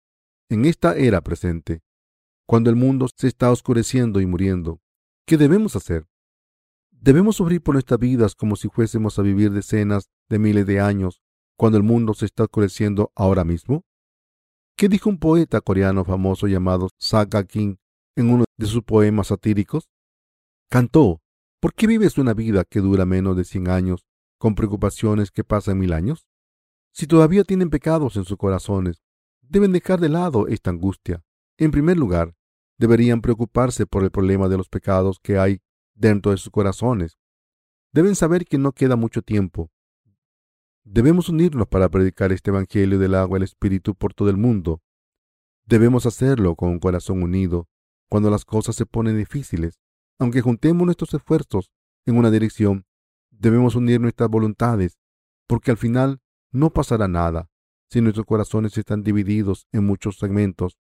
en 0.50 0.66
esta 0.66 0.96
era 0.96 1.22
presente, 1.22 1.82
cuando 2.48 2.70
el 2.70 2.78
mundo 2.78 3.08
se 3.14 3.28
está 3.28 3.52
oscureciendo 3.52 4.22
y 4.22 4.26
muriendo. 4.26 4.80
¿Qué 5.28 5.38
debemos 5.38 5.76
hacer? 5.76 6.08
¿Debemos 6.92 7.36
sufrir 7.36 7.62
por 7.62 7.76
nuestras 7.76 8.00
vidas 8.00 8.36
como 8.36 8.56
si 8.56 8.70
fuésemos 8.70 9.20
a 9.20 9.22
vivir 9.22 9.52
decenas 9.52 10.10
de 10.30 10.40
miles 10.40 10.66
de 10.66 10.80
años 10.80 11.22
cuando 11.58 11.78
el 11.78 11.84
mundo 11.84 12.14
se 12.14 12.26
está 12.26 12.44
oscureciendo 12.44 13.12
ahora 13.16 13.44
mismo? 13.44 13.84
¿Qué 14.78 14.88
dijo 14.88 15.10
un 15.10 15.20
poeta 15.20 15.60
coreano 15.60 16.06
famoso 16.06 16.48
llamado 16.48 16.88
Saga 16.98 17.44
King 17.44 17.76
en 18.16 18.30
uno 18.30 18.46
de 18.56 18.66
sus 18.66 18.84
poemas 18.84 19.28
satíricos? 19.28 19.90
Cantó, 20.70 21.22
¿por 21.60 21.74
qué 21.74 21.86
vives 21.86 22.18
una 22.18 22.34
vida 22.34 22.64
que 22.64 22.80
dura 22.80 23.06
menos 23.06 23.36
de 23.36 23.44
cien 23.44 23.70
años 23.70 24.06
con 24.38 24.56
preocupaciones 24.56 25.32
que 25.32 25.44
pasan 25.44 25.80
mil 25.80 25.92
años? 25.92 26.26
Si 26.94 27.08
todavía 27.08 27.44
tienen 27.44 27.70
pecados 27.70 28.16
en 28.16 28.24
sus 28.24 28.38
corazones, 28.38 29.04
deben 29.42 29.74
dejar 29.74 30.00
de 30.00 30.10
lado 30.10 30.48
esta 30.48 30.70
angustia. 30.70 31.24
En 31.58 31.72
primer 31.72 31.98
lugar, 31.98 32.37
deberían 32.78 33.22
preocuparse 33.22 33.86
por 33.86 34.04
el 34.04 34.12
problema 34.12 34.48
de 34.48 34.58
los 34.58 34.70
pecados 34.70 35.20
que 35.20 35.38
hay 35.38 35.62
dentro 35.96 36.32
de 36.32 36.38
sus 36.38 36.52
corazones. 36.52 37.18
Deben 37.92 38.16
saber 38.16 38.46
que 38.46 38.58
no 38.58 38.72
queda 38.72 38.96
mucho 38.96 39.22
tiempo. 39.22 39.72
Debemos 40.84 41.30
unirnos 41.30 41.68
para 41.68 41.90
predicar 41.90 42.32
este 42.32 42.52
Evangelio 42.52 43.00
del 43.00 43.16
agua 43.16 43.38
y 43.38 43.40
el 43.40 43.44
Espíritu 43.44 43.96
por 43.96 44.14
todo 44.14 44.30
el 44.30 44.38
mundo. 44.38 44.82
Debemos 45.66 46.06
hacerlo 46.06 46.56
con 46.56 46.70
un 46.70 46.80
corazón 46.80 47.24
unido 47.24 47.68
cuando 48.10 48.30
las 48.30 48.46
cosas 48.46 48.76
se 48.76 48.86
ponen 48.86 49.18
difíciles. 49.18 49.80
Aunque 50.20 50.42
juntemos 50.42 50.86
nuestros 50.86 51.14
esfuerzos 51.14 51.72
en 52.06 52.18
una 52.18 52.32
dirección, 52.32 52.86
debemos 53.30 53.76
unir 53.76 54.00
nuestras 54.00 54.30
voluntades, 54.30 54.98
porque 55.46 55.72
al 55.72 55.78
final 55.78 56.22
no 56.52 56.72
pasará 56.72 57.08
nada 57.08 57.50
si 57.90 58.02
nuestros 58.02 58.26
corazones 58.26 58.78
están 58.78 59.04
divididos 59.04 59.68
en 59.72 59.86
muchos 59.86 60.18
segmentos. 60.18 60.78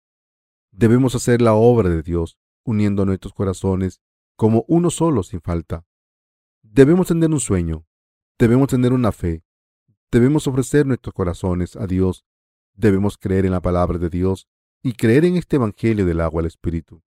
Debemos 0.79 1.15
hacer 1.15 1.41
la 1.41 1.55
obra 1.55 1.89
de 1.89 2.03
Dios, 2.03 2.37
uniendo 2.63 3.07
nuestros 3.07 3.33
corazones 3.33 4.03
como 4.37 4.67
uno 4.69 4.91
solo 4.91 5.23
sin 5.23 5.41
falta. 5.41 5.87
Debemos 6.63 7.09
tener 7.09 7.31
un 7.31 7.41
sueño, 7.41 7.87
debemos 8.39 8.69
tener 8.69 8.93
una 8.93 9.11
fe, 9.11 9.43
debemos 10.11 10.47
ofrecer 10.47 10.85
nuestros 10.85 11.15
corazones 11.15 11.77
a 11.77 11.87
Dios, 11.87 12.27
debemos 12.75 13.17
creer 13.17 13.47
en 13.47 13.53
la 13.53 13.63
palabra 13.63 13.97
de 13.97 14.11
Dios 14.11 14.49
y 14.83 14.93
creer 14.93 15.25
en 15.25 15.37
este 15.39 15.57
Evangelio 15.57 16.05
del 16.05 16.21
agua 16.21 16.43
al 16.43 16.47
Espíritu, 16.47 17.03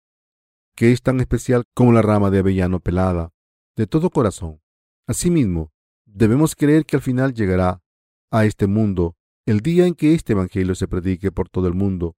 que 0.77 0.93
es 0.93 1.01
tan 1.01 1.21
especial 1.21 1.65
como 1.73 1.95
la 1.95 2.03
rama 2.03 2.31
de 2.31 2.41
avellano 2.41 2.81
pelada, 2.81 3.33
de 3.77 3.87
todo 3.87 4.11
corazón. 4.11 4.61
Asimismo, 5.07 5.73
debemos 6.05 6.55
creer 6.55 6.85
que 6.85 6.97
al 6.97 7.03
final 7.03 7.33
llegará 7.33 7.83
a 8.31 8.45
este 8.45 8.67
mundo 8.67 9.17
el 9.47 9.61
día 9.61 9.87
en 9.87 9.95
que 9.95 10.13
este 10.13 10.35
Evangelio 10.35 10.75
se 10.75 10.87
predique 10.87 11.33
por 11.33 11.49
todo 11.49 11.67
el 11.67 11.73
mundo 11.73 12.15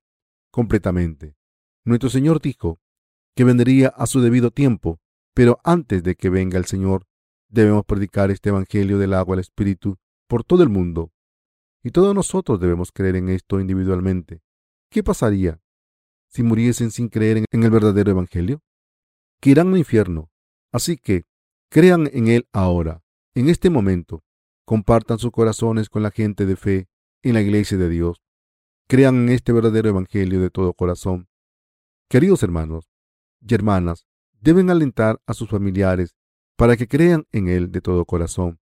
completamente. 0.51 1.36
Nuestro 1.87 2.11
Señor 2.11 2.41
dijo 2.41 2.81
que 3.37 3.45
vendría 3.45 3.89
a 3.89 4.07
su 4.07 4.21
debido 4.21 4.51
tiempo, 4.51 4.99
pero 5.33 5.61
antes 5.63 6.03
de 6.03 6.17
que 6.17 6.31
venga 6.31 6.59
el 6.59 6.65
Señor, 6.65 7.07
debemos 7.49 7.85
predicar 7.85 8.33
este 8.33 8.49
Evangelio 8.49 8.99
del 8.99 9.15
agua 9.15 9.37
al 9.37 9.41
Espíritu 9.41 9.97
por 10.27 10.43
todo 10.43 10.65
el 10.65 10.69
mundo. 10.69 11.13
Y 11.85 11.93
todos 11.93 12.13
nosotros 12.13 12.59
debemos 12.59 12.91
creer 12.91 13.15
en 13.15 13.29
esto 13.29 13.61
individualmente. 13.61 14.43
¿Qué 14.91 15.05
pasaría 15.05 15.61
si 16.27 16.43
muriesen 16.43 16.91
sin 16.91 17.09
creer 17.09 17.45
en 17.49 17.63
el 17.63 17.71
verdadero 17.71 18.11
Evangelio? 18.11 18.63
Que 19.41 19.51
irán 19.51 19.69
al 19.69 19.79
infierno. 19.79 20.29
Así 20.73 20.97
que 20.97 21.23
crean 21.71 22.11
en 22.13 22.27
Él 22.27 22.49
ahora, 22.53 23.05
en 23.37 23.49
este 23.49 23.71
momento. 23.71 24.25
Compartan 24.65 25.21
sus 25.21 25.31
corazones 25.31 25.89
con 25.89 26.03
la 26.03 26.11
gente 26.11 26.47
de 26.47 26.57
fe 26.57 26.89
en 27.23 27.35
la 27.35 27.43
iglesia 27.43 27.79
de 27.79 27.89
Dios. 27.89 28.25
Crean 28.89 29.15
en 29.15 29.29
este 29.29 29.53
verdadero 29.53 29.89
Evangelio 29.91 30.41
de 30.41 30.51
todo 30.51 30.73
corazón. 30.73 31.29
Queridos 32.09 32.45
hermanos 32.45 32.89
y 33.41 33.53
hermanas, 33.53 34.07
deben 34.41 34.71
alentar 34.71 35.21
a 35.27 35.35
sus 35.35 35.49
familiares 35.49 36.15
para 36.57 36.77
que 36.77 36.87
crean 36.87 37.27
en 37.33 37.49
Él 37.49 37.73
de 37.73 37.81
todo 37.81 38.05
corazón. 38.05 38.61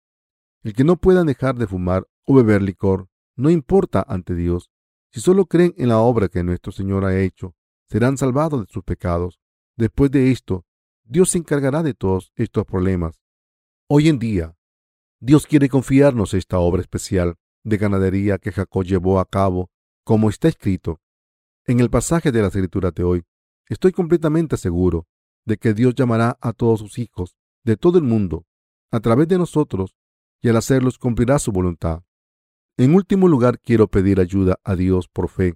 El 0.62 0.74
que 0.74 0.86
no 0.86 0.96
puedan 0.96 1.28
dejar 1.28 1.56
de 1.56 1.68
fumar 1.68 2.08
o 2.26 2.36
beber 2.36 2.62
licor 2.62 3.10
no 3.36 3.50
importa 3.50 4.06
ante 4.08 4.34
Dios. 4.34 4.72
Si 5.12 5.20
solo 5.20 5.46
creen 5.46 5.74
en 5.78 5.90
la 5.90 6.00
obra 6.00 6.30
que 6.30 6.42
nuestro 6.42 6.72
Señor 6.72 7.04
ha 7.04 7.20
hecho, 7.20 7.54
serán 7.90 8.18
salvados 8.18 8.66
de 8.66 8.72
sus 8.72 8.84
pecados. 8.84 9.42
Después 9.76 10.10
de 10.10 10.32
esto, 10.32 10.66
Dios 11.04 11.32
se 11.32 11.40
encargará 11.40 11.84
de 11.84 11.94
todos 11.94 12.32
estos 12.36 12.66
problemas. 12.66 13.22
Hoy 13.90 14.08
en 14.08 14.20
día, 14.20 14.56
Dios 15.20 15.48
quiere 15.48 15.68
confiarnos 15.68 16.34
esta 16.34 16.60
obra 16.60 16.82
especial 16.82 17.36
de 17.64 17.78
ganadería 17.78 18.38
que 18.38 18.54
Jacob 18.54 18.86
llevó 18.86 19.20
a 19.20 19.26
cabo, 19.26 19.70
como 20.06 20.30
está 20.30 20.48
escrito 20.48 21.02
en 21.66 21.82
el 21.82 21.90
pasaje 21.90 22.32
de 22.32 22.42
la 22.42 22.48
escritura 22.48 22.92
de 22.92 23.04
hoy. 23.04 23.26
Estoy 23.70 23.92
completamente 23.92 24.58
seguro 24.58 25.08
de 25.46 25.58
que 25.58 25.74
Dios 25.74 25.96
llamará 25.96 26.38
a 26.42 26.54
todos 26.54 26.80
sus 26.80 26.98
hijos 27.00 27.36
de 27.64 27.78
todo 27.78 27.98
el 27.98 28.04
mundo 28.04 28.46
a 28.92 29.00
través 29.00 29.28
de 29.28 29.38
nosotros 29.38 29.96
y 30.42 30.50
al 30.50 30.58
hacerlos 30.58 30.98
cumplirá 30.98 31.40
su 31.40 31.52
voluntad. 31.52 32.04
En 32.78 32.94
último 32.94 33.28
lugar, 33.28 33.60
quiero 33.60 33.88
pedir 33.88 34.20
ayuda 34.20 34.60
a 34.64 34.76
Dios 34.76 35.08
por 35.08 35.30
fe. 35.30 35.56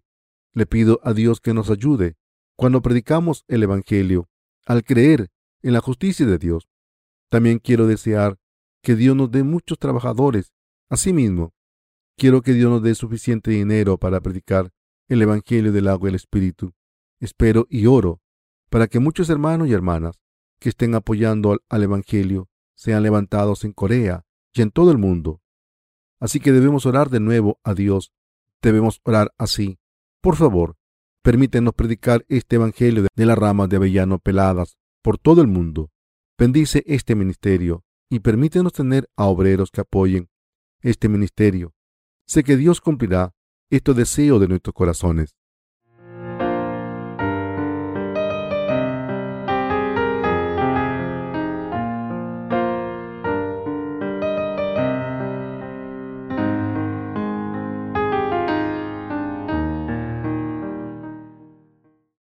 Le 0.54 0.66
pido 0.66 1.00
a 1.04 1.14
Dios 1.14 1.42
que 1.42 1.54
nos 1.54 1.70
ayude 1.70 2.16
cuando 2.56 2.82
predicamos 2.82 3.44
el 3.48 3.64
Evangelio, 3.64 4.30
al 4.66 4.84
creer 4.84 5.30
en 5.62 5.74
la 5.74 5.82
justicia 5.82 6.26
de 6.26 6.38
Dios. 6.38 6.68
También 7.30 7.60
quiero 7.60 7.88
desear 7.88 8.40
que 8.82 8.96
Dios 8.96 9.16
nos 9.16 9.30
dé 9.30 9.44
muchos 9.44 9.78
trabajadores. 9.78 10.54
Asimismo, 10.90 11.54
Quiero 12.20 12.42
que 12.42 12.54
Dios 12.54 12.72
nos 12.72 12.82
dé 12.82 12.96
suficiente 12.96 13.52
dinero 13.52 14.00
para 14.00 14.20
predicar 14.22 14.72
el 15.08 15.22
Evangelio 15.22 15.72
del 15.72 15.88
agua 15.88 16.10
y 16.10 16.12
el 16.12 16.16
Espíritu. 16.16 16.74
Espero 17.20 17.68
y 17.70 17.86
oro 17.86 18.22
para 18.70 18.88
que 18.88 19.00
muchos 19.00 19.30
hermanos 19.30 19.68
y 19.68 19.74
hermanas 19.74 20.22
que 20.60 20.70
estén 20.70 20.96
apoyando 20.96 21.60
al, 21.70 21.84
Evangelio 21.84 22.50
sean 22.76 23.04
levantados 23.04 23.64
en 23.64 23.74
Corea 23.74 24.26
y 24.54 24.62
en 24.62 24.72
todo 24.72 24.92
el 24.92 24.98
mundo. 24.98 25.42
Así 26.20 26.40
que 26.40 26.52
debemos 26.52 26.86
orar 26.86 27.10
de 27.10 27.20
nuevo 27.20 27.60
a 27.64 27.74
Dios. 27.74 28.14
Debemos 28.62 29.02
orar 29.04 29.34
así. 29.38 29.80
Por 30.22 30.36
favor, 30.36 30.76
permítenos 31.22 31.74
predicar 31.74 32.26
este 32.28 32.58
Evangelio 32.58 33.08
de 33.16 33.26
las 33.26 33.38
ramas 33.38 33.70
de 33.70 33.78
avellano 33.78 34.20
peladas 34.20 34.78
por 35.02 35.18
todo 35.18 35.42
el 35.42 35.48
mundo. 35.48 35.92
Bendice 36.38 36.84
este 36.86 37.16
ministerio 37.16 37.84
y 38.10 38.20
permítenos 38.20 38.74
tener 38.74 39.10
a 39.16 39.26
obreros 39.26 39.72
que 39.72 39.82
apoyen 39.82 40.30
este 40.82 41.10
ministerio 41.10 41.74
Sé 42.28 42.44
que 42.44 42.58
Dios 42.58 42.82
cumplirá 42.82 43.34
estos 43.70 43.96
deseos 43.96 44.42
de 44.42 44.50
nuestros 44.50 44.74
corazones. 44.74 45.37